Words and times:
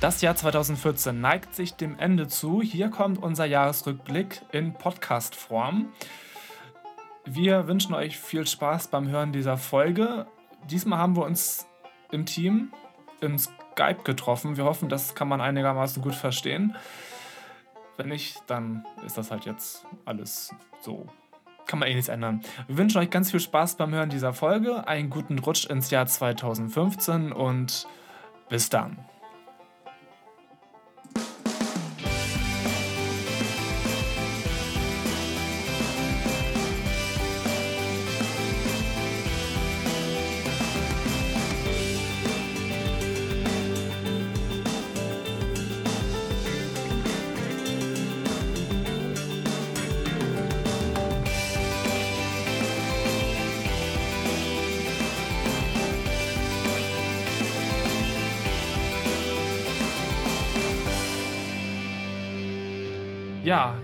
Das 0.00 0.20
Jahr 0.20 0.36
2014 0.36 1.20
neigt 1.20 1.56
sich 1.56 1.74
dem 1.74 1.98
Ende 1.98 2.28
zu. 2.28 2.62
Hier 2.62 2.88
kommt 2.88 3.20
unser 3.20 3.46
Jahresrückblick 3.46 4.42
in 4.52 4.72
Podcast-Form. 4.74 5.92
Wir 7.24 7.66
wünschen 7.66 7.94
euch 7.94 8.16
viel 8.16 8.46
Spaß 8.46 8.88
beim 8.88 9.08
Hören 9.08 9.32
dieser 9.32 9.56
Folge. 9.56 10.26
Diesmal 10.70 11.00
haben 11.00 11.16
wir 11.16 11.24
uns 11.24 11.66
im 12.12 12.26
Team 12.26 12.72
im 13.20 13.38
Skype 13.38 14.04
getroffen. 14.04 14.56
Wir 14.56 14.66
hoffen, 14.66 14.88
das 14.88 15.16
kann 15.16 15.26
man 15.26 15.40
einigermaßen 15.40 16.00
gut 16.00 16.14
verstehen. 16.14 16.76
Wenn 17.96 18.10
nicht, 18.10 18.40
dann 18.46 18.86
ist 19.04 19.18
das 19.18 19.32
halt 19.32 19.46
jetzt 19.46 19.84
alles 20.04 20.54
so. 20.80 21.06
Kann 21.66 21.80
man 21.80 21.88
eh 21.88 21.94
nichts 21.94 22.08
ändern. 22.08 22.42
Wir 22.68 22.78
wünschen 22.78 22.98
euch 22.98 23.10
ganz 23.10 23.32
viel 23.32 23.40
Spaß 23.40 23.74
beim 23.74 23.92
Hören 23.92 24.10
dieser 24.10 24.32
Folge, 24.32 24.86
einen 24.86 25.10
guten 25.10 25.40
Rutsch 25.40 25.66
ins 25.66 25.90
Jahr 25.90 26.06
2015 26.06 27.32
und 27.32 27.88
bis 28.48 28.70
dann. 28.70 29.04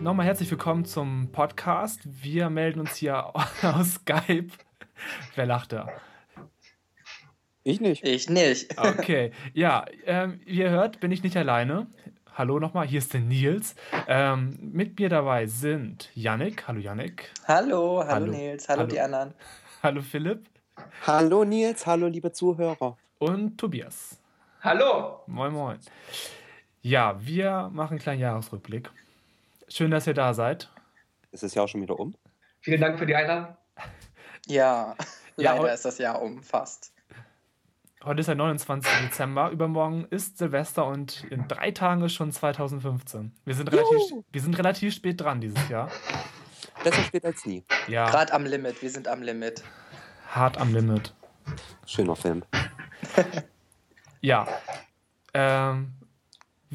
Nochmal 0.04 0.26
herzlich 0.26 0.50
willkommen 0.50 0.84
zum 0.84 1.32
Podcast. 1.32 2.00
Wir 2.04 2.50
melden 2.50 2.80
uns 2.80 2.94
hier 2.96 3.32
aus 3.62 3.94
Skype. 3.94 4.48
Wer 5.34 5.46
lacht 5.46 5.72
da? 5.72 5.88
Ich 7.62 7.80
nicht. 7.80 8.06
Ich 8.06 8.28
nicht. 8.28 8.78
Okay, 8.78 9.32
ja, 9.54 9.86
ähm, 10.04 10.40
wie 10.44 10.58
ihr 10.58 10.68
hört, 10.68 11.00
bin 11.00 11.10
ich 11.10 11.22
nicht 11.22 11.38
alleine. 11.38 11.86
Hallo 12.34 12.60
nochmal, 12.60 12.86
hier 12.86 12.98
ist 12.98 13.14
der 13.14 13.22
Nils. 13.22 13.76
Ähm, 14.06 14.58
mit 14.60 14.98
mir 15.00 15.08
dabei 15.08 15.46
sind 15.46 16.10
Yannick. 16.14 16.68
Hallo 16.68 16.80
Yannick. 16.80 17.32
Hallo, 17.48 18.00
hallo, 18.00 18.10
hallo. 18.10 18.26
Nils, 18.26 18.68
hallo, 18.68 18.80
hallo 18.80 18.90
die 18.90 19.00
anderen. 19.00 19.34
Hallo 19.82 20.02
Philipp. 20.02 20.46
Hallo 21.06 21.44
Nils, 21.44 21.86
hallo 21.86 22.08
liebe 22.08 22.30
Zuhörer. 22.30 22.98
Und 23.20 23.56
Tobias. 23.56 24.20
Hallo. 24.60 25.22
Moin, 25.26 25.54
moin. 25.54 25.78
Ja, 26.82 27.16
wir 27.24 27.70
machen 27.72 27.92
einen 27.92 28.00
kleinen 28.00 28.20
Jahresrückblick. 28.20 28.90
Schön, 29.76 29.90
dass 29.90 30.06
ihr 30.06 30.14
da 30.14 30.34
seid. 30.34 30.70
Ist 31.32 31.42
das 31.42 31.52
Jahr 31.56 31.66
schon 31.66 31.82
wieder 31.82 31.98
um? 31.98 32.14
Vielen 32.60 32.80
Dank 32.80 32.96
für 32.96 33.06
die 33.06 33.16
Einladung. 33.16 33.56
Ja, 34.46 34.94
ja 35.36 35.54
leider 35.54 35.74
ist 35.74 35.84
das 35.84 35.98
Jahr 35.98 36.22
um, 36.22 36.42
fast. 36.42 36.92
Heute 38.04 38.20
ist 38.20 38.26
der 38.26 38.36
29. 38.36 38.88
Dezember, 39.02 39.50
übermorgen 39.50 40.06
ist 40.10 40.38
Silvester 40.38 40.86
und 40.86 41.24
in 41.30 41.48
drei 41.48 41.72
Tagen 41.72 42.02
ist 42.02 42.12
schon 42.12 42.30
2015. 42.30 43.32
Wir 43.44 43.54
sind 43.54 43.72
relativ, 43.72 44.00
wir 44.30 44.40
sind 44.40 44.58
relativ 44.58 44.94
spät 44.94 45.20
dran 45.20 45.40
dieses 45.40 45.68
Jahr. 45.68 45.90
Besser 46.84 47.02
spät 47.02 47.24
als 47.24 47.44
nie. 47.44 47.64
Ja. 47.88 48.08
Gerade 48.08 48.32
am 48.32 48.44
Limit, 48.44 48.80
wir 48.80 48.90
sind 48.90 49.08
am 49.08 49.22
Limit. 49.22 49.64
Hart 50.28 50.58
am 50.58 50.72
Limit. 50.72 51.14
Schöner 51.86 52.14
Film. 52.14 52.44
ja. 54.20 54.46
Ähm, 55.32 55.94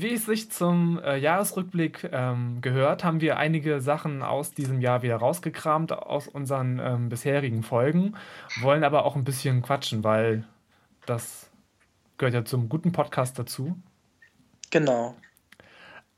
wie 0.02 0.14
es 0.14 0.26
sich 0.26 0.52
zum 0.52 1.00
äh, 1.04 1.18
Jahresrückblick 1.18 2.10
ähm, 2.12 2.62
gehört, 2.62 3.04
haben 3.04 3.22
wir 3.22 3.38
einige 3.38 3.82
Sachen 3.82 4.22
aus 4.22 4.52
diesem 4.52 4.82
Jahr 4.82 5.02
wieder 5.02 5.18
rausgekramt 5.18 5.92
aus 5.92 6.28
unseren 6.28 6.80
ähm, 6.80 7.10
bisherigen 7.10 7.64
Folgen, 7.64 8.16
wollen 8.62 8.84
aber 8.84 9.06
auch 9.06 9.16
ein 9.16 9.24
bisschen 9.24 9.62
quatschen, 9.62 10.04
weil 10.04 10.44
das 11.06 11.50
gehört 12.18 12.34
ja 12.34 12.46
zum 12.46 12.70
guten 12.70 12.92
Podcast 12.92 13.40
dazu. 13.40 13.78
Genau. 14.70 15.16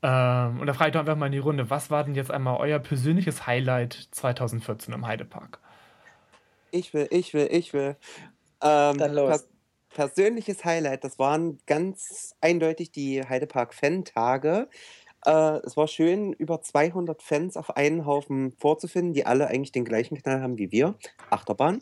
Ähm, 0.02 0.60
und 0.60 0.66
da 0.66 0.74
frage 0.74 0.88
ich 0.88 0.92
doch 0.92 1.00
einfach 1.00 1.16
mal 1.16 1.26
in 1.26 1.32
die 1.32 1.38
Runde, 1.38 1.70
was 1.70 1.90
war 1.90 2.04
denn 2.04 2.14
jetzt 2.14 2.30
einmal 2.30 2.58
euer 2.58 2.78
persönliches 2.78 3.46
Highlight 3.46 4.08
2014 4.10 4.92
im 4.92 5.06
Heidepark? 5.06 5.60
Ich 6.70 6.92
will, 6.92 7.06
ich 7.10 7.34
will, 7.34 7.48
ich 7.50 7.72
will. 7.72 7.96
Ähm, 8.60 8.98
Dann 8.98 9.12
los 9.14 9.46
persönliches 9.92 10.64
Highlight, 10.64 11.04
das 11.04 11.18
waren 11.18 11.58
ganz 11.66 12.34
eindeutig 12.40 12.90
die 12.92 13.22
Heidepark-Fan-Tage. 13.22 14.68
Äh, 15.24 15.58
es 15.64 15.76
war 15.76 15.88
schön, 15.88 16.32
über 16.32 16.62
200 16.62 17.22
Fans 17.22 17.56
auf 17.56 17.76
einen 17.76 18.06
Haufen 18.06 18.52
vorzufinden, 18.52 19.14
die 19.14 19.26
alle 19.26 19.48
eigentlich 19.48 19.72
den 19.72 19.84
gleichen 19.84 20.16
Knall 20.16 20.42
haben 20.42 20.58
wie 20.58 20.72
wir. 20.72 20.96
Achterbahn. 21.30 21.80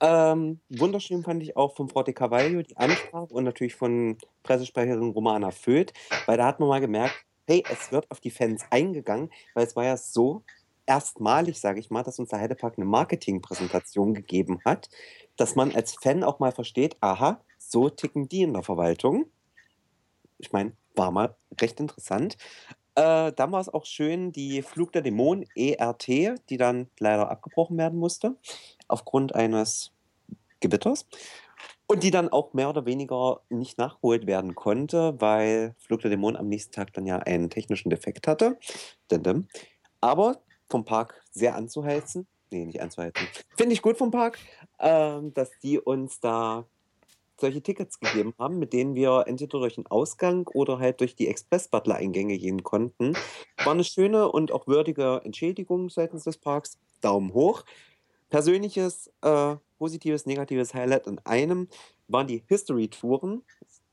Ähm, 0.00 0.60
wunderschön 0.70 1.22
fand 1.22 1.42
ich 1.42 1.56
auch 1.56 1.76
von 1.76 1.88
Frau 1.88 2.02
de 2.02 2.14
Carvalho 2.14 2.62
die 2.62 2.76
Ansprache 2.76 3.32
und 3.32 3.44
natürlich 3.44 3.74
von 3.74 4.16
Pressesprecherin 4.42 5.10
Romana 5.10 5.50
Föth, 5.50 5.92
weil 6.24 6.38
da 6.38 6.46
hat 6.46 6.60
man 6.60 6.68
mal 6.68 6.80
gemerkt, 6.80 7.14
hey, 7.46 7.62
es 7.70 7.92
wird 7.92 8.10
auf 8.10 8.20
die 8.20 8.30
Fans 8.30 8.64
eingegangen, 8.70 9.30
weil 9.54 9.66
es 9.66 9.76
war 9.76 9.84
ja 9.84 9.96
so 9.96 10.42
erstmalig, 10.86 11.60
sage 11.60 11.80
ich 11.80 11.90
mal, 11.90 12.02
dass 12.02 12.18
uns 12.18 12.30
der 12.30 12.40
Heidepark 12.40 12.78
eine 12.78 12.86
Marketingpräsentation 12.86 14.14
gegeben 14.14 14.60
hat, 14.64 14.88
dass 15.36 15.54
man 15.54 15.74
als 15.74 15.94
Fan 15.94 16.24
auch 16.24 16.38
mal 16.38 16.52
versteht, 16.52 16.96
aha, 17.00 17.40
so 17.58 17.88
ticken 17.88 18.28
die 18.28 18.42
in 18.42 18.52
der 18.52 18.62
Verwaltung. 18.62 19.26
Ich 20.38 20.52
meine, 20.52 20.72
war 20.94 21.10
mal 21.10 21.36
recht 21.60 21.80
interessant. 21.80 22.36
Äh, 22.94 23.32
dann 23.32 23.52
war 23.52 23.60
es 23.60 23.68
auch 23.68 23.84
schön, 23.84 24.32
die 24.32 24.62
Flug 24.62 24.92
der 24.92 25.02
Dämonen 25.02 25.44
ERT, 25.54 26.08
die 26.48 26.56
dann 26.56 26.88
leider 26.98 27.30
abgebrochen 27.30 27.76
werden 27.76 27.98
musste, 27.98 28.36
aufgrund 28.88 29.34
eines 29.34 29.92
Gewitters. 30.60 31.06
Und 31.86 32.02
die 32.02 32.10
dann 32.10 32.30
auch 32.30 32.52
mehr 32.52 32.68
oder 32.68 32.84
weniger 32.84 33.42
nicht 33.48 33.78
nachgeholt 33.78 34.26
werden 34.26 34.54
konnte, 34.54 35.14
weil 35.20 35.74
Flug 35.78 36.00
der 36.00 36.10
Dämonen 36.10 36.36
am 36.36 36.48
nächsten 36.48 36.72
Tag 36.72 36.92
dann 36.94 37.06
ja 37.06 37.18
einen 37.18 37.48
technischen 37.48 37.90
Defekt 37.90 38.26
hatte. 38.26 38.58
Aber 40.00 40.40
vom 40.68 40.84
Park 40.84 41.22
sehr 41.30 41.54
anzuheizen. 41.54 42.26
Nee, 42.50 42.64
nicht 42.64 42.80
anzuheizen. 42.80 43.26
Finde 43.56 43.72
ich 43.72 43.82
gut 43.82 43.98
vom 43.98 44.10
Park, 44.10 44.38
ähm, 44.78 45.34
dass 45.34 45.50
die 45.62 45.78
uns 45.78 46.20
da 46.20 46.64
solche 47.38 47.62
Tickets 47.62 48.00
gegeben 48.00 48.34
haben, 48.38 48.58
mit 48.58 48.72
denen 48.72 48.94
wir 48.94 49.24
entweder 49.26 49.58
durch 49.58 49.74
den 49.74 49.86
Ausgang 49.86 50.46
oder 50.48 50.78
halt 50.78 51.00
durch 51.00 51.14
die 51.14 51.28
Express-Butler-Eingänge 51.28 52.38
gehen 52.38 52.62
konnten. 52.62 53.14
War 53.64 53.72
eine 53.72 53.84
schöne 53.84 54.30
und 54.30 54.52
auch 54.52 54.66
würdige 54.66 55.20
Entschädigung 55.24 55.90
seitens 55.90 56.24
des 56.24 56.38
Parks. 56.38 56.78
Daumen 57.02 57.34
hoch. 57.34 57.64
Persönliches, 58.30 59.12
äh, 59.22 59.56
positives, 59.78 60.26
negatives 60.26 60.74
Highlight 60.74 61.06
in 61.06 61.18
einem 61.24 61.68
waren 62.08 62.26
die 62.26 62.42
History-Touren. 62.48 63.42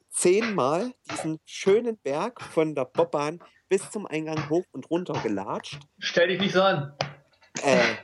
Zehnmal 0.10 0.94
diesen 1.12 1.40
schönen 1.44 1.98
Berg 1.98 2.42
von 2.42 2.76
der 2.76 2.86
Bobbahn 2.86 3.40
bis 3.68 3.90
zum 3.90 4.06
Eingang 4.06 4.50
hoch 4.50 4.66
und 4.72 4.90
runter 4.90 5.20
gelatscht. 5.24 5.80
Stell 6.00 6.28
dich 6.28 6.40
nicht 6.40 6.54
so 6.54 6.62
an. 6.62 6.94
Äh, 7.64 7.96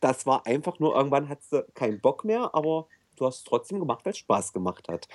das 0.00 0.26
war 0.26 0.46
einfach 0.46 0.78
nur, 0.78 0.94
irgendwann 0.94 1.28
hattest 1.28 1.52
du 1.52 1.66
keinen 1.74 2.00
Bock 2.00 2.24
mehr, 2.24 2.54
aber 2.54 2.88
du 3.16 3.26
hast 3.26 3.38
es 3.38 3.44
trotzdem 3.44 3.80
gemacht, 3.80 4.04
weil 4.04 4.12
es 4.12 4.18
Spaß 4.18 4.52
gemacht 4.52 4.88
hat. 4.88 5.08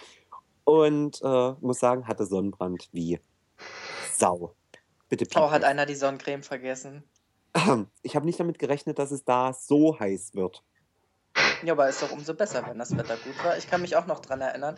Und 0.63 1.21
äh, 1.21 1.53
muss 1.61 1.79
sagen, 1.79 2.07
hatte 2.07 2.25
Sonnenbrand 2.25 2.89
wie 2.91 3.19
Sau. 4.13 4.55
Bitte 5.09 5.27
Oh, 5.35 5.51
hat 5.51 5.63
einer 5.63 5.85
die 5.85 5.95
Sonnencreme 5.95 6.43
vergessen? 6.43 7.03
Ich 8.01 8.15
habe 8.15 8.25
nicht 8.25 8.39
damit 8.39 8.57
gerechnet, 8.57 8.97
dass 8.97 9.11
es 9.11 9.23
da 9.23 9.53
so 9.53 9.99
heiß 9.99 10.33
wird. 10.33 10.63
Ja, 11.63 11.73
aber 11.73 11.87
ist 11.87 12.01
doch 12.01 12.11
umso 12.11 12.33
besser, 12.33 12.65
wenn 12.67 12.77
das 12.77 12.95
Wetter 12.97 13.15
gut 13.17 13.43
war. 13.43 13.57
Ich 13.57 13.69
kann 13.69 13.81
mich 13.81 13.95
auch 13.95 14.05
noch 14.05 14.19
dran 14.19 14.41
erinnern. 14.41 14.75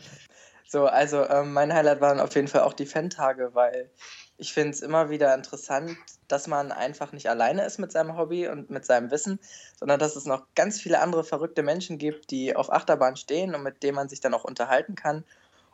So, 0.67 0.85
also 0.85 1.27
ähm, 1.27 1.53
mein 1.53 1.73
Highlight 1.73 2.01
waren 2.01 2.19
auf 2.19 2.33
jeden 2.35 2.47
Fall 2.47 2.61
auch 2.61 2.73
die 2.73 2.85
Fan-Tage, 2.85 3.51
weil 3.53 3.89
ich 4.37 4.53
finde 4.53 4.71
es 4.71 4.81
immer 4.81 5.09
wieder 5.09 5.33
interessant, 5.33 5.97
dass 6.27 6.47
man 6.47 6.71
einfach 6.71 7.11
nicht 7.11 7.29
alleine 7.29 7.65
ist 7.65 7.79
mit 7.79 7.91
seinem 7.91 8.17
Hobby 8.17 8.47
und 8.47 8.69
mit 8.69 8.85
seinem 8.85 9.09
Wissen, 9.09 9.39
sondern 9.79 9.99
dass 9.99 10.15
es 10.15 10.25
noch 10.25 10.45
ganz 10.55 10.79
viele 10.79 10.99
andere 10.99 11.23
verrückte 11.23 11.63
Menschen 11.63 11.97
gibt, 11.97 12.31
die 12.31 12.55
auf 12.55 12.71
Achterbahn 12.71 13.15
stehen 13.15 13.55
und 13.55 13.63
mit 13.63 13.81
denen 13.81 13.95
man 13.95 14.09
sich 14.09 14.21
dann 14.21 14.33
auch 14.33 14.43
unterhalten 14.43 14.95
kann 14.95 15.23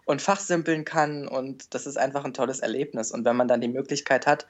und 0.05 0.21
fachsimpeln 0.21 0.85
kann. 0.85 1.27
Und 1.27 1.73
das 1.73 1.87
ist 1.87 1.97
einfach 1.97 2.23
ein 2.23 2.33
tolles 2.33 2.59
Erlebnis. 2.59 3.11
Und 3.11 3.25
wenn 3.25 3.35
man 3.35 3.47
dann 3.47 3.61
die 3.61 3.67
Möglichkeit 3.67 4.27
hat, 4.27 4.45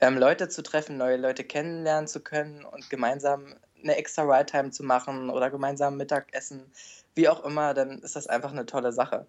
ähm, 0.00 0.18
Leute 0.18 0.48
zu 0.48 0.62
treffen, 0.62 0.98
neue 0.98 1.16
Leute 1.16 1.44
kennenlernen 1.44 2.08
zu 2.08 2.20
können 2.20 2.64
und 2.64 2.90
gemeinsam 2.90 3.54
eine 3.82 3.96
extra 3.96 4.22
Ride-Time 4.22 4.70
zu 4.70 4.82
machen 4.82 5.30
oder 5.30 5.50
gemeinsam 5.50 5.96
Mittagessen, 5.96 6.70
wie 7.14 7.28
auch 7.28 7.44
immer, 7.44 7.74
dann 7.74 8.00
ist 8.00 8.16
das 8.16 8.26
einfach 8.26 8.52
eine 8.52 8.66
tolle 8.66 8.92
Sache. 8.92 9.26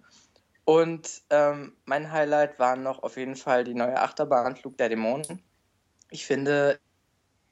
Und 0.66 1.22
ähm, 1.30 1.78
mein 1.86 2.12
Highlight 2.12 2.60
war 2.60 2.76
noch 2.76 3.02
auf 3.02 3.16
jeden 3.16 3.38
Fall 3.38 3.64
die 3.64 3.74
neue 3.74 4.02
Achterbahn 4.02 4.58
Flug 4.58 4.78
der 4.78 4.90
Dämonen. 4.90 5.42
Ich 6.10 6.26
finde 6.26 6.80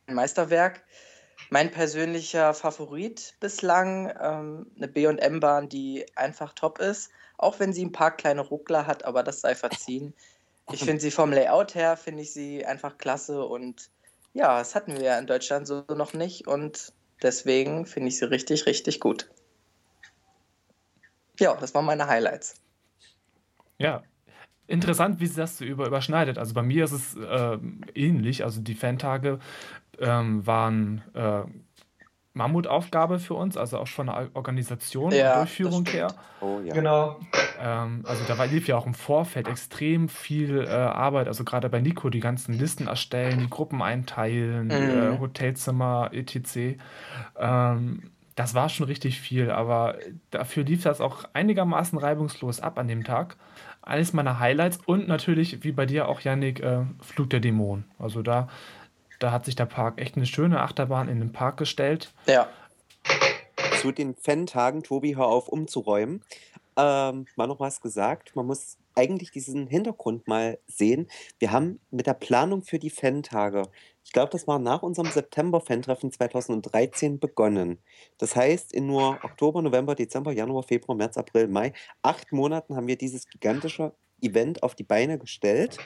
ein 0.08 0.16
Meisterwerk. 0.16 0.84
mein 1.50 1.72
persönlicher 1.72 2.54
Favorit 2.54 3.36
bislang, 3.40 4.12
ähm, 4.20 4.72
eine 4.76 4.88
B&M-Bahn, 4.88 5.70
die 5.70 6.06
einfach 6.16 6.54
top 6.54 6.80
ist, 6.80 7.10
auch 7.38 7.60
wenn 7.60 7.72
sie 7.72 7.86
ein 7.86 7.92
paar 7.92 8.16
kleine 8.16 8.42
Ruckler 8.42 8.88
hat, 8.88 9.06
aber 9.06 9.24
das 9.24 9.42
sei 9.42 9.56
verziehen. 9.56 10.14
Ich 10.72 10.80
finde 10.84 11.02
sie 11.02 11.12
vom 11.12 11.32
Layout 11.32 11.76
her, 11.76 11.98
finde 11.98 12.24
ich 12.24 12.34
sie 12.34 12.66
einfach 12.66 12.98
klasse 12.98 13.46
und 13.46 13.90
ja, 14.36 14.60
das 14.60 14.76
hatten 14.76 14.94
wir 14.94 15.02
ja 15.02 15.18
in 15.18 15.28
Deutschland 15.28 15.66
so 15.66 15.86
noch 15.96 16.14
nicht 16.14 16.46
und 16.46 16.94
deswegen 17.24 17.86
finde 17.86 18.10
ich 18.10 18.18
sie 18.20 18.30
richtig, 18.30 18.66
richtig 18.66 19.00
gut. 19.00 19.30
Ja, 21.40 21.56
das 21.56 21.74
waren 21.74 21.86
meine 21.86 22.06
Highlights. 22.08 22.56
Ja, 23.78 24.04
interessant, 24.68 25.22
wie 25.22 25.28
sich 25.28 25.38
das 25.38 25.58
so 25.58 25.64
über, 25.64 25.88
überschneidet. 25.88 26.38
Also 26.38 26.54
bei 26.54 26.64
mir 26.64 26.84
ist 26.84 26.92
es 26.92 27.16
äh, 27.16 27.58
ähnlich. 27.94 28.44
Also 28.44 28.62
die 28.62 28.76
Fantage 28.76 29.40
ähm, 30.00 30.46
waren 30.46 31.02
äh, 31.14 31.44
Mammutaufgabe 32.36 33.18
für 33.18 33.34
uns, 33.34 33.58
also 33.58 33.80
auch 33.80 33.88
von 33.88 34.08
der 34.08 34.30
Organisation 34.34 35.12
Ja, 35.12 35.32
und 35.34 35.40
Durchführung 35.40 35.86
her. 35.86 36.14
Oh 36.42 36.60
ja. 36.64 36.74
Genau. 36.74 37.20
Ähm, 37.60 38.04
also 38.06 38.26
da 38.26 38.38
war, 38.38 38.46
lief 38.46 38.68
ja 38.68 38.76
auch 38.78 38.86
im 38.86 38.94
Vorfeld 38.94 39.48
extrem 39.48 40.10
viel 40.10 40.66
äh, 40.66 40.70
Arbeit, 40.70 41.28
also 41.28 41.44
gerade 41.46 41.70
bei 41.70 41.80
Nico, 41.80 42.10
die 42.10 42.20
ganzen 42.20 42.60
Listen 42.60 42.88
erstellen, 42.88 43.40
die 43.40 43.50
Gruppen 43.50 43.82
einteilen, 43.82 44.70
äh, 44.70 45.12
Mhm. 45.12 45.20
Hotelzimmer, 45.20 46.10
etc. 46.12 46.78
Ähm, 47.40 48.12
das 48.36 48.54
war 48.54 48.68
schon 48.68 48.86
richtig 48.88 49.22
viel, 49.22 49.50
aber 49.50 49.96
dafür 50.30 50.66
lief 50.66 50.84
das 50.84 51.00
auch 51.00 51.24
einigermaßen 51.32 51.98
reibungslos 51.98 52.60
ab 52.60 52.78
an 52.78 52.88
dem 52.90 53.06
Tag. 53.06 53.38
Eines 53.82 54.12
meiner 54.14 54.40
Highlights 54.40 54.80
und 54.86 55.08
natürlich, 55.08 55.64
wie 55.64 55.72
bei 55.72 55.86
dir 55.86 56.10
auch, 56.10 56.20
Yannick, 56.20 56.60
äh, 56.60 56.82
Flug 57.00 57.30
der 57.30 57.40
Dämonen. 57.40 57.86
Also 57.98 58.22
da, 58.24 58.50
da 59.20 59.32
hat 59.32 59.46
sich 59.46 59.56
der 59.56 59.66
Park 59.66 60.00
echt 60.00 60.16
eine 60.16 60.26
schöne 60.26 60.62
Achterbahn 60.62 61.10
in 61.10 61.20
den 61.20 61.32
Park 61.32 61.58
gestellt. 61.58 62.14
Ja, 62.28 62.50
Zu 63.82 63.92
den 63.92 64.16
Fan-Tagen, 64.16 64.84
Tobi, 64.84 65.16
hör 65.16 65.28
auf 65.28 65.48
umzuräumen. 65.48 66.24
Ähm, 66.78 67.26
mal 67.36 67.48
noch 67.48 67.60
was 67.60 67.82
gesagt. 67.82 68.36
Man 68.36 68.46
muss 68.46 68.78
eigentlich 68.96 69.32
diesen 69.32 69.68
Hintergrund 69.68 70.28
mal 70.28 70.60
sehen. 70.68 71.08
Wir 71.40 71.52
haben 71.52 71.80
mit 71.92 72.08
der 72.08 72.14
Planung 72.14 72.64
für 72.64 72.80
die 72.80 72.90
Fan-Tage, 72.90 73.64
ich 74.06 74.12
glaube, 74.12 74.32
das 74.32 74.48
war 74.48 74.60
nach 74.60 74.84
unserem 74.84 75.10
September-Fan-Treffen 75.10 76.12
2013 76.12 77.20
begonnen. 77.20 77.80
Das 78.20 78.36
heißt, 78.36 78.72
in 78.72 78.86
nur 78.86 79.18
Oktober, 79.24 79.64
November, 79.64 79.96
Dezember, 79.96 80.32
Januar, 80.32 80.62
Februar, 80.62 80.96
März, 80.96 81.18
April, 81.18 81.48
Mai, 81.48 81.74
acht 82.04 82.32
Monaten 82.32 82.76
haben 82.76 82.88
wir 82.88 82.98
dieses 82.98 83.28
gigantische 83.28 83.94
Event 84.22 84.62
auf 84.62 84.76
die 84.76 84.84
Beine 84.84 85.18
gestellt. 85.18 85.80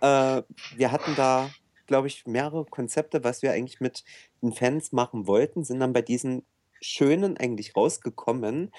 Äh, 0.00 0.42
wir 0.76 0.90
hatten 0.90 1.14
da, 1.16 1.48
glaube 1.86 2.08
ich, 2.08 2.26
mehrere 2.26 2.64
Konzepte, 2.64 3.24
was 3.24 3.42
wir 3.42 3.52
eigentlich 3.52 3.80
mit 3.80 4.04
den 4.42 4.52
Fans 4.52 4.92
machen 4.92 5.26
wollten, 5.26 5.64
sind 5.64 5.80
dann 5.80 5.92
bei 5.92 6.02
diesen 6.02 6.44
Schönen 6.80 7.36
eigentlich 7.36 7.76
rausgekommen. 7.76 8.70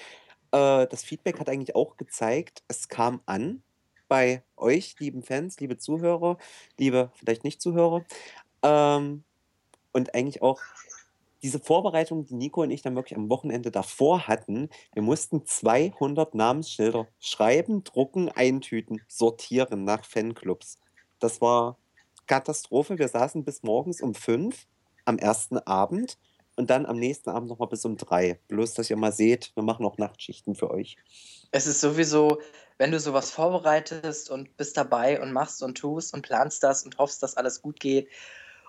Äh, 0.52 0.86
das 0.86 1.04
Feedback 1.04 1.40
hat 1.40 1.48
eigentlich 1.48 1.74
auch 1.74 1.96
gezeigt, 1.96 2.62
es 2.68 2.88
kam 2.88 3.20
an 3.26 3.62
bei 4.08 4.42
euch, 4.56 4.98
lieben 5.00 5.22
Fans, 5.22 5.58
liebe 5.60 5.78
Zuhörer, 5.78 6.38
liebe 6.78 7.10
vielleicht 7.14 7.44
nicht 7.44 7.60
Zuhörer. 7.60 8.04
Ähm, 8.62 9.24
und 9.92 10.14
eigentlich 10.14 10.42
auch 10.42 10.60
diese 11.42 11.58
Vorbereitung, 11.58 12.26
die 12.26 12.34
Nico 12.34 12.62
und 12.62 12.70
ich 12.70 12.82
dann 12.82 12.96
wirklich 12.96 13.16
am 13.16 13.30
Wochenende 13.30 13.70
davor 13.70 14.26
hatten, 14.26 14.68
wir 14.92 15.02
mussten 15.02 15.44
200 15.44 16.34
Namensschilder 16.34 17.06
schreiben, 17.20 17.84
drucken, 17.84 18.28
eintüten, 18.28 19.00
sortieren 19.08 19.84
nach 19.84 20.04
Fanclubs. 20.04 20.78
Das 21.18 21.40
war 21.40 21.78
Katastrophe. 22.26 22.98
Wir 22.98 23.08
saßen 23.08 23.44
bis 23.44 23.62
morgens 23.62 24.00
um 24.00 24.14
fünf 24.14 24.66
am 25.04 25.18
ersten 25.18 25.58
Abend 25.58 26.18
und 26.56 26.70
dann 26.70 26.86
am 26.86 26.98
nächsten 26.98 27.30
Abend 27.30 27.48
nochmal 27.48 27.68
bis 27.68 27.84
um 27.84 27.96
drei. 27.96 28.40
Bloß, 28.48 28.74
dass 28.74 28.90
ihr 28.90 28.96
mal 28.96 29.12
seht, 29.12 29.52
wir 29.54 29.62
machen 29.62 29.86
auch 29.86 29.98
Nachtschichten 29.98 30.54
für 30.54 30.70
euch. 30.70 30.96
es 31.52 31.66
ist 31.66 31.80
sowieso, 31.80 32.40
wenn 32.78 32.90
du 32.90 33.00
sowas 33.00 33.30
vorbereitest 33.30 34.30
und 34.30 34.56
bist 34.56 34.76
dabei 34.76 35.20
und 35.20 35.32
machst 35.32 35.62
und 35.62 35.78
tust 35.78 36.12
und 36.12 36.22
planst 36.22 36.62
das 36.62 36.84
und 36.84 36.98
hoffst, 36.98 37.22
dass 37.22 37.36
alles 37.36 37.62
gut 37.62 37.80
geht. 37.80 38.08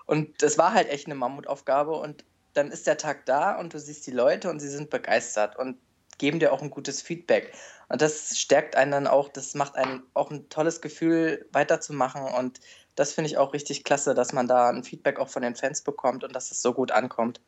Und 0.06 0.42
es 0.42 0.56
war 0.56 0.72
halt 0.72 0.88
echt 0.88 1.06
eine 1.06 1.14
Mammutaufgabe 1.14 1.92
und 1.92 2.24
dann 2.54 2.70
ist 2.70 2.86
der 2.86 2.96
Tag 2.96 3.26
da 3.26 3.58
und 3.58 3.74
du 3.74 3.78
siehst 3.78 4.06
die 4.06 4.12
Leute 4.12 4.48
und 4.50 4.60
sie 4.60 4.68
sind 4.68 4.90
begeistert 4.90 5.58
und 5.58 5.78
geben 6.16 6.40
dir 6.40 6.52
auch 6.52 6.62
ein 6.62 6.70
gutes 6.70 7.00
Feedback. 7.02 7.52
Und 7.88 8.02
das 8.02 8.38
stärkt 8.38 8.76
einen 8.76 8.90
dann 8.90 9.06
auch, 9.06 9.28
das 9.28 9.54
macht 9.54 9.76
einen 9.76 10.02
auch 10.14 10.30
ein 10.30 10.48
tolles 10.48 10.80
Gefühl, 10.80 11.46
weiterzumachen. 11.52 12.22
Und 12.22 12.60
das 12.98 13.12
finde 13.12 13.30
ich 13.30 13.38
auch 13.38 13.52
richtig 13.52 13.84
klasse, 13.84 14.14
dass 14.14 14.32
man 14.32 14.48
da 14.48 14.70
ein 14.70 14.82
Feedback 14.82 15.20
auch 15.20 15.28
von 15.28 15.42
den 15.42 15.54
Fans 15.54 15.82
bekommt 15.82 16.24
und 16.24 16.34
dass 16.34 16.50
es 16.50 16.60
so 16.60 16.72
gut 16.74 16.90
ankommt. 16.90 17.40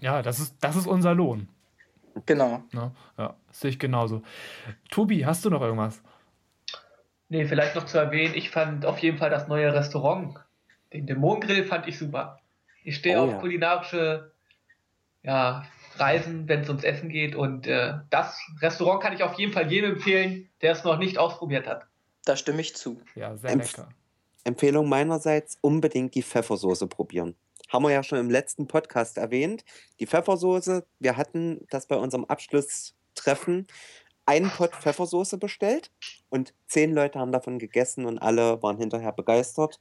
Ja, 0.00 0.22
das 0.22 0.40
ist, 0.40 0.56
das 0.60 0.74
ist 0.74 0.86
unser 0.86 1.14
Lohn. 1.14 1.48
Genau. 2.26 2.64
Ne? 2.72 2.90
Ja, 3.16 3.36
sehe 3.50 3.70
ich 3.70 3.78
genauso. 3.78 4.22
Tobi, 4.90 5.24
hast 5.24 5.44
du 5.44 5.50
noch 5.50 5.60
irgendwas? 5.60 6.02
Nee, 7.28 7.44
vielleicht 7.44 7.76
noch 7.76 7.86
zu 7.86 7.98
erwähnen, 7.98 8.34
ich 8.34 8.50
fand 8.50 8.84
auf 8.84 8.98
jeden 8.98 9.18
Fall 9.18 9.30
das 9.30 9.46
neue 9.46 9.72
Restaurant, 9.72 10.36
den 10.92 11.06
Dämonengrill, 11.06 11.64
fand 11.64 11.86
ich 11.86 11.98
super. 11.98 12.40
Ich 12.82 12.96
stehe 12.96 13.20
Oh 13.20 13.24
auf 13.24 13.30
ja. 13.32 13.38
kulinarische 13.38 14.32
ja, 15.22 15.64
Reisen, 15.96 16.48
wenn 16.48 16.62
es 16.62 16.68
ums 16.68 16.84
Essen 16.84 17.08
geht. 17.08 17.36
Und 17.36 17.66
äh, 17.66 17.94
das 18.10 18.40
Restaurant 18.60 19.02
kann 19.02 19.12
ich 19.12 19.22
auf 19.22 19.38
jeden 19.38 19.52
Fall 19.52 19.70
jedem 19.70 19.92
empfehlen, 19.92 20.48
der 20.62 20.72
es 20.72 20.84
noch 20.84 20.98
nicht 20.98 21.18
ausprobiert 21.18 21.66
hat. 21.66 21.87
Da 22.28 22.36
stimme 22.36 22.60
ich 22.60 22.76
zu. 22.76 23.00
Ja, 23.14 23.34
sehr 23.38 23.52
Empf- 23.52 23.78
lecker. 23.78 23.88
Empfehlung 24.44 24.86
meinerseits, 24.86 25.56
unbedingt 25.62 26.14
die 26.14 26.22
Pfeffersoße 26.22 26.86
probieren. 26.86 27.34
Haben 27.70 27.84
wir 27.84 27.90
ja 27.90 28.02
schon 28.02 28.18
im 28.18 28.28
letzten 28.28 28.66
Podcast 28.66 29.16
erwähnt. 29.16 29.64
Die 29.98 30.06
Pfeffersoße, 30.06 30.86
wir 30.98 31.16
hatten 31.16 31.66
das 31.70 31.86
bei 31.86 31.96
unserem 31.96 32.26
Abschlusstreffen 32.26 33.66
einen 34.26 34.50
Pott 34.50 34.74
Pfeffersoße 34.74 35.38
bestellt 35.38 35.90
und 36.28 36.52
zehn 36.66 36.92
Leute 36.92 37.18
haben 37.18 37.32
davon 37.32 37.58
gegessen 37.58 38.04
und 38.04 38.18
alle 38.18 38.62
waren 38.62 38.76
hinterher 38.76 39.12
begeistert. 39.12 39.80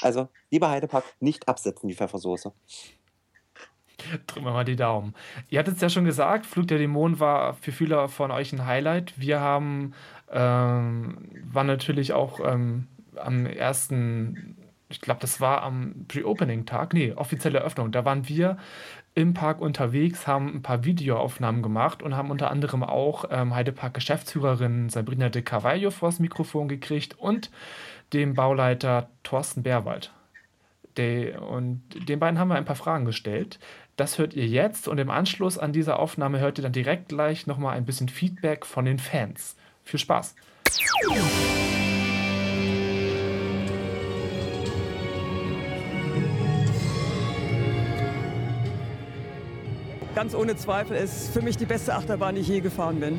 Also, 0.00 0.28
lieber 0.50 0.70
Heidepark, 0.70 1.04
nicht 1.20 1.46
absetzen 1.46 1.88
die 1.88 1.94
Pfeffersoße. 1.94 2.52
Drücken 4.26 4.44
wir 4.44 4.52
mal 4.52 4.64
die 4.64 4.76
Daumen. 4.76 5.14
Ihr 5.48 5.60
hattet 5.60 5.76
es 5.76 5.80
ja 5.80 5.88
schon 5.88 6.04
gesagt, 6.04 6.46
Flug 6.46 6.66
der 6.66 6.78
Dämonen 6.78 7.20
war 7.20 7.54
für 7.54 7.72
viele 7.72 8.08
von 8.08 8.32
euch 8.32 8.52
ein 8.52 8.66
Highlight. 8.66 9.18
Wir 9.18 9.40
haben, 9.40 9.94
ähm, 10.30 11.18
war 11.52 11.64
natürlich 11.64 12.12
auch 12.12 12.40
ähm, 12.44 12.86
am 13.16 13.46
ersten, 13.46 14.56
ich 14.88 15.00
glaube, 15.00 15.20
das 15.20 15.40
war 15.40 15.62
am 15.62 16.06
Pre-Opening-Tag, 16.08 16.94
nee, 16.94 17.12
offizielle 17.12 17.58
Eröffnung. 17.58 17.92
Da 17.92 18.04
waren 18.04 18.28
wir 18.28 18.56
im 19.14 19.32
Park 19.32 19.60
unterwegs, 19.60 20.26
haben 20.26 20.52
ein 20.56 20.62
paar 20.62 20.84
Videoaufnahmen 20.84 21.62
gemacht 21.62 22.02
und 22.02 22.16
haben 22.16 22.30
unter 22.30 22.50
anderem 22.50 22.82
auch 22.82 23.26
ähm, 23.30 23.54
Heidepark-Geschäftsführerin 23.54 24.88
Sabrina 24.88 25.28
de 25.28 25.42
Carvalho 25.42 25.90
vors 25.90 26.18
Mikrofon 26.18 26.66
gekriegt 26.68 27.16
und 27.18 27.50
dem 28.12 28.34
Bauleiter 28.34 29.08
Thorsten 29.22 29.62
Bärwald. 29.62 30.12
Der, 30.96 31.42
und 31.42 31.82
den 32.08 32.18
beiden 32.18 32.38
haben 32.38 32.48
wir 32.48 32.56
ein 32.56 32.64
paar 32.64 32.76
Fragen 32.76 33.04
gestellt. 33.04 33.58
Das 33.96 34.18
hört 34.18 34.34
ihr 34.34 34.46
jetzt 34.46 34.88
und 34.88 34.98
im 34.98 35.10
Anschluss 35.10 35.58
an 35.58 35.72
diese 35.72 35.96
Aufnahme 35.96 36.40
hört 36.40 36.58
ihr 36.58 36.62
dann 36.62 36.72
direkt 36.72 37.08
gleich 37.08 37.46
nochmal 37.46 37.76
ein 37.76 37.84
bisschen 37.84 38.08
Feedback 38.08 38.66
von 38.66 38.84
den 38.84 38.98
Fans. 38.98 39.56
Viel 39.84 40.00
Spaß! 40.00 40.34
Ganz 50.14 50.34
ohne 50.34 50.56
Zweifel 50.56 50.96
ist 50.96 51.32
für 51.32 51.42
mich 51.42 51.56
die 51.56 51.66
beste 51.66 51.94
Achterbahn, 51.94 52.36
die 52.36 52.40
ich 52.40 52.48
je 52.48 52.60
gefahren 52.60 53.00
bin. 53.00 53.18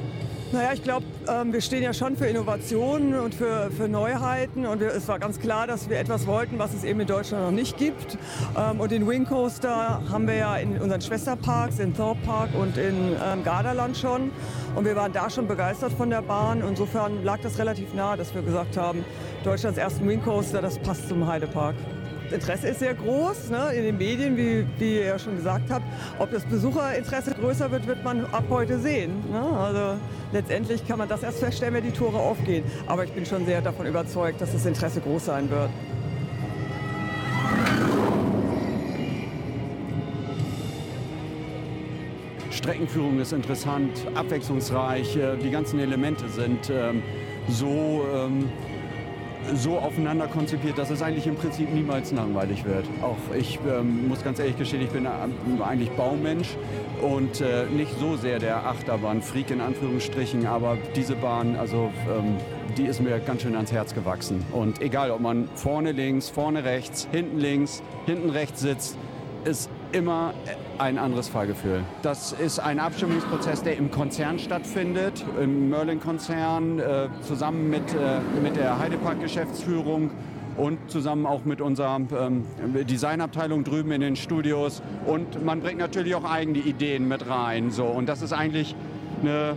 Naja, 0.51 0.73
ich 0.73 0.83
glaube, 0.83 1.05
ähm, 1.27 1.51
wir 1.53 1.61
stehen 1.61 1.81
ja 1.81 1.91
schon 1.91 2.15
für 2.15 2.27
Innovationen 2.27 3.19
und 3.19 3.33
für, 3.33 3.71
für 3.71 3.87
Neuheiten. 3.89 4.65
Und 4.65 4.79
wir, 4.79 4.89
es 4.89 5.07
war 5.07 5.17
ganz 5.17 5.39
klar, 5.39 5.65
dass 5.65 5.89
wir 5.89 5.99
etwas 5.99 6.27
wollten, 6.27 6.59
was 6.59 6.73
es 6.73 6.83
eben 6.83 6.99
in 6.99 7.07
Deutschland 7.07 7.43
noch 7.43 7.51
nicht 7.51 7.77
gibt. 7.77 8.17
Ähm, 8.55 8.79
und 8.79 8.91
den 8.91 9.07
Wing 9.07 9.25
Coaster 9.25 10.01
haben 10.09 10.27
wir 10.27 10.35
ja 10.35 10.55
in 10.57 10.79
unseren 10.79 11.01
Schwesterparks, 11.01 11.79
in 11.79 11.95
Thorpe 11.95 12.21
Park 12.25 12.49
und 12.53 12.77
in 12.77 13.15
ähm, 13.25 13.43
Gardaland 13.43 13.97
schon. 13.97 14.31
Und 14.75 14.85
wir 14.85 14.95
waren 14.95 15.11
da 15.13 15.29
schon 15.29 15.47
begeistert 15.47 15.93
von 15.93 16.11
der 16.11 16.21
Bahn. 16.21 16.63
Insofern 16.67 17.23
lag 17.23 17.39
das 17.41 17.57
relativ 17.57 17.93
nahe, 17.95 18.15
dass 18.15 18.35
wir 18.35 18.43
gesagt 18.43 18.77
haben, 18.77 19.03
Deutschlands 19.43 19.79
ersten 19.79 20.07
Wing 20.07 20.21
Coaster, 20.21 20.61
das 20.61 20.77
passt 20.77 21.09
zum 21.09 21.25
Heidepark. 21.27 21.75
Interesse 22.31 22.67
ist 22.69 22.79
sehr 22.79 22.93
groß 22.93 23.49
ne, 23.49 23.73
in 23.73 23.83
den 23.83 23.97
Medien, 23.97 24.37
wie, 24.37 24.65
wie 24.77 24.95
ihr 24.95 25.05
ja 25.05 25.19
schon 25.19 25.35
gesagt 25.35 25.69
habt. 25.69 25.85
Ob 26.19 26.31
das 26.31 26.43
Besucherinteresse 26.45 27.31
größer 27.31 27.71
wird, 27.71 27.87
wird 27.87 28.03
man 28.03 28.25
ab 28.25 28.45
heute 28.49 28.79
sehen. 28.79 29.23
Ne? 29.31 29.41
Also 29.41 29.99
letztendlich 30.31 30.87
kann 30.87 30.97
man 30.97 31.07
das 31.07 31.23
erst 31.23 31.39
feststellen, 31.39 31.73
wenn 31.73 31.83
die 31.83 31.91
Tore 31.91 32.17
aufgehen. 32.17 32.63
Aber 32.87 33.03
ich 33.03 33.11
bin 33.11 33.25
schon 33.25 33.45
sehr 33.45 33.61
davon 33.61 33.85
überzeugt, 33.85 34.41
dass 34.41 34.51
das 34.51 34.65
Interesse 34.65 35.01
groß 35.01 35.25
sein 35.25 35.49
wird. 35.49 35.69
Streckenführung 42.51 43.19
ist 43.19 43.31
interessant, 43.33 43.91
abwechslungsreich. 44.15 45.17
äh, 45.17 45.37
Die 45.37 45.51
ganzen 45.51 45.77
Elemente 45.79 46.27
sind 46.29 46.71
ähm, 46.71 47.03
so 47.47 48.03
ähm, 48.11 48.49
so 49.53 49.77
aufeinander 49.77 50.27
konzipiert, 50.27 50.77
dass 50.77 50.89
es 50.89 51.01
eigentlich 51.01 51.27
im 51.27 51.35
Prinzip 51.35 51.71
niemals 51.73 52.11
langweilig 52.11 52.65
wird. 52.65 52.85
Auch 53.01 53.17
ich 53.37 53.59
ähm, 53.67 54.07
muss 54.07 54.23
ganz 54.23 54.39
ehrlich 54.39 54.57
gestehen, 54.57 54.81
ich 54.81 54.89
bin 54.89 55.07
eigentlich 55.07 55.91
Baumensch 55.91 56.55
und 57.01 57.41
äh, 57.41 57.65
nicht 57.65 57.99
so 57.99 58.15
sehr 58.17 58.39
der 58.39 58.65
Achterbahn-Freak 58.65 59.51
in 59.51 59.61
Anführungsstrichen, 59.61 60.45
aber 60.45 60.77
diese 60.95 61.15
Bahn, 61.15 61.55
also 61.55 61.91
ähm, 62.09 62.37
die 62.77 62.85
ist 62.85 63.01
mir 63.01 63.19
ganz 63.19 63.43
schön 63.43 63.55
ans 63.55 63.71
Herz 63.71 63.93
gewachsen. 63.93 64.43
Und 64.51 64.81
egal, 64.81 65.11
ob 65.11 65.21
man 65.21 65.47
vorne 65.55 65.91
links, 65.91 66.29
vorne 66.29 66.63
rechts, 66.63 67.07
hinten 67.11 67.39
links, 67.39 67.83
hinten 68.05 68.29
rechts 68.29 68.61
sitzt, 68.61 68.97
ist 69.45 69.69
immer 69.95 70.33
ein 70.77 70.97
anderes 70.97 71.29
Fahrgefühl. 71.29 71.83
Das 72.01 72.33
ist 72.33 72.59
ein 72.59 72.79
Abstimmungsprozess, 72.79 73.63
der 73.63 73.77
im 73.77 73.91
Konzern 73.91 74.39
stattfindet, 74.39 75.23
im 75.41 75.69
Merlin-Konzern, 75.69 76.79
äh, 76.79 77.07
zusammen 77.21 77.69
mit, 77.69 77.93
äh, 77.93 78.19
mit 78.43 78.57
der 78.57 78.77
Heidepark-Geschäftsführung 78.77 80.11
und 80.57 80.91
zusammen 80.91 81.25
auch 81.25 81.45
mit 81.45 81.61
unserer 81.61 81.95
ähm, 81.95 82.43
Designabteilung 82.89 83.63
drüben 83.63 83.91
in 83.91 84.01
den 84.01 84.15
Studios. 84.17 84.81
Und 85.05 85.43
man 85.45 85.61
bringt 85.61 85.79
natürlich 85.79 86.13
auch 86.15 86.25
eigene 86.25 86.59
Ideen 86.59 87.07
mit 87.07 87.29
rein. 87.29 87.71
So. 87.71 87.85
Und 87.85 88.07
das 88.07 88.21
ist 88.21 88.33
eigentlich 88.33 88.75
eine, 89.21 89.55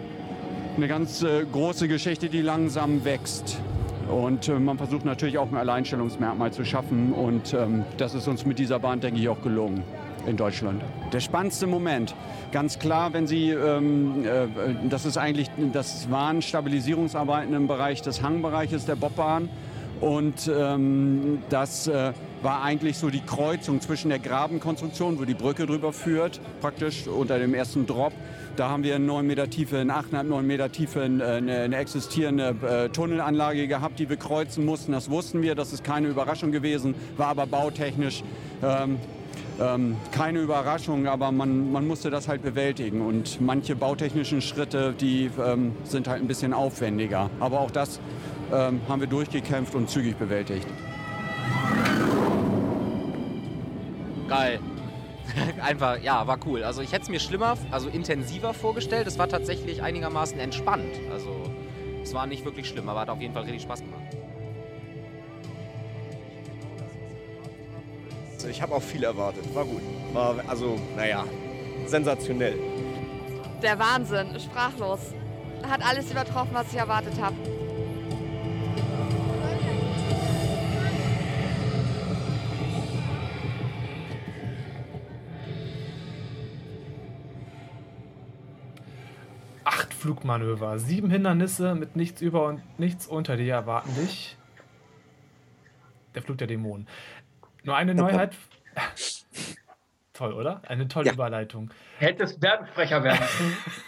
eine 0.76 0.87
ganz 0.87 1.23
äh, 1.23 1.45
große 1.50 1.88
Geschichte, 1.88 2.28
die 2.28 2.42
langsam 2.42 3.04
wächst. 3.04 3.61
Und 4.09 4.49
äh, 4.49 4.59
man 4.59 4.78
versucht 4.78 5.04
natürlich 5.04 5.37
auch 5.38 5.50
ein 5.50 5.57
Alleinstellungsmerkmal 5.57 6.52
zu 6.52 6.64
schaffen. 6.64 7.12
Und 7.12 7.54
ähm, 7.54 7.85
das 7.97 8.14
ist 8.14 8.28
uns 8.28 8.47
mit 8.47 8.61
dieser 8.61 8.78
Bahn, 8.78 9.00
denke 9.00 9.21
ich, 9.21 9.28
auch 9.28 9.42
gelungen 9.42 9.83
in 10.28 10.37
Deutschland. 10.37 10.82
Der 11.12 11.20
spannendste 11.20 11.66
Moment, 11.66 12.14
ganz 12.52 12.78
klar, 12.78 13.12
wenn 13.12 13.26
Sie, 13.26 13.50
ähm, 13.50 14.25
äh, 14.25 14.88
das 14.88 15.06
ist 15.06 15.16
eigentlich, 15.16 15.50
das 15.73 16.11
waren 16.11 16.42
Stabilisierungsarbeiten 16.42 17.54
im 17.54 17.66
Bereich 17.66 18.02
des 18.02 18.23
Hangbereiches 18.23 18.87
der 18.87 18.97
Bobbahn. 18.97 19.49
Und 20.00 20.49
ähm, 20.54 21.42
das 21.49 21.88
äh, 21.88 22.12
war 22.42 22.62
eigentlich 22.62 22.99
so 22.99 23.11
die 23.11 23.20
Kreuzung 23.20 23.80
zwischen 23.80 24.11
der 24.11 24.20
Grabenkonstruktion, 24.20 25.18
wo 25.18 25.25
die 25.25 25.35
Brücke 25.35 25.66
drüber 25.66 25.92
führt, 25.92 26.40
praktisch 26.61 27.08
unter 27.08 27.38
dem 27.38 27.52
ersten 27.52 27.85
Drop. 27.87 28.12
Da 28.54 28.68
haben 28.68 28.85
wir 28.85 28.97
in 28.97 29.06
9 29.06 29.26
Meter 29.26 29.50
Tiefe, 29.50 29.78
in 29.78 29.90
8,5, 29.90 30.23
9 30.25 30.47
Meter 30.47 30.70
Tiefe 30.70 31.02
eine, 31.02 31.25
eine 31.25 31.76
existierende 31.76 32.54
äh, 32.62 32.88
Tunnelanlage 32.90 33.66
gehabt, 33.66 33.99
die 33.99 34.08
wir 34.08 34.16
kreuzen 34.16 34.64
mussten. 34.64 34.92
Das 34.92 35.11
wussten 35.11 35.42
wir, 35.42 35.54
das 35.54 35.73
ist 35.73 35.82
keine 35.82 36.08
Überraschung 36.08 36.52
gewesen, 36.52 36.94
war 37.16 37.28
aber 37.28 37.47
bautechnisch 37.47 38.23
ähm, 38.62 38.99
ähm, 39.61 39.97
keine 40.12 40.41
Überraschung, 40.41 41.07
aber 41.07 41.33
man, 41.33 41.73
man 41.73 41.87
musste 41.87 42.11
das 42.11 42.29
halt 42.29 42.43
bewältigen. 42.43 43.00
Und 43.00 43.41
manche 43.41 43.75
bautechnischen 43.75 44.41
Schritte, 44.41 44.93
die 44.93 45.31
ähm, 45.45 45.75
sind 45.85 46.09
halt 46.09 46.23
ein 46.23 46.29
bisschen 46.29 46.53
aufwendiger. 46.53 47.31
Aber 47.41 47.61
auch 47.61 47.71
das 47.71 48.00
ähm, 48.53 48.81
haben 48.88 49.00
wir 49.00 49.09
durchgekämpft 49.09 49.75
und 49.75 49.91
zügig 49.91 50.17
bewältigt. 50.17 50.67
Geil. 54.29 54.61
Einfach, 55.62 56.00
ja, 56.03 56.27
war 56.27 56.38
cool. 56.47 56.62
Also 56.62 56.83
ich 56.83 56.93
hätte 56.93 57.03
es 57.03 57.09
mir 57.09 57.21
schlimmer, 57.21 57.57
also 57.71 57.88
intensiver 57.88 58.55
vorgestellt. 58.55 59.07
Es 59.07 59.19
war 59.19 59.29
tatsächlich 59.29 59.83
einigermaßen 59.83 60.38
entspannt. 60.38 60.95
Also 61.12 61.31
es 62.03 62.15
war 62.15 62.27
nicht 62.27 62.45
wirklich 62.45 62.69
schlimm, 62.69 62.88
aber 62.88 63.00
hat 63.00 63.11
auf 63.11 63.21
jeden 63.21 63.35
Fall 63.35 63.43
richtig 63.43 63.62
Spaß 63.62 63.81
gemacht. 63.81 64.27
Ich 68.47 68.62
habe 68.62 68.75
auch 68.75 68.83
viel 68.83 69.04
erwartet. 69.04 69.54
War 69.54 69.64
gut. 69.64 69.83
War 70.12 70.37
also, 70.49 70.78
naja, 70.97 71.25
sensationell. 71.87 72.59
Der 73.62 73.78
Wahnsinn, 73.78 74.38
sprachlos. 74.38 75.00
Hat 75.68 75.85
alles 75.85 76.11
übertroffen, 76.11 76.50
was 76.52 76.73
ich 76.73 76.78
erwartet 76.78 77.21
habe. 77.21 77.35
Acht 89.64 89.92
Flugmanöver, 89.92 90.78
sieben 90.78 91.11
Hindernisse 91.11 91.75
mit 91.75 91.97
nichts 91.97 92.23
über 92.23 92.47
und 92.47 92.62
nichts 92.78 93.07
unter 93.07 93.37
dir 93.37 93.52
erwarten 93.52 93.95
dich. 93.97 94.37
Der 96.14 96.23
Flug 96.23 96.38
der 96.38 96.47
Dämonen. 96.47 96.87
Nur 97.68 97.76
eine 97.76 97.94
Neuheit. 97.94 98.34
Toll, 100.14 100.32
oder? 100.32 100.62
Eine 100.66 100.88
tolle 100.88 101.08
ja. 101.08 101.12
Überleitung. 101.12 101.70
Hättest 101.98 102.40
Werbesprecher 102.42 103.04
werden. 103.04 103.25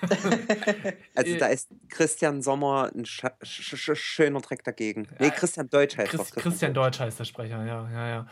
also 1.17 1.39
da 1.39 1.47
ist 1.47 1.71
Christian 1.89 2.43
Sommer 2.43 2.91
ein 2.95 3.05
sch 3.05 3.25
sch 3.43 3.97
schöner 3.97 4.41
Dreck 4.41 4.63
dagegen. 4.63 5.09
Nee, 5.19 5.31
Christian 5.31 5.69
Deutsch 5.71 5.97
heißt 5.97 6.11
Chris, 6.11 6.21
Christian, 6.21 6.43
Christian 6.43 6.75
Deutsch 6.75 7.01
heißt 7.01 7.19
der 7.19 7.25
Sprecher, 7.25 7.65
ja, 7.65 7.91
ja, 7.91 8.09
ja. 8.09 8.27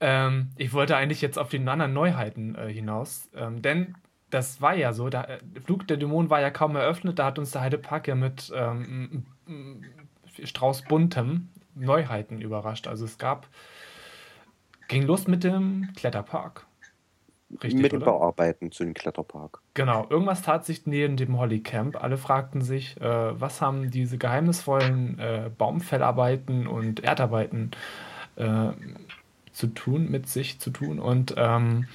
Ähm, 0.00 0.50
ich 0.56 0.72
wollte 0.72 0.96
eigentlich 0.96 1.20
jetzt 1.20 1.38
auf 1.38 1.50
die 1.50 1.58
anderen 1.58 1.92
Neuheiten 1.92 2.56
äh, 2.56 2.72
hinaus, 2.72 3.28
ähm, 3.36 3.62
denn 3.62 3.94
das 4.30 4.60
war 4.60 4.74
ja 4.74 4.92
so, 4.92 5.08
der 5.08 5.28
äh, 5.28 5.38
Flug 5.64 5.86
der 5.86 5.98
Dämonen 5.98 6.30
war 6.30 6.40
ja 6.40 6.50
kaum 6.50 6.74
eröffnet, 6.74 7.20
da 7.20 7.26
hat 7.26 7.38
uns 7.38 7.52
der 7.52 7.60
Heidepark 7.60 8.08
ja 8.08 8.16
mit 8.16 8.50
ähm, 8.56 9.26
Strauß 10.42 10.82
Buntem 10.82 11.50
Neuheiten 11.76 12.40
überrascht. 12.40 12.88
Also 12.88 13.04
es 13.04 13.18
gab 13.18 13.46
Ging 14.88 15.02
los 15.02 15.26
mit 15.26 15.44
dem 15.44 15.92
Kletterpark. 15.96 16.66
Richtig, 17.62 17.80
mit 17.80 17.92
den 17.92 18.00
Bauarbeiten 18.00 18.72
zu 18.72 18.82
dem 18.84 18.92
Kletterpark. 18.94 19.60
Genau, 19.74 20.06
irgendwas 20.10 20.42
tat 20.42 20.64
sich 20.64 20.84
neben 20.86 21.16
dem 21.16 21.38
Holly 21.38 21.60
Camp. 21.60 22.02
Alle 22.02 22.18
fragten 22.18 22.60
sich, 22.60 23.00
äh, 23.00 23.40
was 23.40 23.60
haben 23.60 23.90
diese 23.90 24.18
geheimnisvollen 24.18 25.18
äh, 25.20 25.50
Baumfellarbeiten 25.56 26.66
und 26.66 27.04
Erdarbeiten 27.04 27.70
äh, 28.34 28.70
zu 29.52 29.68
tun, 29.68 30.10
mit 30.10 30.28
sich 30.28 30.58
zu 30.58 30.70
tun. 30.70 30.98
Und 30.98 31.34
ähm, 31.36 31.86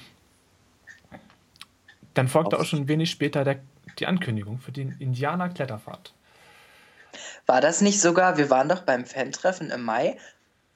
dann 2.14 2.28
folgte 2.28 2.58
auch 2.58 2.64
schon 2.64 2.88
wenig 2.88 3.10
später 3.10 3.44
der, 3.44 3.60
die 3.98 4.06
Ankündigung 4.06 4.58
für 4.58 4.72
den 4.72 4.96
Indianer-Kletterfahrt. 4.98 6.14
War 7.44 7.60
das 7.60 7.82
nicht 7.82 8.00
sogar, 8.00 8.38
wir 8.38 8.48
waren 8.48 8.70
doch 8.70 8.82
beim 8.82 9.04
Fan-Treffen 9.04 9.70
im 9.70 9.82
Mai 9.82 10.16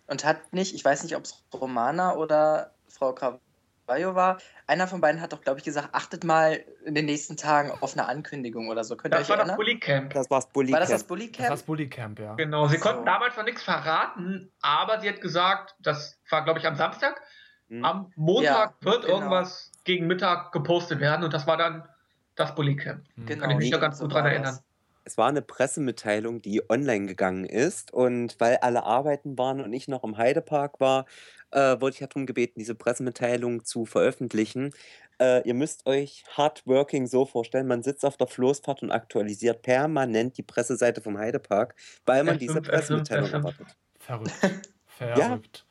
und 0.07 0.25
hat 0.25 0.53
nicht, 0.53 0.75
ich 0.75 0.85
weiß 0.85 1.03
nicht, 1.03 1.17
ob 1.17 1.25
es 1.25 1.43
Romana 1.53 2.15
oder 2.15 2.73
Frau 2.89 3.13
Carvalho 3.13 4.15
war, 4.15 4.39
einer 4.67 4.87
von 4.89 5.01
beiden 5.01 5.21
hat 5.21 5.33
doch, 5.33 5.43
glaube 5.43 5.59
ich, 5.59 5.65
gesagt, 5.65 5.91
achtet 5.93 6.25
mal 6.25 6.65
in 6.85 6.95
den 6.95 7.05
nächsten 7.07 7.37
Tagen 7.37 7.71
auf 7.81 7.93
eine 7.97 8.07
Ankündigung 8.09 8.69
oder 8.69 8.83
so. 8.85 8.97
Könnt 8.97 9.15
ihr 9.15 9.19
euch 9.21 9.29
war 9.29 9.37
erinnern? 9.37 9.57
das 9.57 9.57
Bully 9.57 9.79
Camp. 9.79 10.13
Das 10.15 10.31
war's 10.31 10.49
Bully 10.49 10.73
War 10.73 10.79
Camp. 10.81 10.91
das 10.91 11.01
das 11.01 11.07
Bully 11.07 11.31
Das 11.31 11.41
war 11.43 11.51
das 11.51 11.63
Bully 11.63 11.89
Camp, 11.89 12.19
ja. 12.19 12.35
Genau, 12.35 12.67
sie 12.69 12.77
So. 12.77 12.83
konnten 12.83 13.05
damals 13.07 13.37
noch 13.37 13.45
nichts 13.45 13.63
verraten, 13.63 14.51
aber 14.61 15.01
sie 15.01 15.09
hat 15.09 15.21
gesagt, 15.21 15.75
das 15.81 16.19
war, 16.31 16.43
glaube 16.45 16.59
ich, 16.59 16.67
am 16.67 16.75
Samstag. 16.77 17.21
Hm. 17.69 17.85
Am 17.85 18.13
Montag 18.17 18.75
Ja, 18.81 18.93
wird 18.93 19.03
genau. 19.05 19.15
irgendwas 19.19 19.73
gegen 19.85 20.07
Mittag 20.07 20.53
gepostet 20.53 21.01
werden 21.01 21.25
und 21.25 21.33
das 21.35 21.47
war 21.47 21.57
dann 21.57 21.89
das 22.37 22.55
Bully 22.55 22.77
Camp. 22.77 23.05
Hm. 23.17 23.27
Kann 23.41 23.51
ich 23.51 23.57
mich 23.57 23.71
noch 23.73 23.81
ganz 23.81 23.99
so 23.99 24.05
gut 24.05 24.15
dran 24.15 24.25
war 24.25 24.31
erinnern. 24.31 24.55
das. 24.55 24.65
Es 25.07 25.17
war 25.17 25.29
eine 25.29 25.41
Pressemitteilung, 25.41 26.43
die 26.43 26.69
online 26.69 27.07
gegangen 27.07 27.45
ist. 27.45 27.93
Und 27.93 28.35
weil 28.41 28.57
alle 28.57 28.83
arbeiten 28.83 29.39
waren 29.39 29.61
und 29.61 29.73
ich 29.73 29.87
noch 29.87 30.03
im 30.03 30.17
Heidepark 30.17 30.81
war, 30.81 31.07
äh, 31.53 31.81
wurde 31.81 31.95
ich 31.95 32.01
ja 32.01 32.09
darum 32.09 32.27
gebeten, 32.27 32.59
diese 32.59 32.75
Pressemitteilung 32.75 33.65
zu 33.65 33.87
veröffentlichen. 33.87 34.73
Äh, 35.21 35.47
ihr 35.47 35.55
müsst 35.55 35.87
euch 35.87 36.25
Hardworking 36.37 37.07
so 37.07 37.25
vorstellen, 37.25 37.69
man 37.69 37.85
sitzt 37.85 38.05
auf 38.05 38.17
der 38.17 38.27
Floßfahrt 38.27 38.83
und 38.83 38.91
aktualisiert 38.91 39.63
permanent 39.63 40.37
die 40.39 40.43
Presseseite 40.43 41.01
vom 41.01 41.17
Heidepark, 41.17 41.77
weil 42.05 42.25
man 42.25 42.35
F5, 42.35 42.39
diese 42.39 42.59
F5, 42.59 42.69
Pressemitteilung 42.69 43.29
F5. 43.29 43.33
erwartet. 43.33 43.67
Verrückt. 44.01 44.33
Verrückt. 44.87 45.67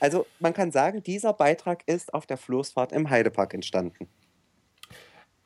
Also 0.00 0.26
man 0.40 0.52
kann 0.52 0.72
sagen, 0.72 1.02
dieser 1.04 1.32
Beitrag 1.32 1.82
ist 1.86 2.12
auf 2.12 2.26
der 2.26 2.38
Floßfahrt 2.38 2.90
im 2.90 3.08
Heidepark 3.08 3.54
entstanden. 3.54 4.08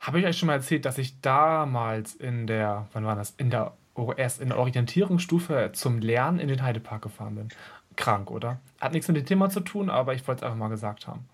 Habe 0.05 0.19
ich 0.19 0.25
euch 0.27 0.37
schon 0.37 0.47
mal 0.47 0.53
erzählt, 0.53 0.85
dass 0.85 0.99
ich 0.99 1.19
damals 1.21 2.13
in 2.13 2.45
der, 2.45 2.87
wann 2.93 3.05
war 3.05 3.15
das? 3.15 3.33
In 3.37 3.49
der, 3.49 3.73
erst 4.17 4.39
in 4.39 4.49
der 4.49 4.59
Orientierungsstufe 4.59 5.71
zum 5.73 5.97
Lernen 5.97 6.37
in 6.37 6.47
den 6.47 6.61
Heidepark 6.61 7.01
gefahren 7.01 7.33
bin. 7.33 7.49
Krank, 7.95 8.29
oder? 8.29 8.59
Hat 8.79 8.91
nichts 8.91 9.07
mit 9.07 9.17
dem 9.17 9.25
Thema 9.25 9.49
zu 9.49 9.61
tun, 9.61 9.89
aber 9.89 10.13
ich 10.13 10.27
wollte 10.27 10.41
es 10.41 10.43
einfach 10.43 10.57
mal 10.57 10.67
gesagt 10.67 11.07
haben. 11.07 11.27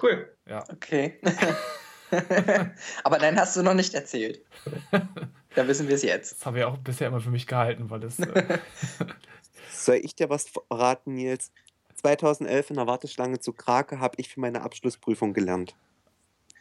Cool. 0.00 0.30
Ja. 0.46 0.62
Okay. 0.70 1.18
Aber 3.04 3.18
nein, 3.18 3.38
hast 3.38 3.56
du 3.56 3.62
noch 3.62 3.72
nicht 3.72 3.94
erzählt. 3.94 4.42
Dann 5.54 5.68
wissen 5.68 5.88
wir 5.88 5.94
es 5.94 6.02
jetzt. 6.02 6.40
Das 6.40 6.46
habe 6.46 6.58
ich 6.58 6.64
auch 6.64 6.76
bisher 6.76 7.08
immer 7.08 7.20
für 7.20 7.30
mich 7.30 7.46
gehalten, 7.46 7.88
weil 7.88 8.04
es. 8.04 8.18
Äh, 8.18 8.58
Soll 9.70 10.00
ich 10.02 10.14
dir 10.14 10.28
was 10.28 10.50
verraten, 10.50 11.14
Nils? 11.14 11.50
2011 11.94 12.70
in 12.70 12.76
der 12.76 12.86
Warteschlange 12.86 13.40
zu 13.40 13.52
Krake 13.52 14.00
habe 14.00 14.16
ich 14.18 14.28
für 14.28 14.40
meine 14.40 14.60
Abschlussprüfung 14.60 15.32
gelernt. 15.32 15.74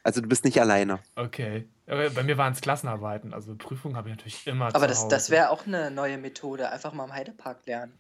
Also 0.04 0.22
du 0.22 0.28
bist 0.28 0.44
nicht 0.46 0.60
alleine. 0.60 1.00
okay. 1.16 1.70
Aber 1.88 2.10
bei 2.10 2.24
mir 2.24 2.38
waren 2.38 2.54
es 2.54 2.62
Klassenarbeiten, 2.62 3.34
also 3.34 3.56
Prüfungen 3.56 3.98
habe 3.98 4.10
ich 4.10 4.16
natürlich 4.16 4.48
immer 4.48 4.68
Aber 4.74 4.86
zu 4.86 4.88
das, 4.88 5.08
das 5.08 5.30
wäre 5.30 5.50
auch 5.50 5.66
eine 5.68 5.92
neue 5.92 6.18
Methode. 6.18 6.70
Einfach 6.70 6.94
mal 6.94 7.04
im 7.06 7.14
Heidepark 7.14 7.66
lernen. 7.66 8.00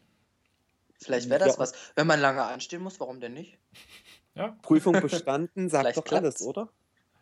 Vielleicht 1.02 1.30
wäre 1.30 1.40
das 1.40 1.54
Ja. 1.56 1.60
was. 1.60 1.74
Wenn 1.96 2.08
man 2.08 2.20
lange 2.20 2.44
anstehen 2.44 2.82
muss, 2.82 3.00
warum 3.00 3.20
denn 3.20 3.34
nicht? 3.34 3.58
Ja, 4.34 4.56
Prüfung 4.62 4.94
bestanden, 5.02 5.68
sagt 5.68 5.84
Vielleicht 5.84 5.98
doch 5.98 6.10
alles, 6.14 6.36
klappt's. 6.36 6.42
oder? 6.42 6.70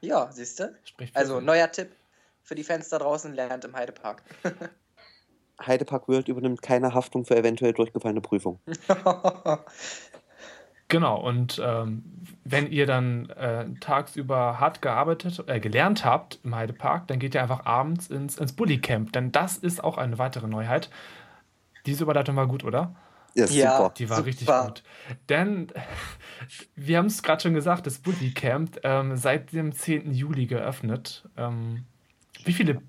Ja, 0.02 0.32
siehst 0.32 0.60
du? 0.60 0.76
Also, 1.16 1.40
neuer 1.42 1.72
Tipp 1.72 1.90
für 2.44 2.54
die 2.54 2.64
Fans 2.64 2.90
da 2.90 3.00
draußen: 3.00 3.34
lernt 3.34 3.66
im 3.66 3.76
Heidepark. 3.76 4.24
Heidepark 5.66 6.08
World 6.08 6.28
übernimmt 6.28 6.62
keine 6.62 6.94
Haftung 6.94 7.26
für 7.26 7.36
eventuell 7.36 7.74
durchgefallene 7.74 8.22
Prüfungen. 8.22 8.60
Genau, 10.90 11.20
und 11.22 11.62
ähm, 11.64 12.04
wenn 12.44 12.70
ihr 12.72 12.86
dann 12.88 13.30
äh, 13.30 13.68
tagsüber 13.80 14.60
hart 14.60 14.82
gearbeitet, 14.82 15.44
äh, 15.48 15.60
gelernt 15.60 16.04
habt 16.04 16.40
im 16.44 16.56
Heidepark, 16.56 17.08
dann 17.08 17.20
geht 17.20 17.36
ihr 17.36 17.42
einfach 17.44 17.66
abends 17.66 18.08
ins, 18.08 18.38
ins 18.38 18.54
Bullycamp. 18.54 19.14
Denn 19.14 19.32
das 19.32 19.58
ist 19.58 19.84
auch 19.84 19.98
eine 20.00 20.18
weitere 20.18 20.48
Neuheit. 20.48 20.90
Diese 21.86 22.04
Überleitung 22.04 22.36
war 22.36 22.48
gut, 22.48 22.64
oder? 22.64 22.96
Ja, 23.36 23.46
Ja. 23.46 23.78
super. 23.78 23.94
Die 23.98 24.10
war 24.10 24.18
Super. 24.18 24.28
richtig 24.28 24.48
gut. 24.48 24.84
Denn 25.30 25.68
wir 26.76 26.98
haben 26.98 27.06
es 27.06 27.22
gerade 27.22 27.44
schon 27.44 27.54
gesagt, 27.54 27.86
das 27.86 28.00
Bullycamp 28.00 28.80
ähm, 28.84 29.16
seit 29.16 29.54
dem 29.54 29.72
10. 29.72 30.12
Juli 30.12 30.48
geöffnet. 30.48 31.30
Ähm, 31.38 31.86
wie 32.46 32.54
viele 32.54 32.82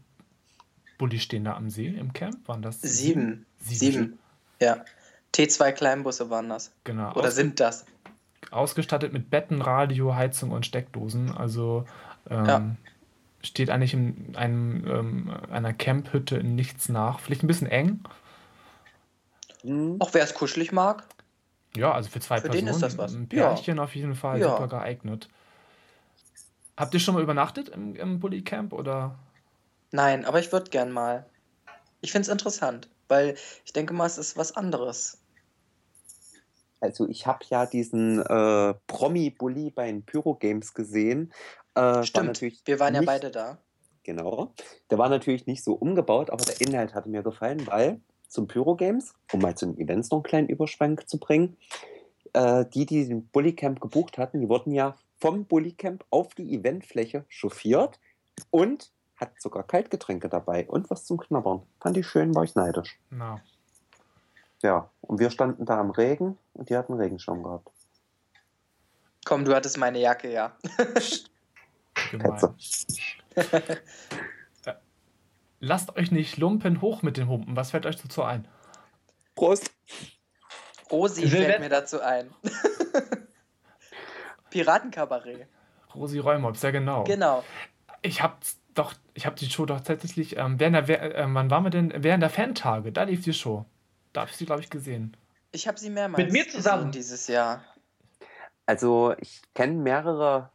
Bulli 0.96 1.18
stehen 1.18 1.44
da 1.44 1.54
am 1.54 1.68
See 1.68 1.88
im 1.88 2.14
Camp? 2.14 2.48
Waren 2.48 2.62
das 2.62 2.80
Sieben. 2.80 3.44
Sieben. 3.58 3.92
Sieben. 3.92 4.18
Ja. 4.58 4.84
T2 5.34 5.72
Kleinbusse 5.72 6.28
waren 6.30 6.48
das. 6.48 6.72
Genau. 6.84 7.12
Oder 7.12 7.28
Aus- 7.28 7.36
sind 7.36 7.60
das? 7.60 7.84
Ausgestattet 8.50 9.12
mit 9.12 9.30
Betten, 9.30 9.62
Radio, 9.62 10.14
Heizung 10.14 10.50
und 10.50 10.66
Steckdosen. 10.66 11.30
Also 11.36 11.84
ähm, 12.28 12.44
Ja. 12.46 12.62
steht 13.42 13.70
eigentlich 13.70 13.94
in 13.94 14.34
einem, 14.36 14.84
ähm, 14.86 15.32
einer 15.50 15.72
Camphütte 15.72 16.36
in 16.38 16.54
nichts 16.54 16.88
nach. 16.88 17.20
Vielleicht 17.20 17.42
ein 17.42 17.46
bisschen 17.48 17.68
eng. 17.68 18.00
Hm. 19.62 19.96
Auch 20.00 20.14
wer 20.14 20.24
es 20.24 20.34
kuschelig 20.34 20.72
mag. 20.72 21.04
Ja, 21.76 21.92
also 21.92 22.10
für 22.10 22.20
zwei 22.20 22.36
Für 22.40 22.48
Personen. 22.48 22.66
den 22.66 22.74
ist 22.74 22.82
das 22.82 22.98
was. 22.98 23.12
Ein 23.14 23.28
Ja. 23.32 23.48
Pärchen 23.48 23.78
auf 23.78 23.94
jeden 23.94 24.14
Fall 24.14 24.40
Ja. 24.40 24.50
super 24.52 24.68
geeignet. 24.68 25.28
Habt 26.76 26.94
ihr 26.94 27.00
schon 27.00 27.14
mal 27.14 27.22
übernachtet 27.22 27.68
im, 27.68 27.94
im 27.94 28.20
Bulli-Camp 28.20 28.72
oder? 28.72 29.18
Nein, 29.92 30.24
aber 30.24 30.40
ich 30.40 30.50
würde 30.52 30.70
gern 30.70 30.90
mal. 30.92 31.26
Ich 32.00 32.12
finde 32.12 32.22
es 32.22 32.28
interessant, 32.28 32.88
weil 33.08 33.36
ich 33.64 33.72
denke 33.72 33.92
mal, 33.92 34.06
es 34.06 34.16
ist 34.18 34.36
was 34.36 34.56
anderes. 34.56 35.19
Also 36.80 37.08
ich 37.08 37.26
habe 37.26 37.44
ja 37.48 37.66
diesen 37.66 38.20
äh, 38.20 38.74
Promi-Bully 38.86 39.70
bei 39.70 39.86
den 39.86 40.04
Pyro 40.04 40.34
Games 40.34 40.72
gesehen. 40.74 41.32
Äh, 41.74 41.80
war 41.80 42.04
Stimmt, 42.04 42.26
natürlich 42.28 42.62
wir 42.64 42.80
waren 42.80 42.94
ja 42.94 43.00
nicht- 43.00 43.06
beide 43.08 43.30
da. 43.30 43.58
Genau. 44.02 44.54
Der 44.90 44.96
war 44.98 45.10
natürlich 45.10 45.46
nicht 45.46 45.62
so 45.62 45.74
umgebaut, 45.74 46.30
aber 46.30 46.42
der 46.44 46.60
Inhalt 46.60 46.94
hatte 46.94 47.10
mir 47.10 47.22
gefallen, 47.22 47.66
weil 47.66 48.00
zum 48.28 48.48
Pyro 48.48 48.74
Games, 48.74 49.12
um 49.32 49.40
mal 49.40 49.54
zu 49.56 49.66
den 49.66 49.78
Events 49.78 50.10
noch 50.10 50.18
einen 50.18 50.22
kleinen 50.24 50.48
Überschwenk 50.48 51.06
zu 51.08 51.18
bringen, 51.20 51.56
äh, 52.32 52.64
die, 52.72 52.86
die 52.86 53.06
den 53.06 53.26
Bullycamp 53.28 53.78
gebucht 53.80 54.16
hatten, 54.16 54.40
die 54.40 54.48
wurden 54.48 54.72
ja 54.72 54.96
vom 55.18 55.44
Bullycamp 55.44 56.04
auf 56.08 56.34
die 56.34 56.54
Eventfläche 56.54 57.24
chauffiert 57.28 58.00
und 58.50 58.90
hat 59.16 59.32
sogar 59.38 59.64
Kaltgetränke 59.64 60.30
dabei 60.30 60.66
und 60.66 60.88
was 60.88 61.04
zum 61.04 61.18
Knabbern. 61.18 61.62
Fand 61.78 61.98
ich 61.98 62.06
schön, 62.06 62.34
war 62.34 62.44
ich 62.44 62.54
neidisch. 62.54 62.98
Na, 63.10 63.42
Ja, 64.62 64.90
und 65.00 65.18
wir 65.18 65.30
standen 65.30 65.64
da 65.64 65.80
im 65.80 65.90
Regen 65.90 66.38
und 66.52 66.68
die 66.68 66.76
hatten 66.76 66.94
Regenschirm 66.94 67.42
gehabt. 67.42 67.68
Komm, 69.24 69.44
du 69.44 69.54
hattest 69.54 69.78
meine 69.78 69.98
Jacke, 69.98 70.32
ja. 70.32 70.52
gemein. 72.10 72.38
Petze. 73.34 73.82
Lasst 75.60 75.96
euch 75.96 76.10
nicht 76.10 76.38
lumpen 76.38 76.80
hoch 76.80 77.02
mit 77.02 77.18
den 77.18 77.28
Humpen. 77.28 77.54
Was 77.54 77.70
fällt 77.70 77.84
euch 77.84 77.96
dazu 77.96 78.22
ein? 78.22 78.48
Prost! 79.34 79.70
Rosi 80.90 81.28
fällt 81.28 81.60
mir 81.60 81.68
dazu 81.68 82.00
ein. 82.00 82.30
Piratenkabarett. 84.50 85.46
Rosi 85.94 86.18
Räumops, 86.18 86.62
ja 86.62 86.70
genau. 86.70 87.04
Genau. 87.04 87.44
Ich 88.02 88.22
hab's 88.22 88.58
doch, 88.74 88.94
ich 89.14 89.26
habe 89.26 89.36
die 89.36 89.50
Show 89.50 89.66
doch 89.66 89.80
tatsächlich, 89.80 90.36
ähm, 90.36 90.58
während 90.58 90.88
der, 90.88 91.16
äh, 91.16 91.26
wann 91.28 91.50
waren 91.50 91.64
wir 91.64 91.70
denn? 91.70 91.92
Während 91.96 92.22
der 92.22 92.30
Fantage, 92.30 92.92
da 92.92 93.04
lief 93.04 93.22
die 93.22 93.34
Show. 93.34 93.66
Da 94.12 94.22
habe 94.22 94.30
ich 94.30 94.36
sie, 94.36 94.46
glaube 94.46 94.60
ich, 94.62 94.70
gesehen. 94.70 95.16
Ich 95.52 95.66
habe 95.66 95.78
sie 95.78 95.90
mehrmals 95.90 96.22
Mit 96.24 96.32
mir 96.32 96.48
zusammen. 96.48 96.90
dieses 96.92 97.26
Jahr. 97.26 97.64
Also 98.66 99.14
ich 99.18 99.42
kenne 99.54 99.74
mehrere 99.74 100.50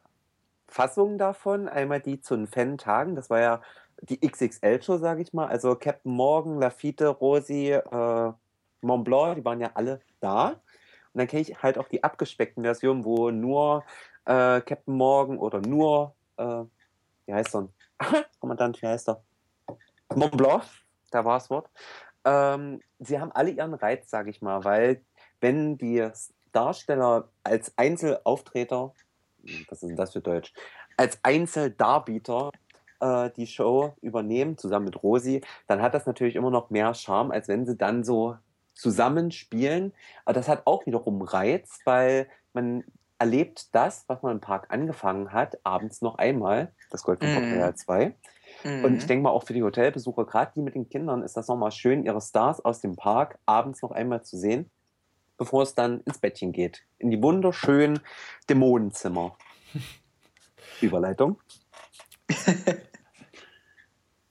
Fassungen 0.68 1.18
davon. 1.18 1.68
Einmal 1.68 2.02
die 2.02 2.22
zu 2.22 2.36
den 2.36 2.48
Fan-Tagen, 2.48 3.16
das 3.16 3.30
war 3.30 3.40
ja 3.40 3.62
die 4.02 4.20
XXL-Show, 4.26 4.98
sage 4.98 5.22
ich 5.22 5.34
mal. 5.34 5.48
Also 5.48 5.76
Captain 5.76 6.12
Morgan, 6.12 6.60
Lafitte, 6.60 7.08
Rosi, 7.08 7.72
äh, 7.72 8.34
Mont 8.82 9.06
Blanc, 9.06 9.36
die 9.36 9.46
waren 9.46 9.62
ja 9.62 9.72
alle 9.74 10.02
da. 10.20 10.48
Und 10.48 11.20
dann 11.20 11.28
kenne 11.28 11.42
ich 11.42 11.62
halt 11.62 11.78
auch 11.78 11.88
die 11.88 12.04
abgespeckten 12.04 12.64
Versionen, 12.64 13.06
wo 13.06 13.32
nur 13.32 13.84
äh, 14.26 14.62
Captain 14.62 14.96
Morgan 14.96 15.38
oder 15.38 15.62
nur, 15.62 16.14
äh, 16.38 16.64
wie 17.26 17.34
heißt 17.34 17.56
er? 17.56 17.70
Kommandant, 18.40 18.82
wie 18.82 18.88
heißt 18.88 19.10
er? 19.10 19.24
Mont 20.14 20.36
Blanc, 20.38 20.64
da 21.12 21.24
war 21.24 21.38
das 21.38 21.50
Wort. 21.50 21.70
Ähm, 22.26 22.82
sie 23.00 23.20
haben 23.20 23.32
alle 23.32 23.52
ihren 23.52 23.74
Reiz, 23.74 24.10
sage 24.10 24.30
ich 24.30 24.42
mal, 24.42 24.64
weil 24.64 25.02
wenn 25.40 25.78
die 25.78 26.10
Darsteller 26.52 27.30
als 27.44 27.78
Einzelauftreter, 27.78 28.94
was 29.70 29.84
ist 29.84 29.90
denn 29.90 29.96
das 29.96 30.14
für 30.14 30.22
Deutsch, 30.22 30.54
als 30.98 31.20
Einzeldarbieter 31.24 32.52
äh, 33.00 33.30
die 33.32 33.48
Show 33.48 33.94
übernehmen, 34.02 34.58
zusammen 34.58 34.86
mit 34.86 35.02
Rosi, 35.04 35.42
dann 35.68 35.82
hat 35.82 35.94
das 35.94 36.06
natürlich 36.06 36.36
immer 36.36 36.52
noch 36.52 36.70
mehr 36.70 36.94
Charme, 36.94 37.32
als 37.32 37.48
wenn 37.48 37.66
sie 37.66 37.78
dann 37.78 38.04
so 38.04 38.38
zusammenspielen. 38.74 39.94
Aber 40.26 40.34
das 40.34 40.48
hat 40.48 40.64
auch 40.66 40.86
wiederum 40.86 41.22
Reiz, 41.22 41.80
weil 41.86 42.28
man 42.54 42.84
erlebt 43.20 43.74
das, 43.74 44.06
was 44.08 44.22
man 44.22 44.34
im 44.34 44.42
Park 44.42 44.68
angefangen 44.70 45.32
hat, 45.32 45.58
abends 45.64 46.02
noch 46.02 46.18
einmal, 46.18 46.74
das 46.90 47.04
Gold 47.04 47.20
von. 47.20 47.34
Portugal 47.34 47.76
2. 47.76 48.16
Mhm. 48.66 48.84
Und 48.84 48.98
ich 48.98 49.06
denke 49.06 49.24
mal 49.24 49.30
auch 49.30 49.44
für 49.44 49.54
die 49.54 49.64
Hotelbesucher, 49.64 50.26
gerade 50.26 50.52
die 50.56 50.62
mit 50.62 50.74
den 50.74 50.90
Kindern, 50.90 51.22
ist 51.22 51.38
das 51.38 51.48
nochmal 51.48 51.72
schön, 51.72 52.04
ihre 52.04 52.20
Stars 52.20 52.66
aus 52.66 52.82
dem 52.82 52.96
Park 52.96 53.38
abends 53.46 53.82
noch 53.84 53.92
einmal 53.92 54.24
zu 54.24 54.38
sehen, 54.38 54.72
bevor 55.38 55.64
es 55.64 55.76
dann 55.76 56.02
ins 56.02 56.18
Bettchen 56.18 56.52
geht. 56.52 56.84
In 56.98 57.12
die 57.12 57.22
wunderschönen 57.22 58.00
Dämonenzimmer. 58.50 59.38
Überleitung. 60.82 61.40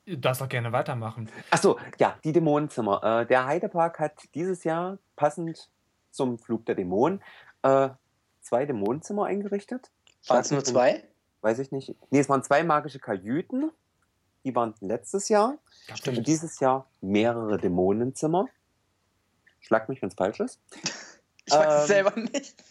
Du 0.05 0.18
darfst 0.18 0.42
auch 0.42 0.49
gerne 0.49 0.73
weitermachen. 0.73 1.31
Achso, 1.51 1.79
ja, 1.99 2.18
die 2.25 2.33
Dämonenzimmer. 2.33 3.20
Äh, 3.23 3.27
der 3.27 3.47
Heidepark 3.47 4.01
hat 4.01 4.14
dieses 4.35 4.64
Jahr 4.64 4.99
passend 5.14 5.70
zum 6.11 6.38
Flug 6.38 6.66
der 6.66 6.75
Dämonen 6.75 7.23
äh, 7.62 7.88
zwei 8.40 8.66
Dämonenzimmer 8.66 9.27
eingerichtet. 9.27 9.90
Waren 10.27 10.40
es 10.40 10.51
nur 10.51 10.64
zwei? 10.64 11.05
Weiß 11.40 11.61
ich 11.61 11.70
nicht. 11.70 11.94
Nee, 12.11 12.18
es 12.18 12.29
waren 12.29 12.42
zwei 12.42 12.64
magische 12.64 12.99
Kajüten. 12.99 13.70
Die 14.44 14.54
waren 14.54 14.74
letztes 14.80 15.28
Jahr. 15.28 15.59
Stimmt. 15.94 16.18
Und 16.18 16.26
dieses 16.26 16.61
Jahr 16.61 16.88
mehrere 17.00 17.57
Dämonenzimmer. 17.59 18.46
Schlag 19.61 19.88
mich, 19.88 20.02
wenn 20.02 20.09
es 20.09 20.14
falsch 20.14 20.40
ist. 20.40 20.61
Ich 21.46 21.52
weiß 21.52 21.74
es 21.74 21.80
Ähm, 21.83 21.87
selber 21.88 22.18
nicht. 22.18 22.64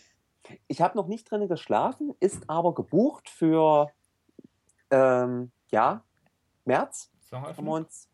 Ich 0.68 0.82
habe 0.82 0.98
noch 0.98 1.06
nicht 1.06 1.30
drin 1.30 1.48
geschlafen, 1.48 2.16
ist 2.20 2.50
aber 2.50 2.74
gebucht 2.74 3.30
für 3.30 3.92
ähm, 4.90 5.52
ja, 5.70 6.04
März. 6.66 7.12
Haben 7.32 7.66
wir 7.66 7.72
uns. 7.74 8.10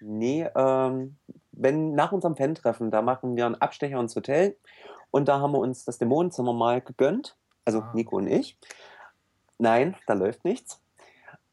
Nee, 0.00 0.46
ähm, 0.54 1.16
wenn 1.52 1.94
nach 1.94 2.12
unserem 2.12 2.36
Fan-Treffen, 2.36 2.90
da 2.90 3.00
machen 3.00 3.36
wir 3.36 3.46
einen 3.46 3.54
Abstecher 3.54 3.98
ins 3.98 4.14
Hotel 4.14 4.58
und 5.10 5.28
da 5.28 5.40
haben 5.40 5.52
wir 5.52 5.60
uns 5.60 5.86
das 5.86 5.96
Dämonenzimmer 5.96 6.52
mal 6.52 6.82
gegönnt. 6.82 7.38
Also 7.64 7.80
Ah. 7.80 7.90
Nico 7.94 8.16
und 8.16 8.26
ich. 8.26 8.58
Nein, 9.56 9.96
da 10.06 10.12
läuft 10.12 10.44
nichts. 10.44 10.82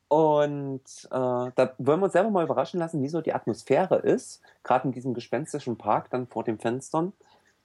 Und 0.07 0.83
äh, 1.05 1.09
da 1.09 1.73
wollen 1.77 1.99
wir 1.99 2.05
uns 2.05 2.13
selber 2.13 2.29
mal 2.29 2.43
überraschen 2.43 2.79
lassen, 2.79 3.01
wie 3.01 3.09
so 3.09 3.21
die 3.21 3.33
Atmosphäre 3.33 3.97
ist, 3.97 4.41
gerade 4.63 4.87
in 4.87 4.91
diesem 4.91 5.13
gespenstischen 5.13 5.77
Park 5.77 6.09
dann 6.11 6.27
vor 6.27 6.43
den 6.43 6.59
Fenstern. 6.59 7.13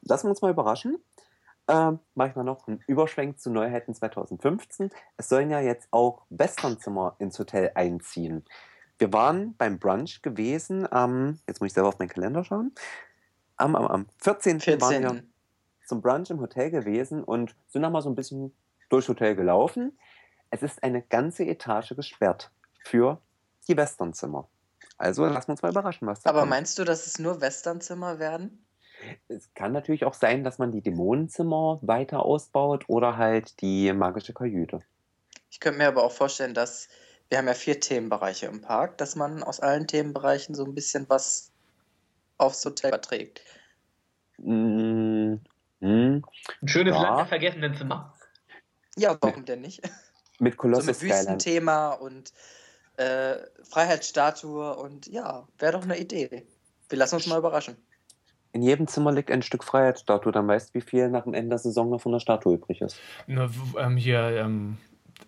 Lassen 0.03 0.27
wir 0.27 0.31
uns 0.31 0.43
mal 0.43 0.51
überraschen. 0.51 0.99
Ähm, 1.69 1.99
Mache 2.15 2.31
ich 2.31 2.37
mal 2.37 2.45
noch 2.45 2.67
einen 2.67 2.83
Überschwenk 2.87 3.39
zu 3.39 3.51
Neuheiten 3.51 3.95
2015. 3.95 4.91
Es 5.19 5.29
sollen 5.29 5.51
ja 5.51 5.61
jetzt 5.61 5.89
auch 5.91 6.23
Westernzimmer 6.31 7.17
ins 7.19 7.39
Hotel 7.39 7.73
einziehen. 7.75 8.45
Wir 8.99 9.13
waren 9.13 9.55
beim 9.57 9.79
Brunch 9.79 10.23
gewesen 10.23 10.91
am, 10.91 11.39
jetzt 11.47 11.61
muss 11.61 11.69
ich 11.69 11.75
selber 11.75 11.91
auf 11.91 11.99
meinen 11.99 12.09
Kalender 12.09 12.43
schauen, 12.43 12.73
am, 13.59 13.77
am, 13.77 13.87
am 13.87 14.07
14. 14.19 14.61
waren 14.81 15.03
wir 15.03 15.11
14. 15.11 15.33
zum 15.87 16.01
Brunch 16.01 16.31
im 16.31 16.41
Hotel 16.41 16.71
gewesen 16.71 17.23
und 17.23 17.55
sind 17.69 17.83
dann 17.83 17.93
mal 17.93 18.03
so 18.03 18.09
ein 18.09 18.15
bisschen 18.15 18.55
durchs 18.89 19.09
Hotel 19.09 19.37
gelaufen. 19.37 19.99
Es 20.51 20.63
ist 20.63 20.83
eine 20.83 21.03
ganze 21.03 21.45
Etage 21.47 21.95
gesperrt 21.97 22.51
für 22.85 23.21
die 23.69 23.77
Westernzimmer. 23.77 24.49
Also 24.99 25.25
lassen 25.27 25.49
wir 25.49 25.53
uns 25.53 25.63
mal 25.63 25.71
überraschen, 25.71 26.07
was 26.09 26.23
da 26.23 26.31
Aber 26.31 26.41
kommt. 26.41 26.51
meinst 26.51 26.79
du, 26.79 26.85
dass 26.85 27.07
es 27.07 27.19
nur 27.19 27.41
Westernzimmer 27.41 28.19
werden? 28.19 28.65
Es 29.29 29.53
kann 29.55 29.73
natürlich 29.73 30.05
auch 30.05 30.15
sein, 30.15 30.43
dass 30.45 30.59
man 30.59 30.73
die 30.73 30.83
Dämonenzimmer 30.83 31.79
weiter 31.83 32.25
ausbaut 32.25 32.85
oder 32.89 33.17
halt 33.17 33.61
die 33.61 33.93
magische 33.93 34.33
Kajüte. 34.35 34.81
Ich 35.51 35.61
könnte 35.61 35.79
mir 35.79 35.89
aber 35.89 36.05
auch 36.05 36.13
vorstellen, 36.13 36.55
dass 36.55 36.89
wir 37.29 37.39
haben 37.39 37.47
ja 37.49 37.55
vier 37.55 37.81
Themenbereiche 37.81 38.47
im 38.47 38.63
Park, 38.63 38.97
dass 38.99 39.15
man 39.15 39.43
aus 39.43 39.61
allen 39.61 39.87
Themenbereichen 39.87 40.55
so 40.55 40.65
ein 40.65 40.75
bisschen 40.75 41.09
was 41.09 41.53
aufs 42.39 42.65
Hotel 42.65 42.91
überträgt. 42.91 43.43
Mm, 44.39 45.35
mm, 45.81 46.23
Ein 46.63 46.69
schönes 46.69 46.95
Ja. 46.95 47.03
Land 47.03 47.19
der 47.21 47.27
vergessenen 47.27 47.75
Zimmer. 47.75 48.15
Ja, 48.97 49.17
warum 49.21 49.45
denn 49.45 49.61
nicht? 49.61 49.83
Mit 50.39 50.55
So 50.55 50.59
Colossus 50.59 50.87
mit. 50.87 51.03
Wüstenthema 51.03 51.91
und 51.93 52.33
äh, 52.97 53.37
Freiheitsstatue 53.63 54.77
und 54.77 55.07
ja, 55.07 55.47
wäre 55.59 55.73
doch 55.73 55.83
eine 55.83 55.99
Idee. 55.99 56.47
Wir 56.89 56.99
lassen 56.99 57.17
uns 57.17 57.27
mal 57.27 57.39
überraschen. 57.39 57.77
In 58.53 58.63
jedem 58.63 58.89
Zimmer 58.89 59.13
liegt 59.13 59.31
ein 59.31 59.43
Stück 59.43 59.63
Freiheitsstatue, 59.63 60.33
dann 60.33 60.49
weißt 60.49 60.71
du, 60.71 60.75
wie 60.75 60.81
viel 60.81 61.11
nach 61.11 61.25
dem 61.25 61.35
Ende 61.35 61.51
der 61.51 61.59
Saison 61.59 61.91
noch 61.91 62.01
von 62.01 62.13
der 62.13 62.21
Statue 62.21 62.55
übrig 62.55 62.81
ist. 62.81 62.97
W- 63.27 63.49
ähm, 63.79 63.97
hier, 63.97 64.21
ähm, 64.21 64.79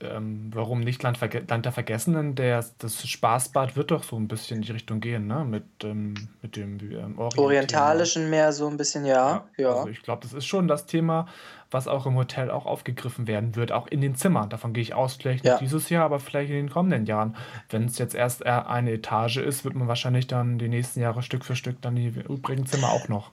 ähm, 0.02 0.50
warum 0.54 0.80
nicht 0.80 1.02
Land, 1.02 1.18
Land 1.20 1.64
der 1.64 1.72
Vergessenen? 1.72 2.34
Der, 2.34 2.64
das 2.78 3.06
Spaßbad 3.06 3.76
wird 3.76 3.90
doch 3.90 4.02
so 4.02 4.16
ein 4.16 4.28
bisschen 4.28 4.58
in 4.58 4.62
die 4.62 4.72
Richtung 4.72 5.00
gehen, 5.00 5.26
ne? 5.26 5.44
Mit, 5.44 5.64
ähm, 5.84 6.14
mit 6.42 6.56
dem 6.56 6.78
ähm. 6.80 7.18
Orientalischen 7.18 8.30
mehr 8.30 8.52
so 8.52 8.68
ein 8.68 8.76
bisschen, 8.76 9.04
ja. 9.04 9.46
Ja. 9.56 9.74
Also 9.74 9.88
ich 9.88 10.02
glaube, 10.02 10.22
das 10.22 10.32
ist 10.32 10.46
schon 10.46 10.68
das 10.68 10.86
Thema, 10.86 11.26
was 11.70 11.86
auch 11.86 12.06
im 12.06 12.16
Hotel 12.16 12.50
auch 12.50 12.66
aufgegriffen 12.66 13.26
werden 13.26 13.56
wird, 13.56 13.72
auch 13.72 13.86
in 13.86 14.00
den 14.00 14.14
Zimmern. 14.14 14.48
Davon 14.48 14.72
gehe 14.72 14.82
ich 14.82 14.94
aus, 14.94 15.14
vielleicht 15.16 15.44
nicht 15.44 15.52
Ja. 15.52 15.58
dieses 15.58 15.88
Jahr, 15.90 16.04
aber 16.04 16.18
vielleicht 16.18 16.50
in 16.50 16.56
den 16.56 16.70
kommenden 16.70 17.06
Jahren. 17.06 17.36
Wenn 17.68 17.84
es 17.84 17.98
jetzt 17.98 18.14
erst 18.14 18.42
eher 18.42 18.68
eine 18.68 18.92
Etage 18.92 19.38
ist, 19.38 19.64
wird 19.64 19.74
man 19.74 19.88
wahrscheinlich 19.88 20.26
dann 20.26 20.58
die 20.58 20.68
nächsten 20.68 21.00
Jahre 21.00 21.22
Stück 21.22 21.44
für 21.44 21.56
Stück 21.56 21.80
dann 21.82 21.96
die 21.96 22.08
übrigen 22.08 22.66
Zimmer 22.66 22.90
auch 22.90 23.08
noch. 23.08 23.32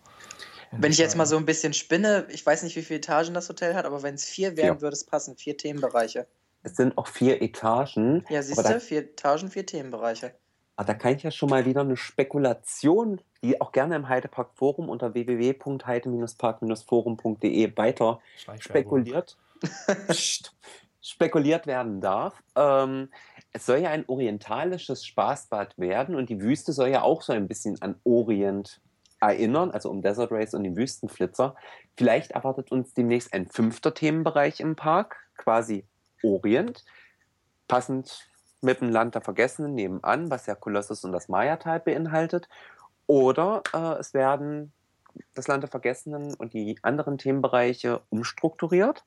Wenn 0.71 0.91
ich 0.91 0.97
jetzt 0.97 1.15
mal 1.15 1.25
so 1.25 1.37
ein 1.37 1.45
bisschen 1.45 1.73
spinne, 1.73 2.27
ich 2.29 2.45
weiß 2.45 2.63
nicht, 2.63 2.75
wie 2.75 2.81
viele 2.81 2.97
Etagen 2.97 3.33
das 3.33 3.47
Hotel 3.47 3.73
hat, 3.73 3.85
aber 3.85 4.03
wenn 4.03 4.15
es 4.15 4.25
vier 4.25 4.57
wären, 4.57 4.77
Vier. 4.77 4.81
würde 4.81 4.93
es 4.95 5.05
passen. 5.05 5.37
Vier 5.37 5.57
Themenbereiche. 5.57 6.27
Es 6.67 6.75
sind 6.75 6.95
auch 6.97 7.07
vier 7.07 7.41
Etagen. 7.41 8.25
Ja, 8.29 8.41
siehst 8.41 8.67
du, 8.67 8.81
vier 8.81 8.99
Etagen, 8.99 9.49
vier 9.49 9.65
Themenbereiche. 9.65 10.33
aber 10.75 10.87
da 10.87 10.93
kann 10.93 11.15
ich 11.15 11.23
ja 11.23 11.31
schon 11.31 11.49
mal 11.49 11.65
wieder 11.65 11.79
eine 11.81 11.95
Spekulation, 11.95 13.21
die 13.41 13.61
auch 13.61 13.71
gerne 13.71 13.95
im 13.95 14.09
Heidepark 14.09 14.49
Forum 14.55 14.89
unter 14.89 15.13
www.heide-park-forum.de 15.13 17.77
weiter 17.77 18.19
spekuliert, 18.59 19.37
spekuliert 21.01 21.67
werden 21.67 22.01
darf. 22.01 22.43
Ähm, 22.57 23.07
es 23.53 23.65
soll 23.65 23.77
ja 23.77 23.91
ein 23.91 24.03
orientalisches 24.07 25.05
Spaßbad 25.05 25.77
werden 25.77 26.15
und 26.15 26.29
die 26.29 26.41
Wüste 26.41 26.73
soll 26.73 26.89
ja 26.89 27.01
auch 27.01 27.21
so 27.21 27.31
ein 27.31 27.47
bisschen 27.47 27.81
an 27.81 27.95
Orient 28.03 28.81
erinnern, 29.21 29.71
also 29.71 29.89
um 29.89 30.01
Desert 30.01 30.33
Race 30.33 30.53
und 30.53 30.65
den 30.65 30.75
Wüstenflitzer. 30.75 31.55
Vielleicht 31.95 32.31
erwartet 32.31 32.73
uns 32.73 32.93
demnächst 32.93 33.33
ein 33.33 33.47
fünfter 33.47 33.93
Themenbereich 33.93 34.59
im 34.59 34.75
Park, 34.75 35.15
quasi 35.37 35.85
Orient, 36.23 36.83
passend 37.67 38.29
mit 38.61 38.81
dem 38.81 38.89
Land 38.89 39.15
der 39.15 39.21
Vergessenen 39.21 39.75
nebenan, 39.75 40.29
was 40.29 40.45
ja 40.45 40.55
Kolossus 40.55 41.03
und 41.03 41.11
das 41.11 41.29
Maya-Tal 41.29 41.79
beinhaltet. 41.79 42.49
Oder 43.05 43.63
äh, 43.73 43.99
es 43.99 44.13
werden 44.13 44.73
das 45.33 45.47
Land 45.47 45.63
der 45.63 45.69
Vergessenen 45.69 46.33
und 46.35 46.53
die 46.53 46.77
anderen 46.81 47.17
Themenbereiche 47.17 48.01
umstrukturiert. 48.09 49.05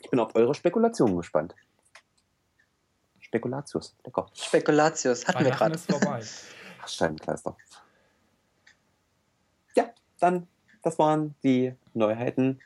Ich 0.00 0.10
bin 0.10 0.20
auf 0.20 0.34
eure 0.34 0.54
Spekulationen 0.54 1.16
gespannt. 1.16 1.54
Spekulatius, 3.20 3.96
lecker. 4.04 4.26
Spekulatius, 4.34 5.26
hatten 5.26 5.44
wir 5.44 5.58
Weihnachten 5.58 5.92
gerade. 5.92 6.04
vorbei. 6.04 6.22
Ach, 6.82 6.88
Scheibenkleister. 6.88 7.56
Ja, 9.74 9.90
dann, 10.20 10.46
das 10.82 10.98
waren 10.98 11.34
die 11.42 11.74
Neuheiten. 11.94 12.60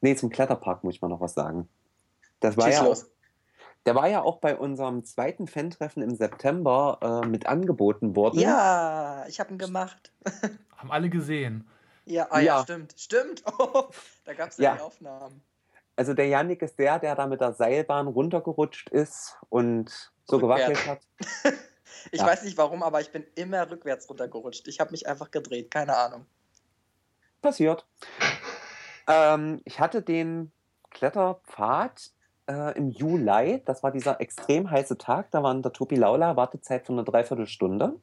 Nee, 0.00 0.14
zum 0.14 0.30
Kletterpark 0.30 0.84
muss 0.84 0.94
ich 0.94 1.02
mal 1.02 1.08
noch 1.08 1.20
was 1.20 1.34
sagen. 1.34 1.68
Das 2.40 2.56
war 2.56 2.66
Schieß 2.66 2.74
ja 2.74 2.80
auch, 2.82 2.86
los. 2.86 3.06
der 3.86 3.94
war 3.94 4.08
ja 4.08 4.22
auch 4.22 4.38
bei 4.38 4.56
unserem 4.56 5.04
zweiten 5.04 5.46
Fan-Treffen 5.46 6.02
im 6.02 6.14
September 6.14 7.22
äh, 7.24 7.26
mit 7.26 7.46
angeboten 7.46 8.14
worden. 8.16 8.38
Ja, 8.40 9.24
ich 9.28 9.40
habe 9.40 9.50
ihn 9.52 9.58
gemacht. 9.58 10.12
Haben 10.76 10.92
alle 10.92 11.08
gesehen. 11.08 11.68
Ja, 12.04 12.28
ah, 12.30 12.38
ja. 12.38 12.56
Ja. 12.58 12.62
stimmt. 12.62 12.94
Stimmt. 12.96 13.42
Oh, 13.58 13.88
da 14.24 14.34
gab 14.34 14.50
es 14.50 14.58
ja, 14.58 14.70
Ja. 14.70 14.74
die 14.76 14.80
Aufnahmen. 14.82 15.42
Also 15.96 16.14
der 16.14 16.28
Yannick 16.28 16.62
ist 16.62 16.78
der, 16.78 17.00
der 17.00 17.16
da 17.16 17.26
mit 17.26 17.40
der 17.40 17.52
Seilbahn 17.54 18.06
runtergerutscht 18.06 18.88
ist 18.90 19.36
und 19.48 19.90
so 20.24 20.36
Rückwärts. 20.36 20.84
gewackelt 20.84 20.86
hat. 20.86 21.54
Ich 22.12 22.20
Ja. 22.20 22.26
weiß 22.26 22.44
nicht 22.44 22.56
warum, 22.56 22.82
aber 22.84 23.00
ich 23.00 23.10
bin 23.10 23.26
immer 23.34 23.68
rückwärts 23.68 24.08
runtergerutscht. 24.08 24.68
Ich 24.68 24.78
habe 24.78 24.92
mich 24.92 25.08
einfach 25.08 25.30
gedreht, 25.32 25.70
keine 25.70 25.96
Ahnung. 25.96 26.26
Passiert. 27.42 27.84
Ähm, 29.08 29.60
ich 29.64 29.80
hatte 29.80 30.00
den 30.02 30.52
Kletterpfad 30.90 32.12
äh, 32.48 32.76
im 32.76 32.90
Juli. 32.90 33.62
Das 33.64 33.82
war 33.82 33.92
dieser 33.92 34.20
extrem 34.20 34.70
heiße 34.70 34.98
Tag. 34.98 35.30
Da 35.30 35.42
war 35.42 35.52
in 35.52 35.62
der 35.62 35.72
Topi 35.72 35.96
Laula 35.96 36.36
Wartezeit 36.36 36.86
von 36.86 36.96
einer 36.96 37.04
Dreiviertelstunde. 37.04 37.94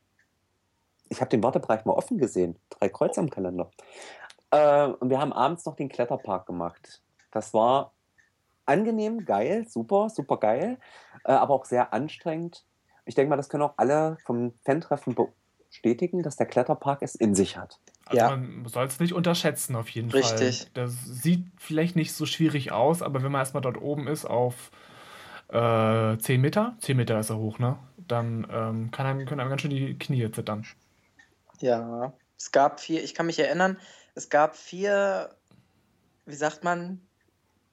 Ich 1.09 1.21
habe 1.21 1.29
den 1.29 1.43
Wartebereich 1.43 1.85
mal 1.85 1.93
offen 1.93 2.17
gesehen. 2.17 2.57
Drei 2.69 2.89
Kreuze 2.89 3.19
am 3.19 3.29
Kalender. 3.29 3.69
Äh, 4.51 4.87
und 4.87 5.09
wir 5.09 5.19
haben 5.19 5.33
abends 5.33 5.65
noch 5.65 5.75
den 5.75 5.89
Kletterpark 5.89 6.45
gemacht. 6.45 7.01
Das 7.31 7.53
war 7.53 7.91
angenehm, 8.65 9.25
geil, 9.25 9.65
super, 9.67 10.09
super 10.09 10.37
geil, 10.37 10.77
äh, 11.23 11.31
aber 11.31 11.53
auch 11.53 11.65
sehr 11.65 11.93
anstrengend. 11.93 12.65
Ich 13.05 13.13
denke 13.15 13.29
mal, 13.29 13.37
das 13.37 13.49
können 13.49 13.63
auch 13.63 13.75
alle 13.77 14.17
vom 14.25 14.53
Fan-Treffen 14.63 15.15
bestätigen, 15.69 16.23
dass 16.23 16.37
der 16.37 16.47
Kletterpark 16.47 17.01
es 17.01 17.15
in 17.15 17.35
sich 17.35 17.57
hat. 17.57 17.79
Also 18.05 18.23
Ja. 18.23 18.29
man 18.29 18.65
soll 18.67 18.85
es 18.85 18.99
nicht 18.99 19.13
unterschätzen, 19.13 19.75
auf 19.75 19.89
jeden 19.89 20.11
Richtig. 20.11 20.59
Fall. 20.59 20.67
Das 20.73 20.93
sieht 21.05 21.45
vielleicht 21.57 21.95
nicht 21.95 22.13
so 22.13 22.25
schwierig 22.25 22.71
aus, 22.71 23.01
aber 23.01 23.23
wenn 23.23 23.31
man 23.31 23.41
erstmal 23.41 23.61
dort 23.61 23.81
oben 23.81 24.07
ist 24.07 24.25
auf 24.25 24.71
äh, 25.49 26.17
10 26.17 26.41
Meter, 26.41 26.75
10 26.79 26.97
Meter 26.97 27.19
ist 27.19 27.29
er 27.29 27.37
hoch, 27.37 27.59
ne? 27.59 27.77
Dann 28.07 28.47
ähm, 28.51 28.91
kann 28.91 29.05
einem, 29.07 29.25
können 29.25 29.39
einem 29.41 29.49
ganz 29.49 29.61
schön 29.61 29.71
die 29.71 29.97
Knie 29.97 30.29
zittern. 30.31 30.65
Ja, 31.61 32.13
es 32.37 32.51
gab 32.51 32.79
vier, 32.79 33.03
ich 33.03 33.13
kann 33.15 33.25
mich 33.25 33.39
erinnern, 33.39 33.79
es 34.13 34.29
gab 34.29 34.55
vier, 34.55 35.35
wie 36.25 36.35
sagt 36.35 36.63
man, 36.63 37.01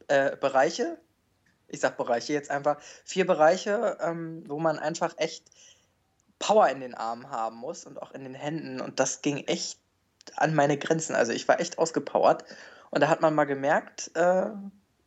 äh, 0.09 0.37
Bereiche. 0.37 0.99
Ich 1.69 1.81
sag 1.81 1.97
Bereiche 1.97 2.33
jetzt 2.35 2.51
einfach. 2.51 2.81
Vier 3.05 3.27
Bereiche, 3.27 3.97
ähm, 4.01 4.45
wo 4.47 4.59
man 4.59 4.79
einfach 4.79 5.15
echt 5.17 5.51
Power 6.39 6.69
in 6.69 6.81
den 6.81 6.95
Armen 6.95 7.31
haben 7.31 7.57
muss 7.57 7.87
und 7.87 8.01
auch 8.03 8.13
in 8.13 8.25
den 8.25 8.35
Händen. 8.35 8.81
Und 8.81 9.01
das 9.01 9.23
ging 9.23 9.39
echt 9.47 9.79
an 10.37 10.55
meine 10.55 10.77
Grenzen. 10.77 11.15
Also 11.15 11.33
ich 11.33 11.49
war 11.49 11.61
echt 11.61 11.79
ausgepowert. 11.79 12.45
Und 12.91 13.01
da 13.01 13.09
hat 13.09 13.23
man 13.23 13.35
mal 13.35 13.45
gemerkt, 13.45 14.11
äh, 14.15 14.47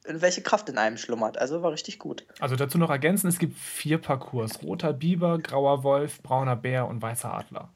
welche 0.08 0.42
Kraft 0.42 0.70
in 0.70 0.78
einem 0.78 0.98
schlummert. 0.98 1.38
Also 1.38 1.62
war 1.62 1.72
richtig 1.72 2.00
gut. 2.00 2.26
Also 2.40 2.56
dazu 2.56 2.78
noch 2.78 2.90
ergänzen, 2.90 3.28
es 3.28 3.40
gibt 3.40 3.58
vier 3.58 4.00
Parcours. 4.00 4.62
Roter 4.64 4.94
Biber, 4.94 5.40
grauer 5.40 5.84
Wolf, 5.84 6.22
brauner 6.22 6.56
Bär 6.56 6.88
und 6.88 7.02
weißer 7.02 7.34
Adler. 7.34 7.70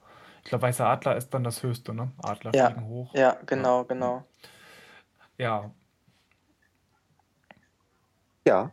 Ich 0.44 0.50
glaube, 0.50 0.64
weißer 0.64 0.86
Adler 0.86 1.16
ist 1.16 1.30
dann 1.34 1.44
das 1.44 1.64
höchste, 1.64 1.94
ne? 1.94 2.12
Adler 2.24 2.52
Ja. 2.54 2.68
fliegen 2.68 2.88
hoch. 2.88 3.14
Ja, 3.14 3.38
genau, 3.46 3.84
genau. 3.86 4.26
Ja, 5.38 5.72
Ja, 8.48 8.72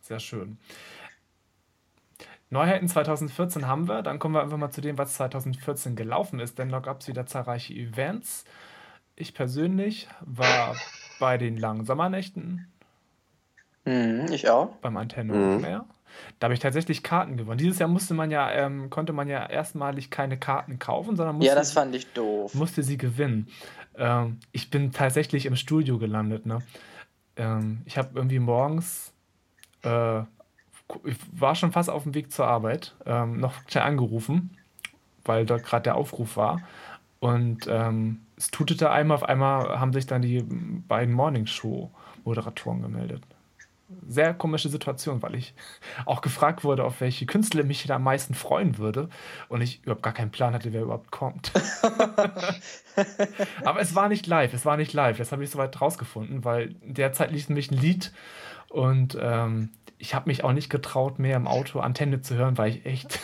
sehr 0.00 0.20
schön. 0.20 0.58
Neuheiten 2.50 2.88
2014 2.88 3.66
haben 3.66 3.88
wir. 3.88 4.02
Dann 4.02 4.18
kommen 4.18 4.34
wir 4.34 4.42
einfach 4.42 4.56
mal 4.56 4.70
zu 4.70 4.80
dem, 4.80 4.98
was 4.98 5.14
2014 5.14 5.96
gelaufen 5.96 6.38
ist, 6.40 6.58
denn 6.58 6.68
da 6.68 6.78
gab 6.80 7.00
es 7.00 7.08
wieder 7.08 7.26
zahlreiche 7.26 7.74
Events. 7.74 8.44
Ich 9.16 9.34
persönlich 9.34 10.08
war 10.20 10.76
bei 11.18 11.38
den 11.38 11.56
langen 11.56 11.84
Sommernächten 11.84 12.70
Mhm, 13.84 14.26
ich 14.32 14.48
auch. 14.50 14.74
beim 14.82 14.96
Antenne 14.96 15.32
Mhm. 15.32 15.64
Air. 15.64 15.84
Da 16.38 16.46
habe 16.46 16.54
ich 16.54 16.60
tatsächlich 16.60 17.02
Karten 17.02 17.36
gewonnen. 17.36 17.58
Dieses 17.58 17.78
Jahr 17.78 17.88
musste 17.88 18.14
man 18.14 18.30
ja, 18.30 18.50
ähm, 18.50 18.90
konnte 18.90 19.12
man 19.12 19.28
ja 19.28 19.46
erstmalig 19.46 20.10
keine 20.10 20.38
Karten 20.38 20.78
kaufen, 20.78 21.14
sondern 21.16 21.36
musste, 21.36 21.48
Ja, 21.50 21.54
das 21.54 21.72
fand 21.72 21.94
ich 21.94 22.12
doof. 22.12 22.54
musste 22.54 22.82
sie 22.82 22.96
gewinnen. 22.96 23.48
Ähm, 23.96 24.38
ich 24.52 24.70
bin 24.70 24.92
tatsächlich 24.92 25.46
im 25.46 25.56
Studio 25.56 25.98
gelandet. 25.98 26.46
Ne? 26.46 26.58
Ähm, 27.36 27.82
ich 27.84 27.96
habe 27.98 28.10
irgendwie 28.14 28.38
morgens, 28.38 29.12
äh, 29.82 30.22
ich 31.04 31.16
war 31.32 31.54
schon 31.54 31.72
fast 31.72 31.90
auf 31.90 32.04
dem 32.04 32.14
Weg 32.14 32.32
zur 32.32 32.46
Arbeit, 32.46 32.94
ähm, 33.06 33.38
noch 33.40 33.54
schnell 33.68 33.84
angerufen, 33.84 34.56
weil 35.24 35.46
dort 35.46 35.64
gerade 35.64 35.84
der 35.84 35.96
Aufruf 35.96 36.36
war. 36.36 36.60
Und 37.18 37.66
ähm, 37.68 38.20
es 38.36 38.50
tutete 38.50 38.90
einmal, 38.90 39.16
auf 39.16 39.24
einmal 39.24 39.80
haben 39.80 39.92
sich 39.92 40.06
dann 40.06 40.22
die 40.22 40.42
beiden 40.42 41.14
Morningshow-Moderatoren 41.14 42.82
gemeldet. 42.82 43.22
Sehr 44.08 44.34
komische 44.34 44.68
Situation, 44.68 45.22
weil 45.22 45.36
ich 45.36 45.54
auch 46.06 46.20
gefragt 46.20 46.64
wurde, 46.64 46.84
auf 46.84 47.00
welche 47.00 47.24
Künstler 47.24 47.64
mich 47.64 47.84
da 47.84 47.96
am 47.96 48.02
meisten 48.02 48.34
freuen 48.34 48.78
würde. 48.78 49.08
Und 49.48 49.60
ich 49.62 49.82
überhaupt 49.82 50.02
gar 50.02 50.12
keinen 50.12 50.30
Plan 50.30 50.54
hatte, 50.54 50.72
wer 50.72 50.82
überhaupt 50.82 51.10
kommt. 51.10 51.52
Aber 53.64 53.80
es 53.80 53.94
war 53.94 54.08
nicht 54.08 54.26
live, 54.26 54.52
es 54.52 54.66
war 54.66 54.76
nicht 54.76 54.92
live. 54.92 55.18
Das 55.18 55.32
habe 55.32 55.42
ich 55.42 55.50
soweit 55.50 55.80
rausgefunden, 55.80 56.44
weil 56.44 56.74
derzeit 56.82 57.30
lief 57.30 57.48
nämlich 57.48 57.70
ein 57.70 57.78
Lied 57.78 58.12
und 58.76 59.16
ähm, 59.18 59.70
ich 59.96 60.14
habe 60.14 60.28
mich 60.28 60.44
auch 60.44 60.52
nicht 60.52 60.68
getraut, 60.68 61.18
mehr 61.18 61.36
im 61.36 61.46
Auto 61.46 61.80
Antenne 61.80 62.20
zu 62.20 62.34
hören, 62.34 62.58
weil 62.58 62.72
ich 62.72 62.84
echt 62.84 63.20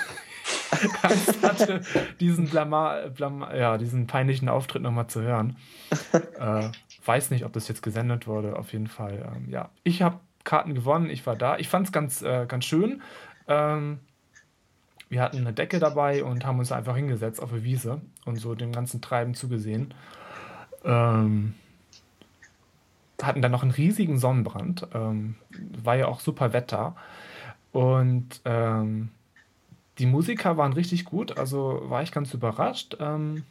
Angst 1.02 1.42
hatte, 1.42 1.82
diesen, 2.20 2.48
Blama, 2.48 3.08
Blama, 3.14 3.54
ja, 3.54 3.76
diesen 3.76 4.06
peinlichen 4.06 4.48
Auftritt 4.48 4.80
nochmal 4.80 5.08
zu 5.08 5.20
hören. 5.20 5.58
äh, 6.38 6.70
weiß 7.04 7.30
nicht, 7.30 7.44
ob 7.44 7.52
das 7.52 7.68
jetzt 7.68 7.82
gesendet 7.82 8.26
wurde, 8.26 8.56
auf 8.56 8.72
jeden 8.72 8.86
Fall. 8.86 9.30
Ähm, 9.36 9.50
ja, 9.50 9.68
ich 9.84 10.00
habe 10.00 10.20
Karten 10.44 10.74
gewonnen, 10.74 11.10
ich 11.10 11.26
war 11.26 11.36
da. 11.36 11.58
Ich 11.58 11.68
fand 11.68 11.86
es 11.86 11.92
ganz, 11.92 12.22
äh, 12.22 12.46
ganz 12.46 12.64
schön. 12.64 13.02
Ähm, 13.46 14.00
wir 15.10 15.20
hatten 15.20 15.36
eine 15.36 15.52
Decke 15.52 15.80
dabei 15.80 16.24
und 16.24 16.46
haben 16.46 16.60
uns 16.60 16.72
einfach 16.72 16.96
hingesetzt 16.96 17.42
auf 17.42 17.50
der 17.50 17.62
Wiese 17.62 18.00
und 18.24 18.36
so 18.36 18.54
dem 18.54 18.72
ganzen 18.72 19.02
Treiben 19.02 19.34
zugesehen. 19.34 19.92
Ähm, 20.82 21.52
hatten 23.26 23.42
dann 23.42 23.52
noch 23.52 23.62
einen 23.62 23.72
riesigen 23.72 24.18
Sonnenbrand. 24.18 24.88
Ähm, 24.94 25.36
war 25.82 25.96
ja 25.96 26.06
auch 26.06 26.20
super 26.20 26.52
Wetter. 26.52 26.96
Und 27.72 28.40
ähm, 28.44 29.10
die 29.98 30.06
Musiker 30.06 30.56
waren 30.56 30.72
richtig 30.72 31.04
gut, 31.04 31.38
also 31.38 31.82
war 31.84 32.02
ich 32.02 32.12
ganz 32.12 32.32
überrascht. 32.34 32.96
Ähm, 33.00 33.44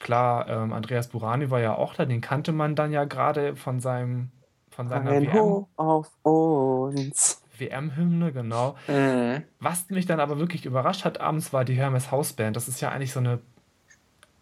klar, 0.00 0.48
ähm, 0.48 0.72
Andreas 0.72 1.08
Burani 1.08 1.50
war 1.50 1.60
ja 1.60 1.74
auch 1.74 1.94
da, 1.94 2.04
den 2.04 2.20
kannte 2.20 2.52
man 2.52 2.74
dann 2.74 2.92
ja 2.92 3.04
gerade 3.04 3.56
von 3.56 3.80
seinem 3.80 4.30
von 4.70 4.88
seiner 4.88 5.10
Ein 5.10 5.26
WM, 5.26 5.66
auf 5.76 6.08
uns. 6.22 7.42
WM-Hymne, 7.58 8.32
genau. 8.32 8.76
Mhm. 8.86 9.42
Was 9.58 9.90
mich 9.90 10.06
dann 10.06 10.20
aber 10.20 10.38
wirklich 10.38 10.66
überrascht 10.66 11.04
hat 11.04 11.20
abends, 11.20 11.52
war 11.52 11.64
die 11.64 11.74
Hermes 11.74 12.12
Hausband. 12.12 12.54
Das 12.54 12.68
ist 12.68 12.80
ja 12.80 12.90
eigentlich 12.90 13.12
so 13.12 13.18
eine 13.18 13.40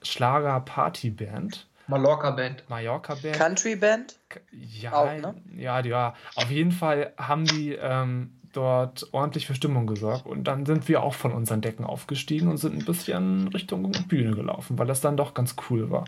Schlager-Party-Band. 0.02 1.66
Mallorca-Band. 1.88 2.64
Mallorca-Band. 2.68 3.36
Country 3.36 3.76
Band? 3.76 4.16
Ja, 4.52 4.92
Auch, 4.92 5.12
ne? 5.12 5.34
ja, 5.56 5.80
ja. 5.80 6.14
Auf 6.34 6.50
jeden 6.50 6.72
Fall 6.72 7.12
haben 7.16 7.44
die 7.44 7.72
ähm, 7.72 8.32
dort 8.52 9.08
ordentlich 9.12 9.46
für 9.46 9.54
Stimmung 9.54 9.86
gesorgt. 9.86 10.26
Und 10.26 10.44
dann 10.44 10.66
sind 10.66 10.88
wir 10.88 11.02
auch 11.02 11.14
von 11.14 11.32
unseren 11.32 11.60
Decken 11.60 11.84
aufgestiegen 11.84 12.48
und 12.48 12.56
sind 12.56 12.74
ein 12.78 12.84
bisschen 12.84 13.48
Richtung 13.48 13.90
Bühne 14.08 14.34
gelaufen, 14.34 14.78
weil 14.78 14.86
das 14.86 15.00
dann 15.00 15.16
doch 15.16 15.34
ganz 15.34 15.54
cool 15.70 15.90
war. 15.90 16.04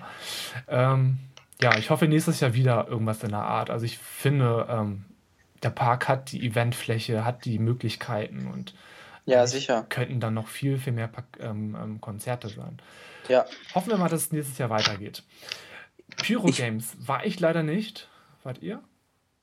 Ähm, 0.66 1.18
ja, 1.60 1.76
ich 1.76 1.90
hoffe 1.90 2.06
nächstes 2.08 2.40
Jahr 2.40 2.54
wieder 2.54 2.88
irgendwas 2.88 3.22
in 3.22 3.30
der 3.30 3.42
Art. 3.42 3.70
Also 3.70 3.84
ich 3.84 3.98
finde, 3.98 4.66
ähm, 4.70 5.04
der 5.62 5.70
Park 5.70 6.08
hat 6.08 6.32
die 6.32 6.46
Eventfläche, 6.46 7.24
hat 7.24 7.44
die 7.44 7.58
Möglichkeiten 7.58 8.46
und 8.52 8.74
Ja, 9.26 9.46
sicher. 9.46 9.84
könnten 9.88 10.20
dann 10.20 10.34
noch 10.34 10.48
viel, 10.48 10.78
viel 10.78 10.92
mehr 10.92 11.10
ähm, 11.40 11.76
ähm, 11.80 12.00
Konzerte 12.00 12.48
sein. 12.48 12.78
Ja. 13.28 13.44
Hoffen 13.74 13.90
wir 13.90 13.98
mal, 13.98 14.08
dass 14.08 14.22
es 14.22 14.32
nächstes 14.32 14.56
Jahr 14.56 14.70
weitergeht. 14.70 15.22
Pyro 16.16 16.48
Ich- 16.48 16.56
Games 16.56 16.96
war 17.06 17.24
ich 17.24 17.38
leider 17.40 17.62
nicht. 17.62 18.08
Wart 18.42 18.58
ihr? 18.62 18.82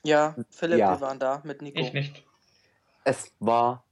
Ja, 0.04 0.36
Philipp, 0.50 0.80
Ja. 0.80 0.92
wir 0.96 1.02
waren 1.02 1.20
da 1.20 1.42
mit 1.44 1.62
Nico. 1.62 1.80
Ich 1.80 1.94
nicht. 1.94 2.24
Es 3.04 3.32
war 3.40 3.84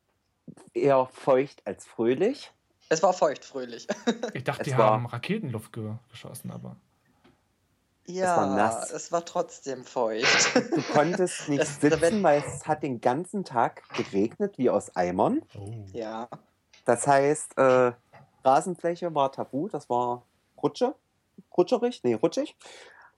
eher 0.74 1.06
feucht 1.08 1.62
als 1.66 1.86
fröhlich. 1.86 2.52
Es 2.90 3.02
war 3.02 3.14
feucht, 3.14 3.46
fröhlich. 3.46 3.88
Ich 4.34 4.44
dachte, 4.44 4.62
Es 4.62 4.68
die 4.68 4.78
war- 4.78 4.92
haben 4.92 5.06
Raketenluft 5.06 5.72
ge 5.74 5.94
geschossen, 6.10 6.52
aber. 6.52 6.76
Ja, 8.06 8.36
war 8.36 8.56
nass. 8.56 8.92
es 8.92 9.12
war 9.14 9.24
trotzdem 9.24 9.86
feucht. 9.86 10.56
Du 10.56 10.82
konntest 10.94 11.48
nicht 11.50 11.62
Das- 11.62 11.80
da 11.80 11.90
sitzen, 11.98 12.22
weil 12.22 12.44
es 12.46 12.68
hat 12.68 12.84
den 12.84 13.00
ganzen 13.00 13.46
Tag 13.46 13.84
geregnet 13.96 14.58
wie 14.58 14.70
aus 14.70 14.96
Eimern. 14.96 15.42
ja. 15.94 16.28
Das 16.86 17.08
heißt, 17.08 17.58
äh, 17.58 17.94
Rasenfläche 18.44 19.16
war 19.16 19.32
tabu, 19.32 19.70
das 19.70 19.90
war 19.90 20.26
Rutsche. 20.62 20.94
Rutscherig? 21.56 22.02
Nee, 22.04 22.16
rutschig. 22.16 22.56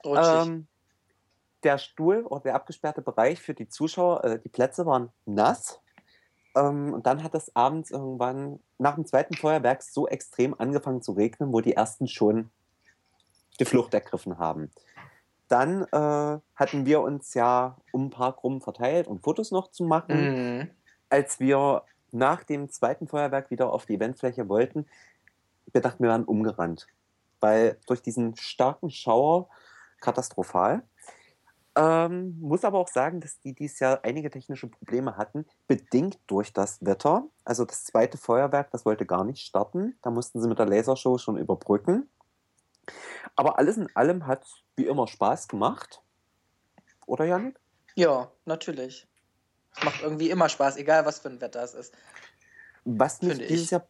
Rutschig. 0.05 0.47
Ähm, 0.47 0.67
der 1.63 1.77
Stuhl 1.77 2.21
oder 2.21 2.41
der 2.41 2.55
abgesperrte 2.55 3.01
Bereich 3.01 3.41
für 3.41 3.53
die 3.53 3.67
Zuschauer, 3.67 4.23
äh, 4.23 4.39
die 4.39 4.49
Plätze 4.49 4.85
waren 4.85 5.09
nass. 5.25 5.79
Ähm, 6.55 6.93
und 6.93 7.05
dann 7.05 7.23
hat 7.23 7.35
es 7.35 7.55
abends 7.55 7.91
irgendwann 7.91 8.59
nach 8.77 8.95
dem 8.95 9.05
zweiten 9.05 9.35
Feuerwerk 9.35 9.81
so 9.81 10.07
extrem 10.07 10.53
angefangen 10.59 11.01
zu 11.01 11.13
regnen, 11.13 11.51
wo 11.51 11.61
die 11.61 11.73
ersten 11.73 12.07
schon 12.07 12.49
die 13.59 13.65
Flucht 13.65 13.93
ergriffen 13.93 14.37
haben. 14.37 14.71
Dann 15.47 15.83
äh, 15.91 16.39
hatten 16.55 16.85
wir 16.85 17.01
uns 17.01 17.33
ja 17.33 17.77
um 17.91 18.05
den 18.05 18.09
Park 18.09 18.43
rum 18.43 18.61
verteilt, 18.61 19.07
um 19.07 19.19
Fotos 19.19 19.51
noch 19.51 19.71
zu 19.71 19.83
machen 19.83 20.59
Mhm. 20.59 20.69
als 21.09 21.39
wir 21.39 21.83
nach 22.11 22.43
dem 22.43 22.69
zweiten 22.69 23.07
Feuerwerk 23.07 23.51
wieder 23.51 23.71
auf 23.71 23.85
die 23.85 23.95
Eventfläche 23.95 24.47
wollten, 24.49 24.85
wir 25.71 25.81
dachten, 25.81 26.03
wir 26.03 26.09
waren 26.09 26.23
umgerannt. 26.23 26.87
Weil 27.45 27.79
durch 27.85 28.01
diesen 28.01 28.35
starken 28.37 28.89
Schauer 28.89 29.49
katastrophal. 30.01 30.81
Ähm, 31.75 32.39
muss 32.39 32.65
aber 32.65 32.79
auch 32.79 32.87
sagen, 32.87 33.21
dass 33.21 33.39
die 33.39 33.53
dieses 33.53 33.79
Jahr 33.79 33.99
einige 34.01 34.31
technische 34.31 34.67
Probleme 34.67 35.15
hatten, 35.15 35.45
bedingt 35.67 36.17
durch 36.25 36.53
das 36.53 36.83
Wetter. 36.83 37.27
Also 37.43 37.63
das 37.63 37.83
zweite 37.83 38.17
Feuerwerk, 38.17 38.71
das 38.71 38.83
wollte 38.83 39.05
gar 39.05 39.23
nicht 39.23 39.45
starten. 39.45 39.95
Da 40.01 40.09
mussten 40.09 40.41
sie 40.41 40.47
mit 40.47 40.57
der 40.57 40.65
Lasershow 40.65 41.19
schon 41.19 41.37
überbrücken. 41.37 42.09
Aber 43.35 43.59
alles 43.59 43.77
in 43.77 43.95
allem 43.95 44.25
hat 44.25 44.43
wie 44.75 44.87
immer 44.87 45.05
Spaß 45.05 45.47
gemacht. 45.47 46.01
Oder 47.05 47.25
Janik? 47.25 47.59
Ja, 47.93 48.31
natürlich. 48.45 49.07
Es 49.77 49.83
macht 49.83 50.01
irgendwie 50.01 50.31
immer 50.31 50.49
Spaß, 50.49 50.77
egal 50.77 51.05
was 51.05 51.19
für 51.19 51.29
ein 51.29 51.41
Wetter 51.41 51.61
es 51.61 51.75
ist. 51.75 51.93
Was 52.85 53.21
mich 53.21 53.37
dieses. 53.37 53.69
Jahr 53.69 53.87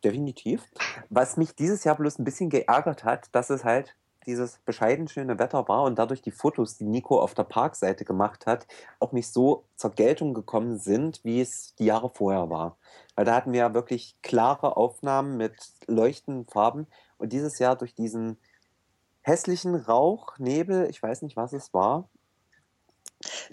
definitiv, 0.00 0.62
was 1.08 1.36
mich 1.36 1.54
dieses 1.54 1.84
Jahr 1.84 1.96
bloß 1.96 2.18
ein 2.18 2.24
bisschen 2.24 2.50
geärgert 2.50 3.04
hat, 3.04 3.28
dass 3.32 3.50
es 3.50 3.64
halt 3.64 3.94
dieses 4.26 4.58
bescheiden 4.66 5.08
schöne 5.08 5.38
Wetter 5.38 5.66
war 5.68 5.84
und 5.84 5.98
dadurch 5.98 6.20
die 6.20 6.30
Fotos, 6.30 6.76
die 6.76 6.84
Nico 6.84 7.20
auf 7.20 7.34
der 7.34 7.44
Parkseite 7.44 8.04
gemacht 8.04 8.46
hat, 8.46 8.66
auch 8.98 9.12
nicht 9.12 9.32
so 9.32 9.64
zur 9.76 9.92
Geltung 9.92 10.34
gekommen 10.34 10.78
sind, 10.78 11.20
wie 11.24 11.40
es 11.40 11.74
die 11.76 11.86
Jahre 11.86 12.10
vorher 12.10 12.50
war. 12.50 12.76
Weil 13.14 13.24
da 13.24 13.34
hatten 13.34 13.52
wir 13.52 13.60
ja 13.60 13.74
wirklich 13.74 14.16
klare 14.22 14.76
Aufnahmen 14.76 15.36
mit 15.36 15.54
leuchtenden 15.86 16.46
Farben 16.46 16.86
und 17.16 17.32
dieses 17.32 17.58
Jahr 17.58 17.76
durch 17.76 17.94
diesen 17.94 18.36
hässlichen 19.22 19.74
Rauch, 19.74 20.38
Nebel, 20.38 20.88
ich 20.90 21.02
weiß 21.02 21.22
nicht, 21.22 21.36
was 21.36 21.52
es 21.52 21.72
war, 21.72 22.08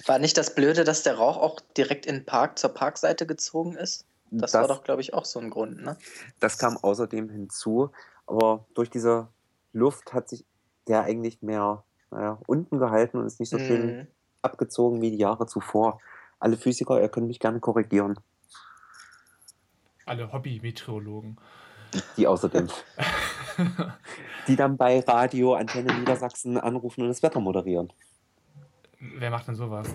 War 0.05 0.19
nicht 0.19 0.37
das 0.37 0.55
Blöde, 0.55 0.83
dass 0.83 1.03
der 1.03 1.17
Rauch 1.17 1.37
auch 1.37 1.59
direkt 1.75 2.05
in 2.05 2.15
den 2.15 2.25
Park 2.25 2.57
zur 2.57 2.73
Parkseite 2.73 3.25
gezogen 3.25 3.75
ist? 3.75 4.05
Das, 4.31 4.53
war 4.53 4.67
doch, 4.67 4.83
glaube 4.83 5.01
ich, 5.01 5.13
auch 5.13 5.25
so 5.25 5.39
ein 5.39 5.49
Grund, 5.49 5.81
ne? 5.81 5.97
Das 6.39 6.57
kam 6.57 6.77
außerdem 6.77 7.29
hinzu, 7.29 7.91
aber 8.25 8.65
durch 8.73 8.89
diese 8.89 9.27
Luft 9.73 10.13
hat 10.13 10.27
sich 10.29 10.45
der 10.87 11.03
eigentlich 11.03 11.41
mehr 11.41 11.83
naja, 12.11 12.39
unten 12.47 12.79
gehalten 12.79 13.17
und 13.17 13.25
ist 13.25 13.39
nicht 13.39 13.49
so 13.49 13.59
schön 13.59 13.97
Mhm. 13.97 14.07
abgezogen 14.41 15.01
wie 15.01 15.11
die 15.11 15.17
Jahre 15.17 15.45
zuvor. 15.45 15.99
Alle 16.39 16.55
Physiker, 16.57 17.01
ihr 17.01 17.09
könnt 17.09 17.27
mich 17.27 17.39
gerne 17.39 17.59
korrigieren, 17.59 18.19
Alle 20.05 20.31
Hobby-Meteorologen. 20.31 21.37
die 22.15 22.27
außerdem, 22.27 22.69
die 24.47 24.55
dann 24.55 24.77
bei 24.77 25.01
Radio 25.01 25.55
Antenne 25.55 25.93
Niedersachsen 25.99 26.57
anrufen 26.57 27.01
und 27.01 27.09
das 27.09 27.23
Wetter 27.23 27.39
moderieren. 27.41 27.91
Wer 28.99 29.29
macht 29.29 29.47
denn 29.47 29.55
sowas? 29.55 29.87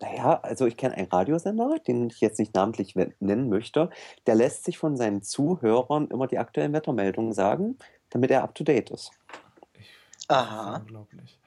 Naja, 0.00 0.40
also 0.42 0.66
ich 0.66 0.76
kenne 0.76 0.94
einen 0.94 1.08
Radiosender, 1.08 1.78
den 1.86 2.08
ich 2.08 2.20
jetzt 2.20 2.38
nicht 2.38 2.54
namentlich 2.54 2.94
nennen 2.94 3.48
möchte, 3.48 3.90
der 4.26 4.36
lässt 4.36 4.64
sich 4.64 4.78
von 4.78 4.96
seinen 4.96 5.22
Zuhörern 5.22 6.08
immer 6.08 6.28
die 6.28 6.38
aktuellen 6.38 6.72
Wettermeldungen 6.72 7.32
sagen, 7.32 7.78
damit 8.10 8.30
er 8.30 8.44
up 8.44 8.54
to 8.54 8.62
date 8.62 8.90
ist. 8.90 9.10
Ich, 9.74 9.88
das 10.12 10.22
ist 10.22 10.30
Aha. 10.30 10.76
unglaublich. 10.76 11.38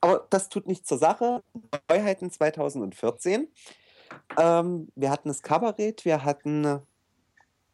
Aber 0.00 0.26
das 0.30 0.48
tut 0.48 0.66
nichts 0.66 0.88
zur 0.88 0.98
Sache. 0.98 1.42
Neuheiten 1.88 2.30
2014. 2.30 3.48
Ähm, 4.38 4.88
wir 4.94 5.10
hatten 5.10 5.28
das 5.28 5.42
Kabarett, 5.42 6.04
wir 6.04 6.24
hatten 6.24 6.80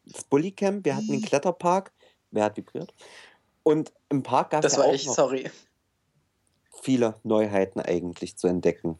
das 0.05 0.23
Bullycamp, 0.23 0.83
wir 0.83 0.95
hatten 0.95 1.09
den 1.09 1.21
Kletterpark. 1.21 1.93
Wer 2.31 2.45
hat 2.45 2.57
vibriert? 2.57 2.93
Und 3.61 3.93
im 4.09 4.23
Park 4.23 4.49
gab 4.49 4.63
es 4.63 4.71
Das 4.71 4.77
ja 4.77 4.83
war 4.83 4.89
auch 4.89 4.95
ich, 4.95 5.05
noch 5.05 5.13
sorry. 5.13 5.51
Viele 6.83 7.15
Neuheiten 7.23 7.79
eigentlich 7.79 8.35
zu 8.37 8.47
entdecken. 8.47 8.99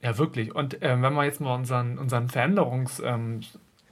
Ja, 0.00 0.16
wirklich. 0.18 0.54
Und 0.54 0.78
ähm, 0.82 1.02
wenn 1.02 1.12
man 1.12 1.24
jetzt 1.26 1.40
mal 1.40 1.54
unseren, 1.54 1.98
unseren 1.98 2.28
Veränderungsblog 2.28 3.06
ähm, 3.06 3.40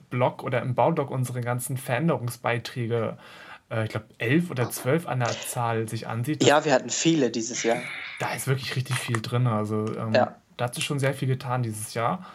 Blog 0.09 0.43
oder 0.43 0.61
im 0.61 0.75
Baublog 0.75 1.09
unsere 1.11 1.41
ganzen 1.41 1.77
Veränderungsbeiträge, 1.77 3.17
äh, 3.69 3.83
ich 3.85 3.89
glaube 3.89 4.05
elf 4.17 4.49
oder 4.51 4.69
zwölf 4.69 5.07
an 5.07 5.19
der 5.19 5.29
Zahl 5.29 5.87
sich 5.89 6.07
ansieht, 6.07 6.43
Ja, 6.43 6.63
wir 6.63 6.73
hatten 6.73 6.89
viele 6.89 7.31
dieses 7.31 7.63
Jahr. 7.63 7.77
da 8.19 8.33
ist 8.33 8.47
wirklich 8.47 8.75
richtig 8.75 8.95
viel 8.97 9.21
drin. 9.21 9.47
Also 9.47 9.85
ähm, 9.97 10.13
Ja. 10.13 10.35
da 10.57 10.65
hat 10.65 10.75
sich 10.75 10.83
schon 10.85 10.99
sehr 10.99 11.13
viel 11.13 11.27
getan 11.27 11.63
dieses 11.63 11.93
Jahr. 11.95 12.25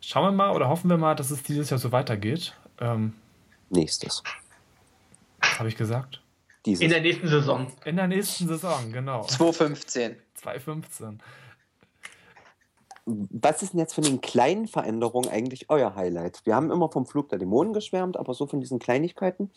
Schauen 0.00 0.24
wir 0.24 0.32
mal 0.32 0.54
oder 0.54 0.68
hoffen 0.68 0.88
wir 0.90 0.98
mal, 0.98 1.14
dass 1.16 1.30
es 1.30 1.42
dieses 1.42 1.70
Jahr 1.70 1.78
so 1.78 1.90
weitergeht. 1.90 2.54
Ähm, 2.80 3.14
Nächstes. 3.70 4.22
was 5.40 5.58
habe 5.58 5.68
ich 5.68 5.76
gesagt? 5.76 6.22
Dieses. 6.68 6.84
In 6.84 6.90
der 6.90 7.00
nächsten 7.00 7.28
Saison. 7.28 7.72
In 7.86 7.96
der 7.96 8.08
nächsten 8.08 8.46
Saison, 8.46 8.92
genau. 8.92 9.22
2015. 9.22 10.16
2015. 10.34 11.22
Was 13.06 13.62
ist 13.62 13.72
denn 13.72 13.80
jetzt 13.80 13.94
von 13.94 14.04
den 14.04 14.20
kleinen 14.20 14.68
Veränderungen 14.68 15.30
eigentlich 15.30 15.70
euer 15.70 15.94
Highlight? 15.94 16.44
Wir 16.44 16.54
haben 16.54 16.70
immer 16.70 16.90
vom 16.90 17.06
Flug 17.06 17.30
der 17.30 17.38
Dämonen 17.38 17.72
geschwärmt, 17.72 18.18
aber 18.18 18.34
so 18.34 18.46
von 18.46 18.60
diesen 18.60 18.78
Kleinigkeiten. 18.78 19.50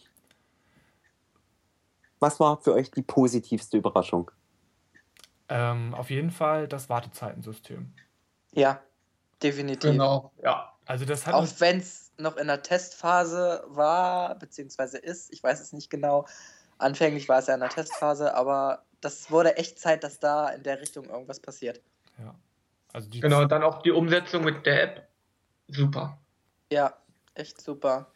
Was 2.21 2.39
war 2.39 2.62
für 2.62 2.74
euch 2.74 2.91
die 2.91 3.02
positivste 3.02 3.76
Überraschung? 3.76 4.32
Ähm, 5.50 5.93
auf 5.93 6.10
jeden 6.10 6.32
Fall 6.32 6.69
das 6.69 6.88
Wartezeitensystem. 6.88 7.91
Ja, 8.54 8.80
definitiv. 9.43 9.91
Genau, 9.91 10.32
ja. 10.41 10.71
Also 10.86 11.04
das 11.04 11.28
hat 11.28 11.34
Auch 11.34 11.47
wenn 11.60 11.80
es 11.80 12.13
noch 12.17 12.38
in 12.38 12.47
der 12.47 12.62
Testphase 12.62 13.65
war, 13.67 14.36
beziehungsweise 14.36 14.97
ist, 14.97 15.34
ich 15.34 15.43
weiß 15.43 15.60
es 15.60 15.74
nicht 15.74 15.89
genau. 15.89 16.26
Anfänglich 16.82 17.30
war 17.30 17.39
es 17.39 17.48
ja 17.48 17.54
in 17.54 17.60
der 17.60 17.70
Testphase, 17.70 18.34
aber 18.34 18.86
das 19.02 19.32
wurde 19.32 19.58
echt 19.58 19.80
Zeit, 19.80 20.04
dass 20.04 20.20
da 20.20 20.50
in 20.50 20.63
der 20.63 20.82
Richtung 20.82 21.06
irgendwas 21.06 21.39
passiert. 21.39 21.82
ja. 22.17 22.36
Also 22.94 23.10
die 23.10 23.22
Genau, 23.22 23.46
dann 23.46 23.63
auch 23.63 23.82
die 23.82 23.91
Umsetzung 23.91 24.44
mit 24.44 24.65
der 24.65 24.84
App. 24.84 25.08
Super. 25.70 26.20
Ja, 26.72 26.94
echt 27.36 27.62
super. 27.62 28.12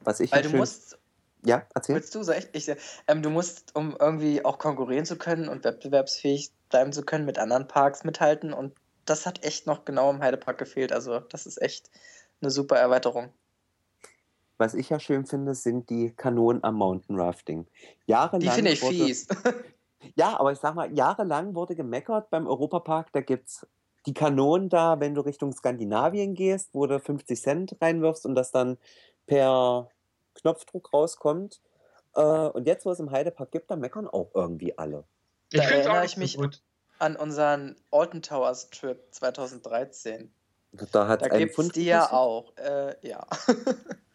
Was 0.00 0.20
ich 0.20 0.30
Weil 0.30 0.42
du 0.42 0.50
schön... 0.50 0.60
musst, 0.60 0.98
Ja, 1.44 1.66
erzähl. 1.74 1.96
willst 1.96 2.14
du 2.14 2.22
so 2.22 2.30
echt, 2.30 2.50
ich, 2.52 2.70
ähm, 3.08 3.22
du 3.22 3.30
musst, 3.30 3.74
um 3.74 3.96
irgendwie 3.98 4.44
auch 4.44 4.58
konkurrieren 4.58 5.04
zu 5.04 5.16
können 5.16 5.48
und 5.48 5.64
wettbewerbsfähig 5.64 6.52
bleiben 6.68 6.92
zu 6.92 7.02
können, 7.02 7.24
mit 7.24 7.38
anderen 7.38 7.66
Parks 7.66 8.04
mithalten 8.04 8.52
und 8.52 8.74
das 9.04 9.26
hat 9.26 9.44
echt 9.44 9.66
noch 9.66 9.84
genau 9.84 10.10
im 10.10 10.20
Heidepark 10.20 10.58
gefehlt. 10.58 10.92
Also 10.92 11.18
das 11.18 11.46
ist 11.46 11.60
echt 11.60 11.90
eine 12.40 12.50
super 12.52 12.76
Erweiterung. 12.76 13.32
Was 14.62 14.74
ich 14.74 14.90
ja 14.90 15.00
schön 15.00 15.26
finde, 15.26 15.56
sind 15.56 15.90
die 15.90 16.12
Kanonen 16.14 16.62
am 16.62 16.76
Mountain 16.76 17.18
Rafting. 17.18 17.66
Jahrelang 18.06 18.40
Die 18.40 18.48
finde 18.48 18.70
ich 18.70 18.82
wurde, 18.82 18.94
fies. 18.94 19.26
Ja, 20.16 20.38
aber 20.38 20.52
ich 20.52 20.58
sag 20.58 20.74
mal, 20.74 20.92
jahrelang 20.96 21.54
wurde 21.54 21.74
gemeckert 21.74 22.30
beim 22.30 22.46
Europapark, 22.46 23.12
da 23.12 23.20
gibt's 23.20 23.66
die 24.06 24.14
Kanonen 24.14 24.68
da, 24.68 24.98
wenn 25.00 25.14
du 25.14 25.20
Richtung 25.20 25.52
Skandinavien 25.52 26.34
gehst, 26.34 26.70
wo 26.72 26.86
du 26.86 26.98
50 26.98 27.40
Cent 27.40 27.76
reinwirfst 27.80 28.24
und 28.26 28.34
das 28.34 28.50
dann 28.50 28.78
per 29.26 29.88
Knopfdruck 30.34 30.92
rauskommt. 30.92 31.60
Äh, 32.14 32.20
und 32.20 32.66
jetzt, 32.66 32.84
wo 32.84 32.90
es 32.90 33.00
im 33.00 33.10
Heidepark 33.10 33.50
gibt, 33.50 33.70
da 33.70 33.76
meckern 33.76 34.08
auch 34.08 34.30
irgendwie 34.34 34.76
alle. 34.78 35.04
Ich 35.50 35.60
Da 35.60 35.66
es 35.66 35.70
erinnere 35.70 36.04
ich 36.04 36.16
mich 36.16 36.36
gut. 36.36 36.62
an 36.98 37.16
unseren 37.16 37.76
Alton 37.90 38.22
Towers 38.22 38.70
Trip 38.70 39.00
2013. 39.10 40.32
Da 40.92 41.06
hat 41.06 41.22
Da 41.22 41.28
gibt 41.28 41.50
es 41.50 41.56
Pfund 41.56 41.76
die 41.76 41.84
ja 41.84 42.12
auch. 42.12 42.56
Äh, 42.56 42.96
ja. 43.02 43.26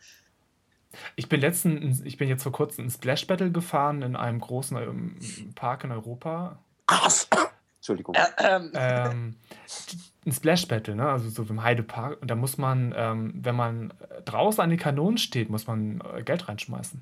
Ich 1.16 1.30
bin 1.30 1.42
letzten, 1.42 2.02
ich 2.06 2.18
bin 2.18 2.30
jetzt 2.30 2.44
vor 2.44 2.52
kurzem 2.52 2.86
in 2.86 2.92
Splash 2.92 3.28
Battle 3.28 3.52
gefahren 3.52 4.02
in 4.02 4.16
einem 4.16 4.40
großen 4.40 4.78
ähm, 4.78 5.18
Park 5.56 5.84
in 5.84 5.92
Europa. 5.92 6.60
Entschuldigung. 7.80 8.16
Ähm, 8.38 8.72
ähm, 8.74 9.36
ein 10.26 10.32
Splash 10.32 10.68
Battle, 10.68 10.96
ne? 10.96 11.10
also 11.10 11.30
so 11.30 11.44
im 11.44 11.64
Heidepark. 11.64 12.22
Und 12.22 12.30
da 12.30 12.36
muss 12.36 12.58
man, 12.58 12.94
ähm, 12.98 13.34
wenn 13.36 13.56
man 13.56 13.94
draußen 14.26 14.62
an 14.62 14.70
den 14.70 14.80
Kanonen 14.80 15.18
steht, 15.18 15.50
muss 15.50 15.68
man 15.68 16.02
äh, 16.14 16.24
Geld 16.24 16.48
reinschmeißen. 16.48 17.02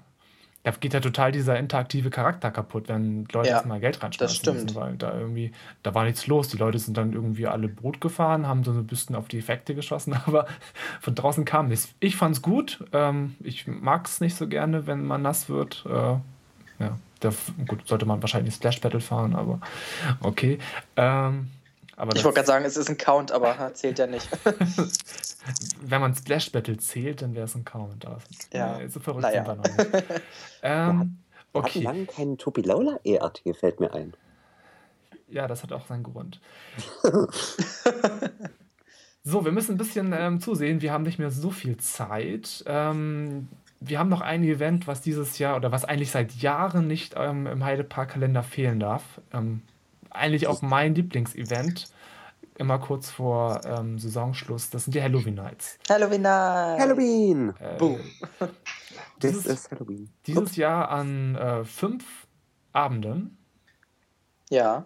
Da 0.65 0.71
geht 0.71 0.93
ja 0.95 0.99
total 0.99 1.31
dieser 1.31 1.59
interaktive 1.59 2.09
Charakter 2.09 2.49
kaputt, 2.49 2.87
wenn 2.89 3.25
Leute 3.31 3.49
Ja, 3.49 3.57
jetzt 3.57 3.67
mal 3.67 3.79
Geld 3.79 4.01
reinschmeißen 4.01 4.35
stimmt. 4.35 4.63
müssen, 4.63 4.75
weil 4.75 4.95
da 4.95 5.13
irgendwie, 5.17 5.51
da 5.83 5.93
war 5.93 6.05
nichts 6.05 6.25
los. 6.25 6.47
Die 6.47 6.57
Leute 6.57 6.79
sind 6.79 6.97
dann 6.97 7.13
irgendwie 7.13 7.45
alle 7.45 7.67
Boot 7.67 8.01
gefahren, 8.01 8.47
haben 8.47 8.63
so 8.63 8.71
ein 8.71 8.87
bisschen 8.87 9.15
auf 9.15 9.27
die 9.27 9.37
Effekte 9.37 9.75
geschossen, 9.75 10.15
aber 10.25 10.47
von 10.99 11.13
draußen 11.13 11.45
kam 11.45 11.67
nichts. 11.67 11.93
Ich 11.99 12.15
fand's 12.15 12.41
gut. 12.41 12.83
Ähm, 12.93 13.35
ich 13.41 13.67
mag 13.67 14.07
es 14.07 14.21
nicht 14.21 14.35
so 14.35 14.47
gerne, 14.47 14.87
wenn 14.87 15.05
man 15.05 15.21
nass 15.21 15.49
wird. 15.49 15.85
Äh, 15.87 16.17
ja, 16.79 16.97
da, 17.19 17.29
gut, 17.67 17.87
sollte 17.87 18.05
man 18.07 18.21
wahrscheinlich 18.23 18.55
Splash 18.55 18.81
Battle 18.81 19.01
fahren, 19.01 19.35
aber 19.35 19.59
okay. 20.21 20.57
Ähm, 20.97 21.51
aber 21.97 22.15
ich 22.15 22.23
wollte 22.23 22.35
gerade 22.35 22.47
sagen, 22.47 22.65
es 22.65 22.77
ist 22.77 22.89
ein 22.89 22.97
Count, 22.97 23.31
aber 23.31 23.71
zählt 23.73 23.99
ja 23.99 24.07
nicht. 24.07 24.27
wenn 25.81 26.01
man 26.01 26.15
Splash 26.15 26.51
Battle 26.51 26.77
zählt, 26.77 27.21
dann 27.21 27.35
wäre 27.35 27.45
es 27.45 27.55
ein 27.55 27.65
Count. 27.65 28.05
Also, 28.05 28.19
Ja, 28.53 28.79
so 28.89 28.99
verrückt 28.99 29.23
naja. 29.23 29.45
sind 29.45 29.47
wir 29.47 29.55
noch 29.55 29.77
nicht. 29.77 30.03
ähm, 30.63 30.63
Wir 30.63 30.89
hatten 30.93 31.19
okay, 31.53 31.81
lange 31.81 32.05
keinen 32.05 32.37
Topilaula 32.37 32.99
ERT, 33.03 33.41
fällt 33.57 33.79
mir 33.79 33.93
ein. 33.93 34.13
ja, 35.29 35.47
das 35.47 35.63
hat 35.63 35.71
auch 35.71 35.85
seinen 35.87 36.03
Grund. 36.03 36.39
so, 39.23 39.43
wir 39.45 39.51
müssen 39.51 39.75
ein 39.75 39.77
bisschen 39.77 40.13
ähm, 40.17 40.39
zusehen. 40.39 40.81
Wir 40.81 40.91
haben 40.93 41.03
nicht 41.03 41.19
mehr 41.19 41.31
so 41.31 41.49
viel 41.49 41.77
Zeit. 41.77 42.63
Ähm, 42.67 43.47
wir 43.79 43.99
haben 43.99 44.09
noch 44.09 44.21
ein 44.21 44.43
Event, 44.43 44.87
was 44.87 45.01
dieses 45.01 45.37
Jahr 45.39 45.55
oder 45.55 45.71
was 45.71 45.85
eigentlich 45.85 46.11
seit 46.11 46.33
Jahren 46.35 46.87
nicht 46.87 47.13
ähm, 47.17 47.45
im 47.47 47.63
Heidepark-Kalender 47.63 48.43
fehlen 48.43 48.79
darf. 48.79 49.03
Ähm, 49.33 49.61
eigentlich 50.15 50.47
auch 50.47 50.61
mein 50.61 50.95
Lieblingsevent. 50.95 51.89
Immer 52.57 52.79
kurz 52.79 53.09
vor 53.11 53.61
ähm, 53.65 53.99
Saisonschluss. 53.99 54.69
Das 54.69 54.85
sind 54.85 54.95
die 54.95 55.01
Halloween 55.01 55.35
Nights. 55.35 55.77
Halloween 55.89 56.21
Night. 56.21 56.79
Halloween! 56.79 57.53
Äh, 57.59 57.77
Boom. 57.77 57.99
Das 59.19 59.31
Dieses- 59.31 59.45
ist 59.45 59.71
Halloween. 59.71 60.09
Dieses 60.27 60.55
Jahr 60.57 60.89
an 60.89 61.35
äh, 61.35 61.63
fünf 61.63 62.27
Abenden, 62.73 63.37
Ja. 64.49 64.85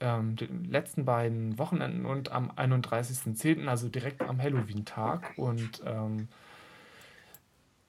ähm, 0.00 0.36
den 0.36 0.64
letzten 0.64 1.04
beiden 1.04 1.58
Wochenenden 1.58 2.06
und 2.06 2.32
am 2.32 2.50
31.10., 2.50 3.68
also 3.68 3.88
direkt 3.88 4.22
am 4.22 4.40
Halloween-Tag. 4.40 5.34
Und 5.36 5.82
ähm, 5.84 6.28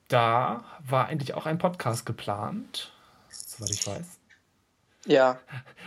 da 0.09 0.65
war 0.85 1.07
eigentlich 1.07 1.33
auch 1.33 1.45
ein 1.45 1.57
Podcast 1.59 2.05
geplant, 2.05 2.91
soweit 3.29 3.69
ich 3.71 3.87
weiß. 3.87 4.18
Ja, 5.09 5.37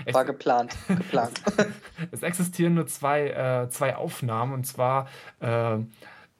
Es, 0.04 0.14
war 0.14 0.24
geplant. 0.24 0.76
Geplant. 0.88 1.40
es 2.10 2.22
existieren 2.22 2.74
nur 2.74 2.86
zwei, 2.88 3.28
äh, 3.28 3.68
zwei 3.70 3.94
Aufnahmen 3.96 4.52
und 4.52 4.64
zwar, 4.66 5.06
äh, 5.40 5.76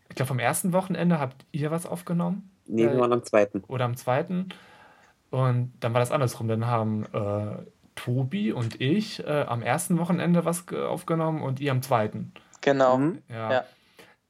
ich 0.08 0.16
glaube, 0.16 0.26
vom 0.28 0.38
ersten 0.40 0.72
Wochenende 0.72 1.18
habt 1.20 1.46
ihr 1.52 1.70
was 1.70 1.86
aufgenommen 1.86 2.50
Nee, 2.66 2.84
Äh, 2.84 3.00
am 3.00 3.22
zweiten. 3.24 3.62
oder 3.68 3.84
am 3.84 3.96
zweiten. 3.96 4.48
Und 5.30 5.72
dann 5.80 5.94
war 5.94 6.00
das 6.00 6.10
andersrum. 6.12 6.48
Dann 6.48 6.66
haben 6.66 7.04
äh, 7.12 7.62
Tobi 7.94 8.52
und 8.52 8.80
ich 8.80 9.24
äh, 9.26 9.42
am 9.48 9.62
ersten 9.62 9.98
Wochenende 9.98 10.44
was 10.44 10.66
ge- 10.66 10.84
aufgenommen 10.84 11.42
und 11.42 11.60
ihr 11.60 11.70
am 11.72 11.82
zweiten. 11.82 12.32
Genau. 12.60 12.98
Mhm. 12.98 13.22
Ja. 13.28 13.52
Ja. 13.52 13.64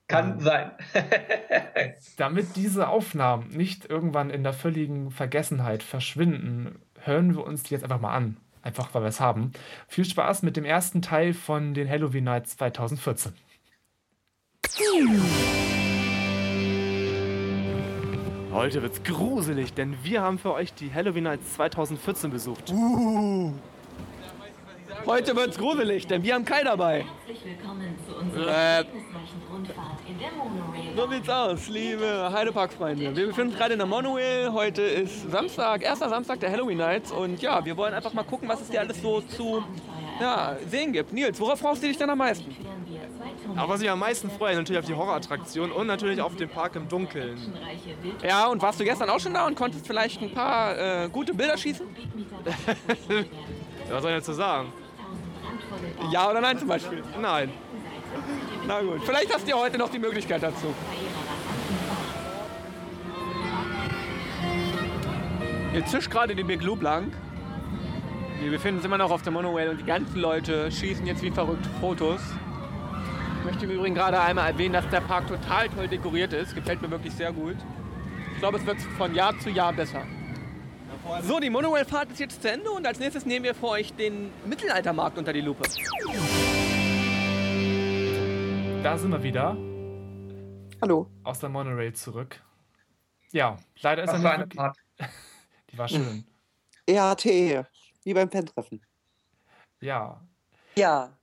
Kann 0.09 0.41
sein. 0.41 0.73
Damit 2.17 2.57
diese 2.57 2.89
Aufnahmen 2.89 3.49
nicht 3.49 3.89
irgendwann 3.89 4.31
in 4.31 4.43
der 4.43 4.53
völligen 4.53 5.11
Vergessenheit 5.11 5.83
verschwinden, 5.83 6.81
hören 7.05 7.35
wir 7.35 7.45
uns 7.45 7.63
die 7.63 7.75
jetzt 7.75 7.83
einfach 7.85 8.01
mal 8.01 8.15
an. 8.15 8.37
Einfach 8.63 8.95
weil 8.95 9.03
wir 9.03 9.09
es 9.09 9.21
haben. 9.21 9.53
Viel 9.89 10.05
Spaß 10.05 10.43
mit 10.43 10.57
dem 10.57 10.65
ersten 10.65 11.03
Teil 11.03 11.35
von 11.35 11.75
den 11.75 11.89
Halloween 11.89 12.25
Nights 12.25 12.57
2014. 12.57 13.33
Heute 18.53 18.83
wird's 18.83 19.03
gruselig, 19.03 19.75
denn 19.75 19.97
wir 20.05 20.23
haben 20.23 20.39
für 20.39 20.53
euch 20.53 20.75
die 20.75 20.93
Halloween 20.93 21.25
Nights 21.25 21.55
2014 21.55 22.31
besucht. 22.31 22.73
Heute 25.07 25.35
wird's 25.37 25.59
gruselig, 25.59 26.07
denn 26.07 26.23
wir 26.23 26.35
haben 26.35 26.45
Kai 26.45 26.63
dabei. 26.63 27.05
Herzlich 27.27 27.45
willkommen 27.45 27.95
zu 28.07 28.17
unserer 28.17 28.47
Äh, 28.79 28.85
Rundfahrt 29.53 29.99
in 30.09 30.19
der 30.19 30.31
Monorail. 30.33 30.97
so 30.97 31.09
sieht's 31.11 31.29
aus, 31.29 31.69
liebe 31.69 32.31
Heidepark-Freunde. 32.33 33.17
Wir 33.17 33.27
befinden 33.27 33.51
uns 33.51 33.59
gerade 33.59 33.73
in 33.73 33.79
der 33.79 33.87
Monorail. 33.87 34.53
Heute 34.53 34.83
ist 34.83 35.31
Samstag, 35.31 35.83
erster 35.83 36.09
Samstag 36.09 36.41
der 36.41 36.51
Halloween 36.51 36.79
Nights. 36.79 37.11
Und 37.11 37.43
ja, 37.43 37.65
wir 37.65 37.77
wollen 37.77 37.95
einfach 37.95 38.13
mal 38.13 38.23
gucken, 38.23 38.49
was 38.49 38.61
es 38.61 38.71
hier 38.71 38.81
alles 38.81 39.01
so 39.03 39.21
zu 39.23 39.65
ja, 40.21 40.57
sehen 40.69 40.93
gibt. 40.93 41.13
Nils, 41.13 41.39
worauf 41.41 41.59
freust 41.59 41.83
du 41.83 41.89
dich 41.89 41.97
denn 41.99 42.09
am 42.11 42.19
meisten? 42.19 42.55
Aber 43.57 43.75
was 43.75 43.83
ich 43.83 43.91
am 43.91 43.99
meisten 43.99 44.31
freue, 44.31 44.55
natürlich 44.55 44.79
auf 44.79 44.87
die 44.87 44.95
Horrorattraktion 44.95 45.73
und 45.73 45.87
natürlich 45.89 46.21
auf 46.21 46.37
den 46.37 46.49
Park 46.49 46.77
im 46.77 46.89
Dunkeln. 46.89 47.53
Ja, 48.23 48.47
und 48.47 48.63
warst 48.63 48.79
du 48.79 48.85
gestern 48.85 49.11
auch 49.11 49.19
schon 49.21 49.35
da 49.35 49.47
und 49.47 49.57
konntest 49.57 49.87
vielleicht 49.87 50.23
ein 50.23 50.33
paar 50.33 51.05
äh, 51.05 51.09
gute 51.09 51.35
Bilder 51.35 51.57
schießen? 51.57 51.87
Was 53.91 54.03
soll 54.03 54.13
ich 54.13 54.19
dazu 54.19 54.33
sagen? 54.33 54.73
Ja 56.11 56.31
oder 56.31 56.41
nein 56.41 56.59
zum 56.59 56.69
Beispiel? 56.69 57.03
Nein. 57.21 57.51
Na 58.67 58.81
gut, 58.81 59.03
vielleicht 59.05 59.35
hast 59.35 59.51
du 59.51 59.57
heute 59.57 59.79
noch 59.79 59.91
die 59.91 59.99
Möglichkeit 59.99 60.43
dazu. 60.43 60.75
Hier 65.73 65.87
zischt 65.87 66.11
gerade 66.11 66.35
die 66.35 66.45
Big 66.45 66.63
Loop 66.63 66.83
lang. 66.83 67.13
Wir 68.41 68.51
befinden 68.51 68.79
uns 68.79 68.85
immer 68.85 68.99
noch 68.99 69.11
auf 69.11 69.23
der 69.23 69.33
Monorail 69.33 69.71
und 69.71 69.81
die 69.81 69.85
ganzen 69.85 70.21
Leute 70.21 70.71
schießen 70.71 71.07
jetzt 71.07 71.23
wie 71.23 71.31
verrückt 71.31 71.67
Fotos. 71.81 72.21
Ich 73.39 73.45
möchte 73.45 73.65
im 73.65 73.71
Übrigen 73.71 73.95
gerade 73.95 74.21
einmal 74.21 74.51
erwähnen, 74.51 74.75
dass 74.75 74.89
der 74.91 75.01
Park 75.01 75.29
total 75.29 75.69
toll 75.69 75.89
dekoriert 75.89 76.33
ist. 76.33 76.55
Gefällt 76.55 76.83
mir 76.83 76.91
wirklich 76.91 77.15
sehr 77.15 77.33
gut. 77.33 77.57
Ich 78.35 78.39
glaube, 78.39 78.59
es 78.59 78.67
wird 78.67 78.81
von 78.99 79.15
Jahr 79.15 79.39
zu 79.39 79.51
Jahr 79.51 79.73
besser. 79.73 80.03
So, 81.23 81.41
die 81.41 81.51
Monorail-Fahrt 81.51 82.11
ist 82.13 82.21
jetzt 82.21 82.43
zu 82.43 82.51
Ende 82.51 82.71
und 82.71 82.87
als 82.87 82.99
nächstes 82.99 83.27
nehmen 83.27 83.45
wir 83.45 83.55
für 83.55 83.69
euch 83.69 83.93
den 83.95 84.31
Mittelaltermarkt 84.47 85.19
unter 85.19 85.33
die 85.33 85.41
Lupe. 85.41 85.63
Da 88.83 88.97
sind 88.99 89.11
wir 89.11 89.23
wieder 89.23 89.57
Hallo. 90.81 91.09
aus 91.25 91.41
der 91.41 91.49
Monorail 91.49 91.93
zurück. 91.93 92.41
Ja, 93.33 93.57
leider 93.81 94.05
ist 94.05 94.11
er 94.11 94.13
Das 94.13 94.21
nicht 94.23 94.25
war 94.25 94.33
eine 94.35 94.47
Fahrt. 94.55 94.77
Die 95.71 95.79
war 95.79 95.89
schön. 95.89 96.25
ERT, 96.87 97.25
wie 98.05 98.15
beim 98.15 98.31
Fan-Treffen. 98.31 98.83
Ja. 99.81 100.21
Ja. 100.77 101.17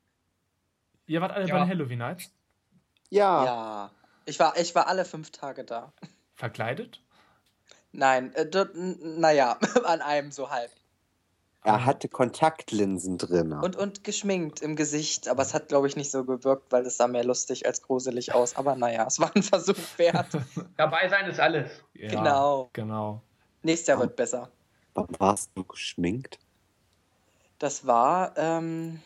Ihr 1.06 1.22
wart 1.22 1.32
alle 1.32 1.48
Ja. 1.48 1.54
bei 1.56 1.60
den 1.62 1.70
Halloween 1.70 2.00
Nights 2.00 2.32
Ja. 3.10 3.46
Ja. 3.46 3.92
Ich 4.26 4.40
war, 4.40 4.58
ich 4.58 4.74
war 4.76 4.88
alle 4.88 5.06
fünf 5.06 5.32
Tage 5.32 5.64
da. 5.64 5.94
verkleidet. 6.36 7.02
Nein, 7.92 8.34
äh, 8.36 8.46
naja, 9.02 9.58
an 9.86 10.02
einem 10.02 10.32
so 10.32 10.50
halb. 10.50 10.72
Er 11.64 11.86
hatte 11.86 12.08
Kontaktlinsen 12.08 13.18
drin. 13.18 13.52
Und, 13.52 13.76
und 13.76 14.04
geschminkt 14.06 14.62
im 14.62 14.78
Gesicht, 14.78 15.28
aber 15.28 15.42
es 15.42 15.54
hat, 15.54 15.68
glaube 15.68 15.88
ich, 15.88 15.98
nicht 15.98 16.10
so 16.10 16.24
gewirkt, 16.24 16.72
weil 16.72 16.86
es 16.86 16.96
sah 16.96 17.08
mehr 17.08 17.26
lustig 17.26 17.66
als 17.66 17.82
gruselig 17.82 18.34
aus. 18.34 18.56
Aber 18.56 18.76
naja, 18.76 19.06
es 19.06 19.20
war 19.20 19.36
ein 19.36 19.44
Versuch 19.44 19.76
wert. 19.98 20.28
Dabei 20.78 21.10
sein 21.10 21.30
ist 21.30 21.40
alles. 21.40 21.70
Ja, 21.94 22.10
Genau. 22.10 22.70
Genau. 22.72 23.22
Nächstes 23.62 23.88
Jahr 23.88 24.00
wird 24.00 24.16
besser. 24.16 24.50
Wann 24.94 25.08
warst 25.20 25.52
du 25.56 25.66
geschminkt? 25.66 26.40
Das 27.60 27.86
war, 27.86 28.38
ähm, 28.38 29.02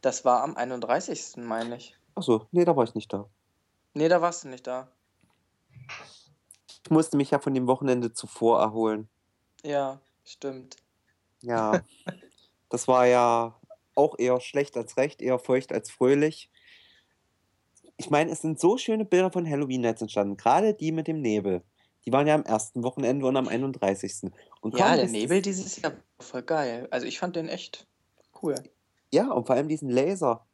das 0.00 0.24
war 0.24 0.42
am 0.42 0.56
31. 0.56 1.36
meine 1.36 1.76
ich. 1.76 1.96
Achso, 2.16 2.46
nee, 2.50 2.64
da 2.64 2.74
war 2.74 2.82
ich 2.82 2.96
nicht 2.96 3.12
da. 3.12 3.26
Nee, 3.94 4.08
da 4.08 4.20
warst 4.20 4.42
du 4.42 4.48
nicht 4.48 4.66
da. 4.66 4.88
Ich 6.84 6.90
musste 6.90 7.16
mich 7.16 7.30
ja 7.30 7.38
von 7.38 7.54
dem 7.54 7.66
Wochenende 7.66 8.12
zuvor 8.12 8.60
erholen. 8.60 9.08
Ja, 9.64 10.00
stimmt. 10.24 10.76
Ja. 11.42 11.82
das 12.68 12.88
war 12.88 13.06
ja 13.06 13.58
auch 13.94 14.18
eher 14.18 14.40
schlecht 14.40 14.76
als 14.76 14.96
recht, 14.96 15.20
eher 15.20 15.38
feucht 15.38 15.72
als 15.72 15.90
fröhlich. 15.90 16.50
ich 17.96 18.10
meine, 18.10 18.30
es 18.30 18.40
sind 18.42 18.60
so 18.60 18.78
schöne 18.78 19.04
Bilder 19.04 19.32
von 19.32 19.48
Halloween 19.48 19.80
Nights 19.80 20.00
entstanden, 20.02 20.36
gerade 20.36 20.72
die 20.74 20.92
mit 20.92 21.08
dem 21.08 21.20
Nebel. 21.20 21.62
Die 22.06 22.12
waren 22.12 22.26
ja 22.28 22.34
am 22.36 22.44
ersten 22.44 22.84
Wochenende 22.84 23.26
und 23.26 23.36
am 23.36 23.48
31. 23.48 24.30
Und 24.60 24.78
Ja, 24.78 24.96
der 24.96 25.08
Nebel 25.08 25.38
es- 25.38 25.42
dieses 25.42 25.82
Jahr 25.82 25.92
war 25.92 26.00
voll 26.20 26.42
geil. 26.42 26.86
Also 26.90 27.06
ich 27.06 27.18
fand 27.18 27.34
den 27.36 27.48
echt 27.48 27.86
cool. 28.42 28.54
Ja, 29.12 29.30
und 29.32 29.46
vor 29.46 29.56
allem 29.56 29.68
diesen 29.68 29.90
Laser. 29.90 30.46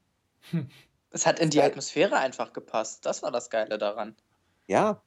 Es 1.11 1.27
hat 1.27 1.39
in 1.39 1.51
die. 1.51 1.61
Atmosphäre 1.63 2.17
einfach 2.17 2.53
gepasst. 2.55 3.05
Das 3.07 3.23
war 3.23 3.31
das 3.31 3.51
Geile 3.51 3.79
daran. 3.79 4.17
Ja, 4.67 5.03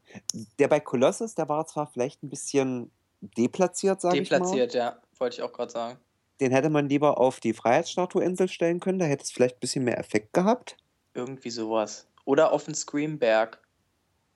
der 0.60 0.68
bei 0.68 0.80
Colossus, 0.80 1.36
der 1.36 1.50
war 1.50 1.66
zwar 1.66 1.88
vielleicht 1.88 2.24
ein 2.24 2.30
bisschen 2.30 2.92
deplatziert, 3.22 4.02
sage 4.02 4.20
ich 4.20 4.30
mal. 4.30 4.38
Deplatziert, 4.38 4.74
ja. 4.74 5.02
Wollte 5.18 5.38
ich 5.38 5.42
auch 5.42 5.52
gerade 5.52 5.72
sagen. 5.72 6.00
Den 6.40 6.52
hätte 6.52 6.70
man 6.70 6.88
lieber 6.88 7.18
auf 7.18 7.40
die 7.40 7.54
Freiheitsstatueinsel 7.54 8.48
stellen 8.48 8.80
können, 8.80 9.00
da 9.00 9.06
hätte 9.06 9.24
es 9.24 9.32
vielleicht 9.32 9.58
ein 9.58 9.60
bisschen 9.60 9.84
mehr 9.84 9.98
Effekt 9.98 10.34
gehabt. 10.34 10.78
Irgendwie 11.16 11.50
sowas. 11.50 12.08
Oder 12.26 12.52
auf 12.52 12.66
den 12.66 12.76
Screamberg. 12.76 13.60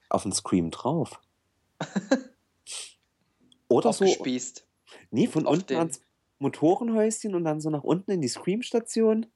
Auf 0.08 0.24
den 0.24 0.32
Scream 0.32 0.70
drauf. 0.70 1.20
Oder 3.68 3.92
so. 3.92 4.04
Aufgespießt. 4.04 4.66
Nee, 5.10 5.28
von 5.28 5.46
auf 5.46 5.54
unten 5.54 5.76
ans 5.76 6.00
Motorenhäuschen 6.38 7.34
und 7.34 7.44
dann 7.44 7.60
so 7.60 7.70
nach 7.70 7.84
unten 7.84 8.10
in 8.10 8.20
die 8.20 8.28
Scream-Station. 8.28 9.26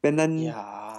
Wenn 0.00 0.16
dann. 0.16 0.38
Ja. 0.38 0.97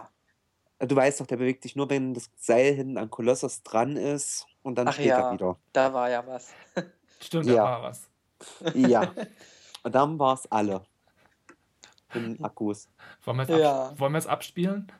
Du 0.80 0.96
weißt 0.96 1.20
doch, 1.20 1.28
der 1.28 1.38
bewegt 1.38 1.64
sich 1.64 1.76
nur, 1.76 1.90
wenn 1.90 2.14
das 2.14 2.30
Seil 2.38 2.74
hinten 2.74 2.98
an 2.98 3.10
Kolossus 3.10 3.64
dran 3.64 3.98
ist 3.98 4.48
und 4.64 4.76
dann 4.76 4.88
Ach 4.88 4.94
steht 4.94 5.08
ja. 5.08 5.28
er 5.28 5.34
wieder. 5.34 5.58
Da 5.74 5.94
war 5.94 6.10
ja 6.10 6.26
was. 6.26 6.54
Stimmt, 7.20 7.48
da 7.50 7.54
Ja. 7.54 7.64
war 7.64 7.84
was. 7.84 8.08
Ja. 8.74 9.12
und 9.84 9.94
dann 9.96 10.18
war 10.18 10.36
es 10.36 10.50
alle. 10.52 10.82
In 12.14 12.36
den 12.36 12.44
Akkus. 12.44 12.88
Wollen 13.26 13.38
wir 13.38 13.44
jetzt, 13.44 13.60
Ja. 13.60 13.90
ab, 13.90 14.26
abspielen? 14.28 14.92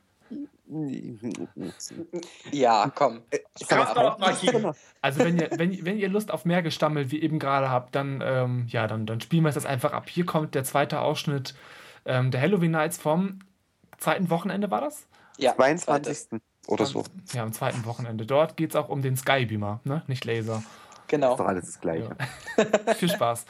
Ja, 2.52 2.92
komm. 2.94 3.22
Ist 3.58 3.70
drin? 3.70 4.72
Also 5.00 5.20
wenn 5.24 5.38
ihr, 5.38 5.50
wenn, 5.56 5.84
wenn 5.84 5.98
ihr 5.98 6.08
Lust 6.08 6.30
auf 6.30 6.44
mehr 6.44 6.62
Gestammel 6.62 7.10
wie 7.10 7.20
eben 7.20 7.40
gerade 7.40 7.70
habt, 7.70 7.94
dann, 7.96 8.22
ähm, 8.24 8.66
ja, 8.68 8.86
dann, 8.86 9.06
dann 9.06 9.20
spielen 9.20 9.42
wir 9.42 9.48
es 9.48 9.56
jetzt 9.56 9.66
einfach 9.66 9.92
ab. 9.92 10.08
Hier 10.08 10.24
kommt 10.26 10.54
der 10.54 10.62
zweite 10.62 11.00
Ausschnitt 11.00 11.54
ähm, 12.04 12.30
der 12.30 12.40
Halloween 12.40 12.70
Nights 12.70 12.98
vom 12.98 13.40
zweiten 13.98 14.30
Wochenende, 14.30 14.70
war 14.70 14.80
das? 14.80 15.06
Ja, 15.40 15.54
22. 15.54 16.40
oder 16.66 16.86
so. 16.86 17.04
Ja, 17.32 17.42
am 17.42 17.52
zweiten 17.52 17.84
Wochenende. 17.84 18.26
Dort 18.26 18.56
geht 18.56 18.70
es 18.70 18.76
auch 18.76 18.88
um 18.88 19.02
den 19.02 19.16
Skybeamer, 19.16 19.80
ne? 19.84 20.02
nicht 20.06 20.24
Laser. 20.24 20.62
Genau. 21.08 21.32
Ist 21.32 21.40
doch 21.40 21.46
alles 21.46 21.64
das 21.66 21.80
Gleiche. 21.80 22.16
Ja. 22.56 22.94
Viel 22.94 23.08
Spaß. 23.08 23.44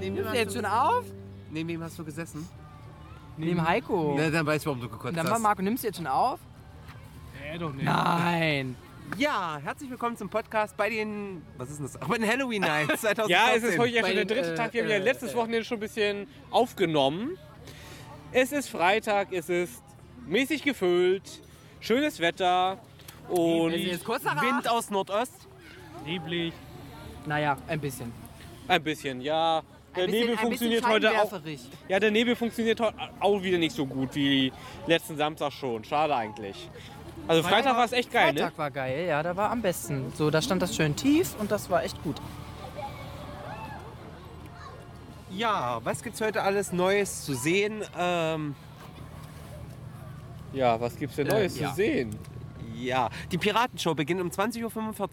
Nimmst 0.00 0.32
du 0.32 0.36
jetzt 0.36 0.54
schon 0.54 0.64
auf? 0.64 1.04
Neben 1.50 1.68
wem 1.68 1.82
hast 1.82 1.98
du 1.98 2.04
gesessen? 2.04 2.48
Neben 3.36 3.66
Heiko. 3.66 4.14
Na, 4.16 4.30
dann 4.30 4.46
weißt 4.46 4.64
du, 4.64 4.70
warum 4.70 4.80
du 4.80 4.88
gekotzt 4.88 5.10
Und 5.10 5.16
dann 5.16 5.26
mal, 5.26 5.34
hast. 5.34 5.42
Marco, 5.42 5.62
nimmst 5.62 5.84
du 5.84 5.88
jetzt 5.88 5.96
schon 5.96 6.06
auf? 6.06 6.40
Nee, 7.40 7.58
doch 7.58 7.72
nicht. 7.72 7.84
Nein. 7.84 8.76
Ja, 9.18 9.60
herzlich 9.62 9.90
willkommen 9.90 10.16
zum 10.16 10.30
Podcast 10.30 10.76
bei 10.76 10.88
den, 10.88 11.42
was 11.58 11.70
ist 11.70 11.78
denn 11.78 11.86
das? 11.86 11.98
Bei 12.08 12.16
den 12.16 12.26
Halloween 12.26 12.62
Nights 12.62 13.02
2014. 13.02 13.28
Ja, 13.28 13.54
es 13.54 13.62
ist 13.62 13.78
heute 13.78 13.92
ja 13.94 14.00
schon 14.06 14.14
der 14.16 14.24
den, 14.24 14.36
dritte 14.36 14.52
äh, 14.52 14.56
Tag. 14.56 14.72
Wir 14.72 14.82
haben 14.82 14.90
ja 14.90 14.96
äh, 14.96 14.98
letztes 15.00 15.32
äh, 15.32 15.36
Wochenende 15.36 15.64
schon 15.64 15.76
ein 15.76 15.80
bisschen 15.80 16.26
aufgenommen. 16.50 17.36
Es 18.32 18.52
ist 18.52 18.68
Freitag, 18.70 19.32
es 19.32 19.48
ist 19.50 19.82
mäßig 20.26 20.62
gefüllt, 20.62 21.42
schönes 21.80 22.20
Wetter 22.20 22.78
und 23.28 23.72
Es 23.72 23.96
ist 23.96 24.04
kurz 24.04 24.22
nach 24.24 24.40
Wind 24.42 24.68
aus 24.70 24.88
Nordost. 24.90 25.46
neblig. 26.06 26.54
Naja, 27.26 27.58
ein 27.68 27.80
bisschen. 27.80 28.10
Ein 28.66 28.82
bisschen, 28.82 29.20
ja. 29.20 29.62
Der 29.94 30.04
Ein 30.04 30.10
bisschen- 30.10 30.20
Nebel 30.26 30.30
ein 30.30 30.30
bisschen 30.30 30.38
funktioniert 30.48 30.86
heute 30.88 31.10
auch. 31.10 31.14
scheinwerferig. 31.30 31.60
Ja, 31.88 32.00
der 32.00 32.10
Nebel 32.10 32.34
funktioniert 32.34 32.80
heute 32.80 32.96
auch 33.20 33.42
wieder 33.42 33.58
nicht 33.58 33.76
so 33.76 33.84
gut 33.84 34.14
wie 34.14 34.50
letzten 34.86 35.18
Samstag 35.18 35.52
schon. 35.52 35.84
Schade 35.84 36.16
eigentlich. 36.16 36.70
Also 37.28 37.42
Freitag 37.42 37.76
war 37.76 37.84
es 37.84 37.92
echt 37.92 38.10
geil, 38.12 38.32
ne? 38.32 38.40
Freitag 38.40 38.58
war 38.58 38.70
geil, 38.70 39.06
ja, 39.08 39.22
da 39.22 39.36
war 39.36 39.50
am 39.50 39.62
besten. 39.62 40.12
So, 40.16 40.30
da 40.30 40.42
stand 40.42 40.60
das 40.62 40.74
schön 40.74 40.96
tief 40.96 41.34
und 41.38 41.50
das 41.50 41.70
war 41.70 41.82
echt 41.84 42.02
gut. 42.02 42.16
Ja, 45.30 45.80
was 45.82 46.02
gibt's 46.02 46.20
heute 46.20 46.42
alles 46.42 46.72
Neues 46.72 47.24
zu 47.24 47.34
sehen? 47.34 47.82
Ähm, 47.98 48.54
Ja, 50.52 50.78
was 50.80 50.96
gibt's 50.96 51.16
denn 51.16 51.26
Äh, 51.28 51.30
Neues 51.32 51.58
ja. 51.58 51.70
zu 51.70 51.76
sehen? 51.76 52.18
ja, 52.76 53.08
die 53.30 53.38
Piratenshow 53.38 53.94
beginnt 53.94 54.20
um 54.20 54.28
20.45 54.28 54.62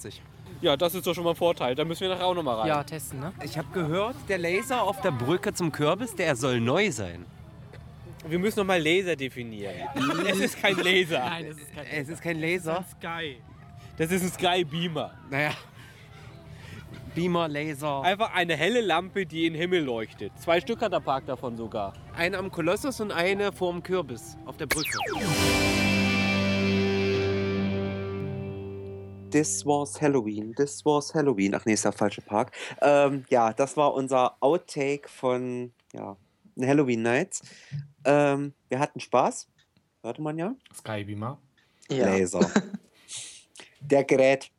Uhr. 0.07 0.12
Ja, 0.62 0.76
das 0.76 0.93
ist 0.95 1.07
doch 1.07 1.14
schon 1.14 1.24
mal 1.24 1.30
ein 1.30 1.36
Vorteil. 1.38 1.74
Da 1.76 1.86
müssen 1.86 2.01
wir 2.01 2.10
nachher 2.10 2.26
auch 2.26 2.34
nochmal 2.36 2.57
rein. 2.57 2.68
Ja, 2.68 2.84
testen, 2.84 3.22
ne? 3.22 3.32
Ich 3.45 3.57
habe 3.57 3.68
gehört, 3.74 4.16
der 4.28 4.39
Laser 4.39 4.84
auf 4.84 4.99
der 4.99 5.12
Brücke 5.12 5.53
zum 5.53 5.72
Kürbis, 5.72 6.16
der 6.16 6.36
soll 6.36 6.60
neu 6.60 6.91
sein. 6.91 7.26
Wir 8.30 8.38
müssen 8.38 8.59
nochmal 8.59 8.80
Laser 8.80 9.15
definieren. 9.15 9.73
es 10.27 10.39
ist 10.39 10.61
kein 10.61 10.77
Laser. 10.77 11.19
Nein, 11.19 11.47
das 11.47 11.57
ist 11.57 11.73
kein 11.73 11.86
Es 11.91 12.09
ist 12.09 12.21
kein 12.21 12.39
Laser. 12.39 12.86
Sky. 12.91 13.38
Das 13.97 14.11
ist 14.11 14.21
ein 14.21 14.32
Sky 14.32 14.63
Beamer. 14.63 15.17
Naja. 15.32 15.51
Beamer, 17.15 17.47
Laser. 17.47 18.03
Einfach 18.03 18.36
eine 18.36 18.55
helle 18.55 18.82
Lampe, 18.82 19.25
die 19.25 19.47
in 19.47 19.53
den 19.53 19.61
Himmel 19.61 19.84
leuchtet. 19.84 20.32
Zwei 20.39 20.61
Stück 20.61 20.82
hat 20.82 20.93
der 20.93 20.99
Park 20.99 21.25
davon 21.25 21.57
sogar. 21.57 21.93
Eine 22.15 22.38
am 22.38 22.51
Kolossus 22.51 23.01
und 23.01 23.11
eine 23.11 23.51
vorm 23.51 23.82
Kürbis 23.82 24.38
auf 24.45 24.57
der 24.57 24.67
Brücke. 24.67 24.99
This 29.32 29.65
was 29.65 29.99
Halloween. 29.99 30.53
This 30.55 30.86
was 30.86 31.15
Halloween. 31.15 31.55
Ach 31.55 31.65
nee, 31.65 31.73
ist 31.73 31.86
der 31.86 31.93
falsche 31.93 32.21
Park. 32.21 32.51
Ähm, 32.82 33.25
ja, 33.30 33.53
das 33.53 33.75
war 33.75 33.95
unser 33.95 34.36
Outtake 34.39 35.09
von 35.09 35.71
ja, 35.93 36.15
Halloween 36.61 37.01
Nights. 37.01 37.41
Ähm, 38.06 38.54
wir 38.70 38.80
hatten 38.80 39.00
Spaß. 39.00 39.47
Hörte 40.04 40.22
man 40.22 40.38
ja. 40.38 40.56
Skybeamer. 40.74 41.39
Ja. 41.89 42.06
Laser. 42.06 42.50
Der 43.82 44.04
Gerät. 44.04 44.52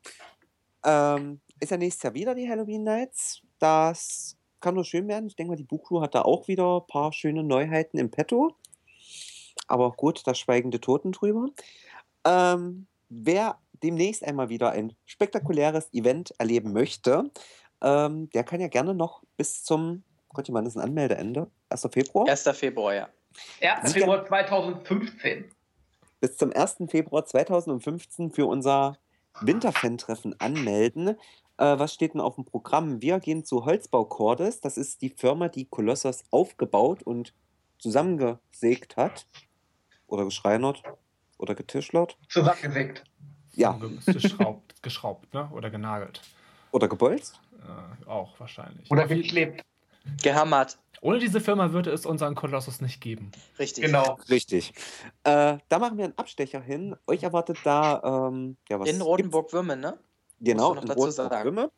Ähm, 0.85 1.41
ist 1.61 1.71
ja 1.71 1.77
nächstes 1.77 2.03
Jahr 2.03 2.15
wieder 2.15 2.35
die 2.35 2.49
Halloween 2.49 2.85
Nights. 2.85 3.43
Das 3.59 4.37
kann 4.61 4.75
nur 4.75 4.85
schön 4.85 5.09
werden. 5.09 5.27
Ich 5.27 5.37
denke 5.37 5.53
mal, 5.53 5.57
die 5.57 5.65
Buchcrew 5.65 6.01
hat 6.01 6.15
da 6.15 6.23
auch 6.23 6.49
wieder 6.49 6.81
ein 6.81 6.87
paar 6.87 7.13
schöne 7.13 7.43
Neuheiten 7.43 7.99
im 7.99 8.11
Petto. 8.11 8.55
Aber 9.67 9.93
gut, 9.93 10.23
da 10.27 10.35
schweigen 10.35 10.71
die 10.71 10.81
Toten 10.81 11.13
drüber. 11.13 11.49
Ähm, 12.25 12.87
wer 13.09 13.59
demnächst 13.83 14.25
einmal 14.25 14.49
wieder 14.49 14.73
ein 14.73 14.95
spektakuläres 15.07 15.93
Event 15.93 16.35
erleben 16.39 16.73
möchte, 16.73 17.31
ähm, 17.83 18.29
der 18.31 18.45
kann 18.45 18.61
ja 18.61 18.69
gerne 18.69 18.95
noch 18.95 19.23
bis 19.37 19.63
zum, 19.63 20.03
Gott, 20.29 20.49
wann 20.51 20.67
ist 20.67 20.77
ein 20.77 20.83
Anmeldeende? 20.83 21.51
1. 21.71 21.89
Februar? 21.91 22.29
1. 22.29 22.43
Februar, 22.53 22.95
ja. 22.95 23.09
1. 23.61 23.93
Februar 23.93 24.27
2015. 24.27 25.51
bis 26.21 26.37
zum 26.37 26.53
1. 26.53 26.77
Februar 26.89 27.25
2015 27.25 28.31
für 28.31 28.47
unser 28.47 28.97
Winterfan-Treffen 29.41 30.39
anmelden. 30.41 31.17
Äh, 31.61 31.79
was 31.79 31.95
steht 31.95 32.15
denn 32.15 32.21
auf 32.21 32.37
dem 32.37 32.45
Programm? 32.45 33.01
Wir 33.03 33.21
gehen 33.21 33.45
zu 33.45 33.65
Holzbau 33.65 34.05
Cordes. 34.05 34.61
Das 34.61 34.77
ist 34.77 35.03
die 35.03 35.11
Firma, 35.11 35.49
die 35.49 35.67
Kolossos 35.67 36.25
aufgebaut 36.31 37.03
und 37.03 37.35
zusammengesägt 37.79 38.97
hat. 38.97 39.27
Oder 40.07 40.25
geschreinert. 40.25 40.83
Oder 41.39 41.55
getischlert. 41.55 42.19
Zusammengesägt. 42.29 43.05
Ja. 43.53 43.79
Geschraubt, 44.07 44.83
geschraubt 44.83 45.33
ne? 45.35 45.49
oder 45.53 45.71
genagelt. 45.71 46.21
Oder 46.71 46.89
gebolzt. 46.89 47.41
Äh, 47.63 48.09
auch 48.09 48.39
wahrscheinlich. 48.39 48.91
Oder 48.91 49.07
geklebt. 49.07 49.63
Gehammert. 50.23 50.79
Ohne 51.03 51.19
diese 51.19 51.41
Firma 51.41 51.73
würde 51.73 51.91
es 51.91 52.05
unseren 52.05 52.35
Kolossus 52.35 52.81
nicht 52.81 53.01
geben. 53.01 53.31
Richtig. 53.59 53.85
Genau. 53.85 54.19
Richtig. 54.29 54.75
Äh, 55.25 55.57
da 55.69 55.79
machen 55.79 55.97
wir 55.97 56.05
einen 56.05 56.19
Abstecher 56.19 56.61
hin. 56.61 56.95
Euch 57.07 57.23
erwartet 57.23 57.59
da, 57.65 58.29
ähm, 58.29 58.57
ja, 58.69 58.79
was 58.79 58.89
In 58.89 58.97
gibt's? 58.97 59.07
Rotenburg-Würmen, 59.07 59.81
ne? 59.81 59.99
Genau, 60.41 60.75
in. 60.75 60.91
Rotenburg-Würme. 60.91 61.71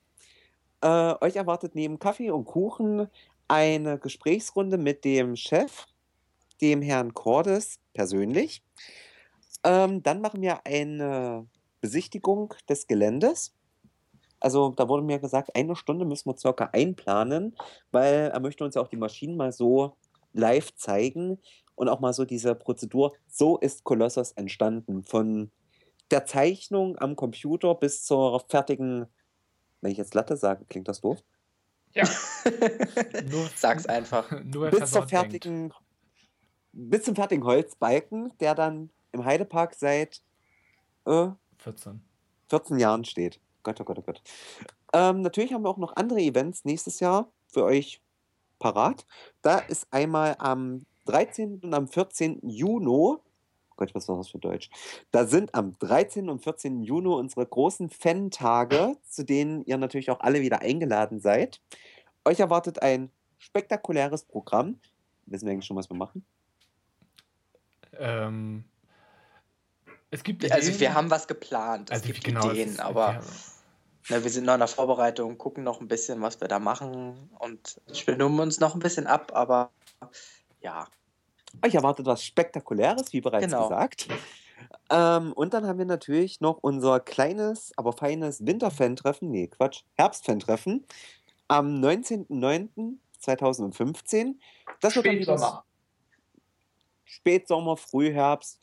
Äh, 0.80 1.14
euch 1.24 1.36
erwartet 1.36 1.76
neben 1.76 2.00
Kaffee 2.00 2.30
und 2.30 2.44
Kuchen 2.44 3.08
eine 3.46 3.98
Gesprächsrunde 3.98 4.78
mit 4.78 5.04
dem 5.04 5.36
Chef, 5.36 5.86
dem 6.60 6.82
Herrn 6.82 7.14
Cordes 7.14 7.78
persönlich. 7.92 8.64
Ähm, 9.62 10.02
dann 10.02 10.20
machen 10.20 10.42
wir 10.42 10.66
eine 10.66 11.46
Besichtigung 11.80 12.54
des 12.68 12.88
Geländes. 12.88 13.54
Also 14.42 14.70
da 14.70 14.88
wurde 14.88 15.04
mir 15.04 15.20
gesagt, 15.20 15.54
eine 15.54 15.76
Stunde 15.76 16.04
müssen 16.04 16.28
wir 16.28 16.36
circa 16.36 16.70
einplanen, 16.72 17.56
weil 17.92 18.30
er 18.32 18.40
möchte 18.40 18.64
uns 18.64 18.74
ja 18.74 18.82
auch 18.82 18.88
die 18.88 18.96
Maschinen 18.96 19.36
mal 19.36 19.52
so 19.52 19.96
live 20.32 20.74
zeigen 20.74 21.38
und 21.76 21.88
auch 21.88 22.00
mal 22.00 22.12
so 22.12 22.24
diese 22.24 22.54
Prozedur, 22.54 23.12
so 23.28 23.58
ist 23.58 23.84
Kolossos 23.84 24.32
entstanden, 24.32 25.04
von 25.04 25.50
der 26.10 26.26
Zeichnung 26.26 26.98
am 26.98 27.14
Computer 27.16 27.74
bis 27.74 28.04
zur 28.04 28.40
fertigen, 28.48 29.06
wenn 29.80 29.92
ich 29.92 29.98
jetzt 29.98 30.14
Latte 30.14 30.36
sage, 30.36 30.64
klingt 30.68 30.88
das 30.88 31.00
doof? 31.00 31.22
Ja. 31.94 32.04
Nur, 33.30 33.48
Sag's 33.54 33.86
einfach. 33.86 34.30
nur 34.44 34.70
bis 34.70 34.78
zur 34.90 35.04
versaut 35.04 35.10
denkt. 35.10 35.10
fertigen, 35.10 35.74
bis 36.72 37.02
zum 37.02 37.14
fertigen 37.14 37.44
Holzbalken, 37.44 38.32
der 38.40 38.54
dann 38.54 38.90
im 39.12 39.24
Heidepark 39.24 39.74
seit 39.74 40.22
äh, 41.06 41.28
14. 41.58 42.02
14 42.48 42.78
Jahren 42.78 43.04
steht. 43.04 43.40
Gott, 43.62 43.80
oh 43.80 43.84
Gott, 43.84 43.98
oh 43.98 44.02
Gott. 44.02 44.22
Ähm, 44.92 45.22
natürlich 45.22 45.52
haben 45.52 45.62
wir 45.62 45.70
auch 45.70 45.78
noch 45.78 45.96
andere 45.96 46.20
Events 46.20 46.64
nächstes 46.64 47.00
Jahr 47.00 47.30
für 47.48 47.64
euch 47.64 48.00
parat. 48.58 49.06
Da 49.42 49.58
ist 49.58 49.86
einmal 49.90 50.36
am 50.38 50.86
13. 51.06 51.60
und 51.62 51.74
am 51.74 51.88
14. 51.88 52.40
Juni, 52.48 52.86
oh 52.86 53.20
Gott, 53.76 53.94
was 53.94 54.08
war 54.08 54.16
das 54.16 54.28
für 54.28 54.38
Deutsch? 54.38 54.70
Da 55.10 55.26
sind 55.26 55.54
am 55.54 55.76
13. 55.78 56.28
und 56.30 56.42
14. 56.42 56.82
Juni 56.82 57.08
unsere 57.08 57.46
großen 57.46 57.90
Fan-Tage, 57.90 58.96
zu 59.08 59.24
denen 59.24 59.64
ihr 59.64 59.78
natürlich 59.78 60.10
auch 60.10 60.20
alle 60.20 60.40
wieder 60.40 60.60
eingeladen 60.60 61.20
seid. 61.20 61.60
Euch 62.24 62.40
erwartet 62.40 62.82
ein 62.82 63.10
spektakuläres 63.38 64.24
Programm. 64.24 64.78
Wissen 65.26 65.46
wir 65.46 65.52
eigentlich 65.52 65.66
schon, 65.66 65.76
was 65.76 65.90
wir 65.90 65.96
machen? 65.96 66.24
Ähm, 67.98 68.64
es 70.12 70.22
gibt 70.22 70.44
Also 70.52 70.68
Ideen. 70.68 70.80
wir 70.80 70.94
haben 70.94 71.10
was 71.10 71.26
geplant. 71.26 71.90
Es 71.90 72.02
Also, 72.02 72.06
gibt 72.12 72.22
genau, 72.24 72.46
es 72.46 72.52
Ideen, 72.52 72.68
ist- 72.70 72.80
aber 72.80 73.14
ja. 73.14 73.20
ne, 74.16 74.22
wir 74.24 74.30
sind 74.30 74.44
noch 74.44 74.54
in 74.54 74.60
der 74.60 74.68
Vorbereitung, 74.68 75.36
gucken 75.38 75.64
noch 75.64 75.80
ein 75.80 75.88
bisschen, 75.88 76.20
was 76.22 76.40
wir 76.40 76.46
da 76.48 76.58
machen 76.60 77.30
und 77.40 77.80
stimmen 77.92 78.38
uns 78.38 78.60
noch 78.60 78.74
ein 78.74 78.80
bisschen 78.80 79.06
ab, 79.08 79.32
aber 79.34 79.70
ja. 80.60 80.86
Euch 81.64 81.74
erwartet 81.74 82.06
was 82.06 82.24
Spektakuläres, 82.24 83.12
wie 83.12 83.20
bereits 83.20 83.44
Genau. 83.46 83.68
gesagt. 83.68 84.06
Ähm, 84.90 85.32
und 85.32 85.52
dann 85.54 85.66
haben 85.66 85.78
wir 85.78 85.84
natürlich 85.86 86.40
noch 86.40 86.58
unser 86.62 87.00
kleines, 87.00 87.72
aber 87.76 87.92
feines 87.92 88.46
Winterfan-Treffen, 88.46 89.28
nee, 89.30 89.48
Quatsch, 89.48 89.82
Herbstfan-Treffen 89.96 90.86
am 91.48 91.80
19.09.2015. 91.80 94.36
Das 94.80 94.94
wird 94.96 95.06
dann 95.06 95.16
wieder 95.16 95.36
Spätsommer. 95.36 95.64
Spätsommer, 97.04 97.76
Frühherbst. 97.76 98.58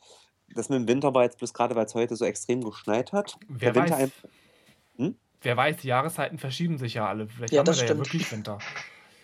Das 0.54 0.68
mit 0.68 0.78
dem 0.80 0.88
Winter 0.88 1.14
war 1.14 1.22
jetzt 1.24 1.38
bloß 1.38 1.54
gerade, 1.54 1.74
weil 1.76 1.86
es 1.86 1.94
heute 1.94 2.16
so 2.16 2.24
extrem 2.24 2.62
geschneit 2.62 3.12
hat. 3.12 3.38
Wer 3.48 3.72
Der 3.72 3.82
Winter 3.82 3.96
weiß. 3.98 4.10
ein- 4.98 5.16
Wer 5.42 5.56
weiß, 5.56 5.78
die 5.78 5.88
Jahreszeiten 5.88 6.38
verschieben 6.38 6.76
sich 6.76 6.92
ja 6.94 7.08
alle. 7.08 7.26
Vielleicht 7.26 7.52
Ja, 7.54 7.60
haben 7.60 7.66
wir 7.66 7.70
das 7.70 7.76
da 7.78 7.82
ja 7.84 7.88
stimmt. 7.88 8.00
wirklich 8.06 8.30
Winter. 8.32 8.58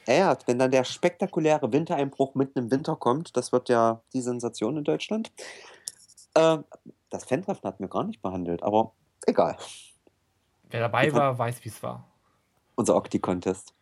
Ja, 0.08 0.14
ja, 0.14 0.38
wenn 0.46 0.56
dann 0.60 0.70
der 0.70 0.84
spektakuläre 0.84 1.72
Wintereinbruch 1.72 2.36
mitten 2.36 2.60
im 2.60 2.70
Winter 2.70 2.94
kommt, 2.94 3.36
das 3.36 3.50
wird 3.50 3.68
ja 3.68 4.02
die 4.12 4.20
Sensation 4.20 4.76
in 4.76 4.84
Deutschland. 4.84 5.32
Ähm, 6.36 6.64
das 7.10 7.24
Fan-Treffen 7.24 7.64
hatten 7.64 7.82
wir 7.82 7.88
gar 7.88 8.04
nicht 8.04 8.22
behandelt, 8.22 8.62
aber 8.62 8.92
egal. 9.26 9.56
Wer 10.70 10.78
dabei 10.78 11.12
war, 11.12 11.36
weiß, 11.36 11.64
wie 11.64 11.70
es 11.70 11.82
war. 11.82 12.06
Unser 12.76 12.94
Octi-Contest. 12.94 13.74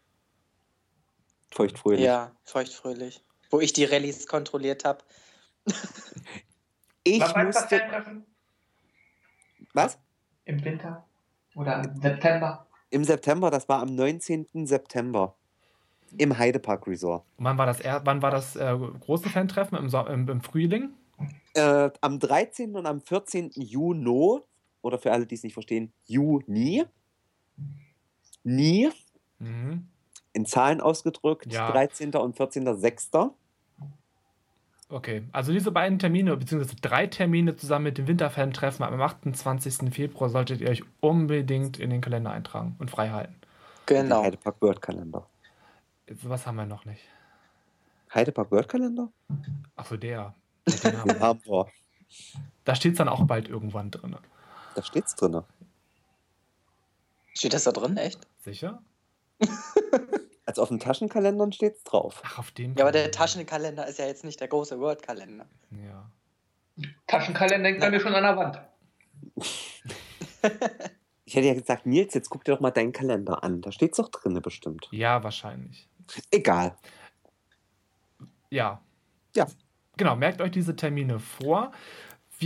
Feuchtfröhlich. 1.50 2.06
Ja, 2.06 2.32
feuchtfröhlich. 2.44 3.22
Wo 3.50 3.60
ich 3.60 3.74
die 3.74 3.84
Rallyes 3.84 4.26
kontrolliert 4.26 4.86
habe. 4.86 5.04
Ich 7.04 7.18
das 7.20 7.34
musste. 7.36 7.78
Fan-Treffen? 7.78 8.24
Was? 9.74 9.98
Im 10.44 10.64
Winter? 10.64 11.06
Oder 11.54 11.82
im 11.84 12.00
September? 12.00 12.66
Im 12.90 13.04
September, 13.04 13.50
das 13.50 13.68
war 13.68 13.80
am 13.80 13.94
19. 13.94 14.66
September. 14.66 15.34
Im 16.16 16.36
Heidepark 16.38 16.86
Resort. 16.86 17.24
Und 17.36 17.44
wann 17.44 17.58
war 17.58 17.66
das, 17.66 17.80
wann 18.04 18.22
war 18.22 18.30
das 18.30 18.56
äh, 18.56 18.76
große 19.00 19.28
Fan-Treffen? 19.28 19.76
Im, 19.76 19.88
so 19.88 20.00
im, 20.06 20.28
Im 20.28 20.40
Frühling? 20.40 20.90
Äh, 21.54 21.90
am 22.00 22.18
13. 22.18 22.74
und 22.76 22.86
am 22.86 23.00
14. 23.00 23.50
Juni, 23.54 24.40
oder 24.82 24.98
für 24.98 25.12
alle, 25.12 25.26
die 25.26 25.34
es 25.34 25.42
nicht 25.42 25.54
verstehen, 25.54 25.92
Juni. 26.06 26.84
Nie. 28.42 28.90
Mhm. 29.38 29.88
In 30.32 30.46
Zahlen 30.46 30.80
ausgedrückt, 30.80 31.52
Ja. 31.52 31.70
13. 31.70 32.14
und 32.16 32.36
14.06. 32.36 33.32
Okay, 34.90 35.22
also 35.32 35.52
diese 35.52 35.72
beiden 35.72 35.98
Termine, 35.98 36.36
beziehungsweise 36.36 36.76
drei 36.76 37.06
Termine 37.06 37.56
zusammen 37.56 37.84
mit 37.84 37.98
dem 37.98 38.06
Winterfan-Treffen 38.06 38.84
am 38.84 39.00
28. 39.00 39.92
Februar 39.92 40.28
solltet 40.28 40.60
ihr 40.60 40.68
euch 40.68 40.82
unbedingt 41.00 41.78
in 41.78 41.90
den 41.90 42.00
Kalender 42.00 42.30
eintragen 42.32 42.76
und 42.78 42.90
frei 42.90 43.10
halten. 43.10 43.34
Genau. 43.86 44.22
Heidepark 44.22 44.60
World 44.60 44.82
Kalender. 44.82 45.26
Was 46.22 46.46
haben 46.46 46.56
wir 46.56 46.66
noch 46.66 46.84
nicht? 46.84 47.00
Heidepark 48.14 48.50
World 48.50 48.68
Kalender? 48.68 49.08
Achso, 49.74 49.96
der. 49.96 50.34
Den 50.66 50.98
haben 50.98 51.08
Den 51.08 51.18
wir. 51.18 51.20
haben 51.20 51.40
wir. 51.44 51.66
Da 52.64 52.74
steht 52.74 52.92
es 52.92 52.98
dann 52.98 53.08
auch 53.08 53.24
bald 53.24 53.48
irgendwann 53.48 53.90
drin. 53.90 54.16
Da 54.74 54.82
steht's 54.82 55.14
drin. 55.14 55.42
Steht 57.34 57.54
das 57.54 57.64
da 57.64 57.72
drin, 57.72 57.96
echt? 57.96 58.26
Sicher? 58.38 58.82
Also 60.46 60.62
auf 60.62 60.68
den 60.68 60.78
Taschenkalendern 60.78 61.52
steht's 61.52 61.82
drauf. 61.84 62.22
Ach, 62.24 62.38
auf 62.38 62.50
dem. 62.50 62.74
Ja, 62.76 62.84
aber 62.84 62.92
der 62.92 63.10
Taschenkalender 63.10 63.86
ist 63.86 63.98
ja 63.98 64.06
jetzt 64.06 64.24
nicht 64.24 64.40
der 64.40 64.48
große 64.48 64.78
Word-Kalender. 64.78 65.46
Ja. 65.70 66.10
Taschenkalender 67.06 67.68
hängt 67.68 67.80
bei 67.80 67.90
mir 67.90 68.00
schon 68.00 68.14
an 68.14 68.22
der 68.22 68.36
Wand. 68.36 68.60
Ich 71.26 71.34
hätte 71.36 71.46
ja 71.48 71.54
gesagt, 71.54 71.86
Nils, 71.86 72.14
jetzt 72.14 72.28
guck 72.28 72.44
dir 72.44 72.52
doch 72.52 72.60
mal 72.60 72.70
deinen 72.70 72.92
Kalender 72.92 73.42
an. 73.42 73.62
Da 73.62 73.72
steht's 73.72 73.96
doch 73.96 74.10
drin 74.10 74.40
bestimmt. 74.42 74.88
Ja, 74.90 75.24
wahrscheinlich. 75.24 75.88
Egal. 76.30 76.76
Ja. 78.50 78.82
Ja. 79.34 79.46
Genau, 79.96 80.16
merkt 80.16 80.40
euch 80.40 80.50
diese 80.50 80.76
Termine 80.76 81.18
vor. 81.18 81.72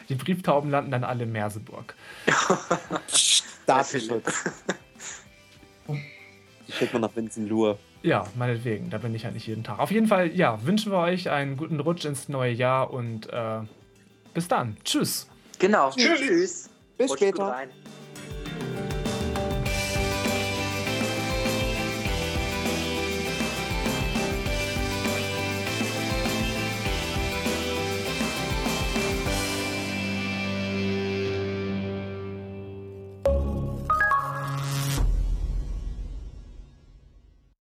Die 0.09 0.15
Brieftauben 0.15 0.71
landen 0.71 0.91
dann 0.91 1.05
alle 1.05 1.25
in 1.25 1.33
Merseburg. 1.33 1.95
Datenschutz. 3.67 4.45
Die 6.69 6.73
schicken 6.73 6.93
wir 6.95 7.01
nach 7.01 7.17
Winzenlohe. 7.17 7.79
Ja, 8.03 8.27
meinetwegen, 8.37 8.91
da 8.91 8.99
bin 8.99 9.15
ich 9.15 9.23
ja 9.25 9.31
nicht 9.31 9.47
jeden 9.47 9.65
Tag. 9.65 9.79
Auf 9.79 9.91
jeden 9.91 10.07
Fall, 10.07 10.29
ja, 10.35 10.65
wünschen 10.65 10.93
wir 10.93 10.99
euch 10.99 11.31
einen 11.31 11.57
guten 11.57 11.81
Rutsch 11.81 12.05
ins 12.05 12.29
neue 12.29 12.53
Jahr 12.53 12.93
und 12.93 13.33
äh, 13.33 13.61
bis 14.35 14.47
dann. 14.47 14.77
Tschüss. 14.85 15.29
Genau. 15.59 15.91
Tschüss. 15.91 16.21
Tschüss. 16.21 16.71
Bis 16.97 17.11
Rutscht 17.11 17.25
gut 17.25 17.29
später. 17.29 17.45
rein. 17.49 17.71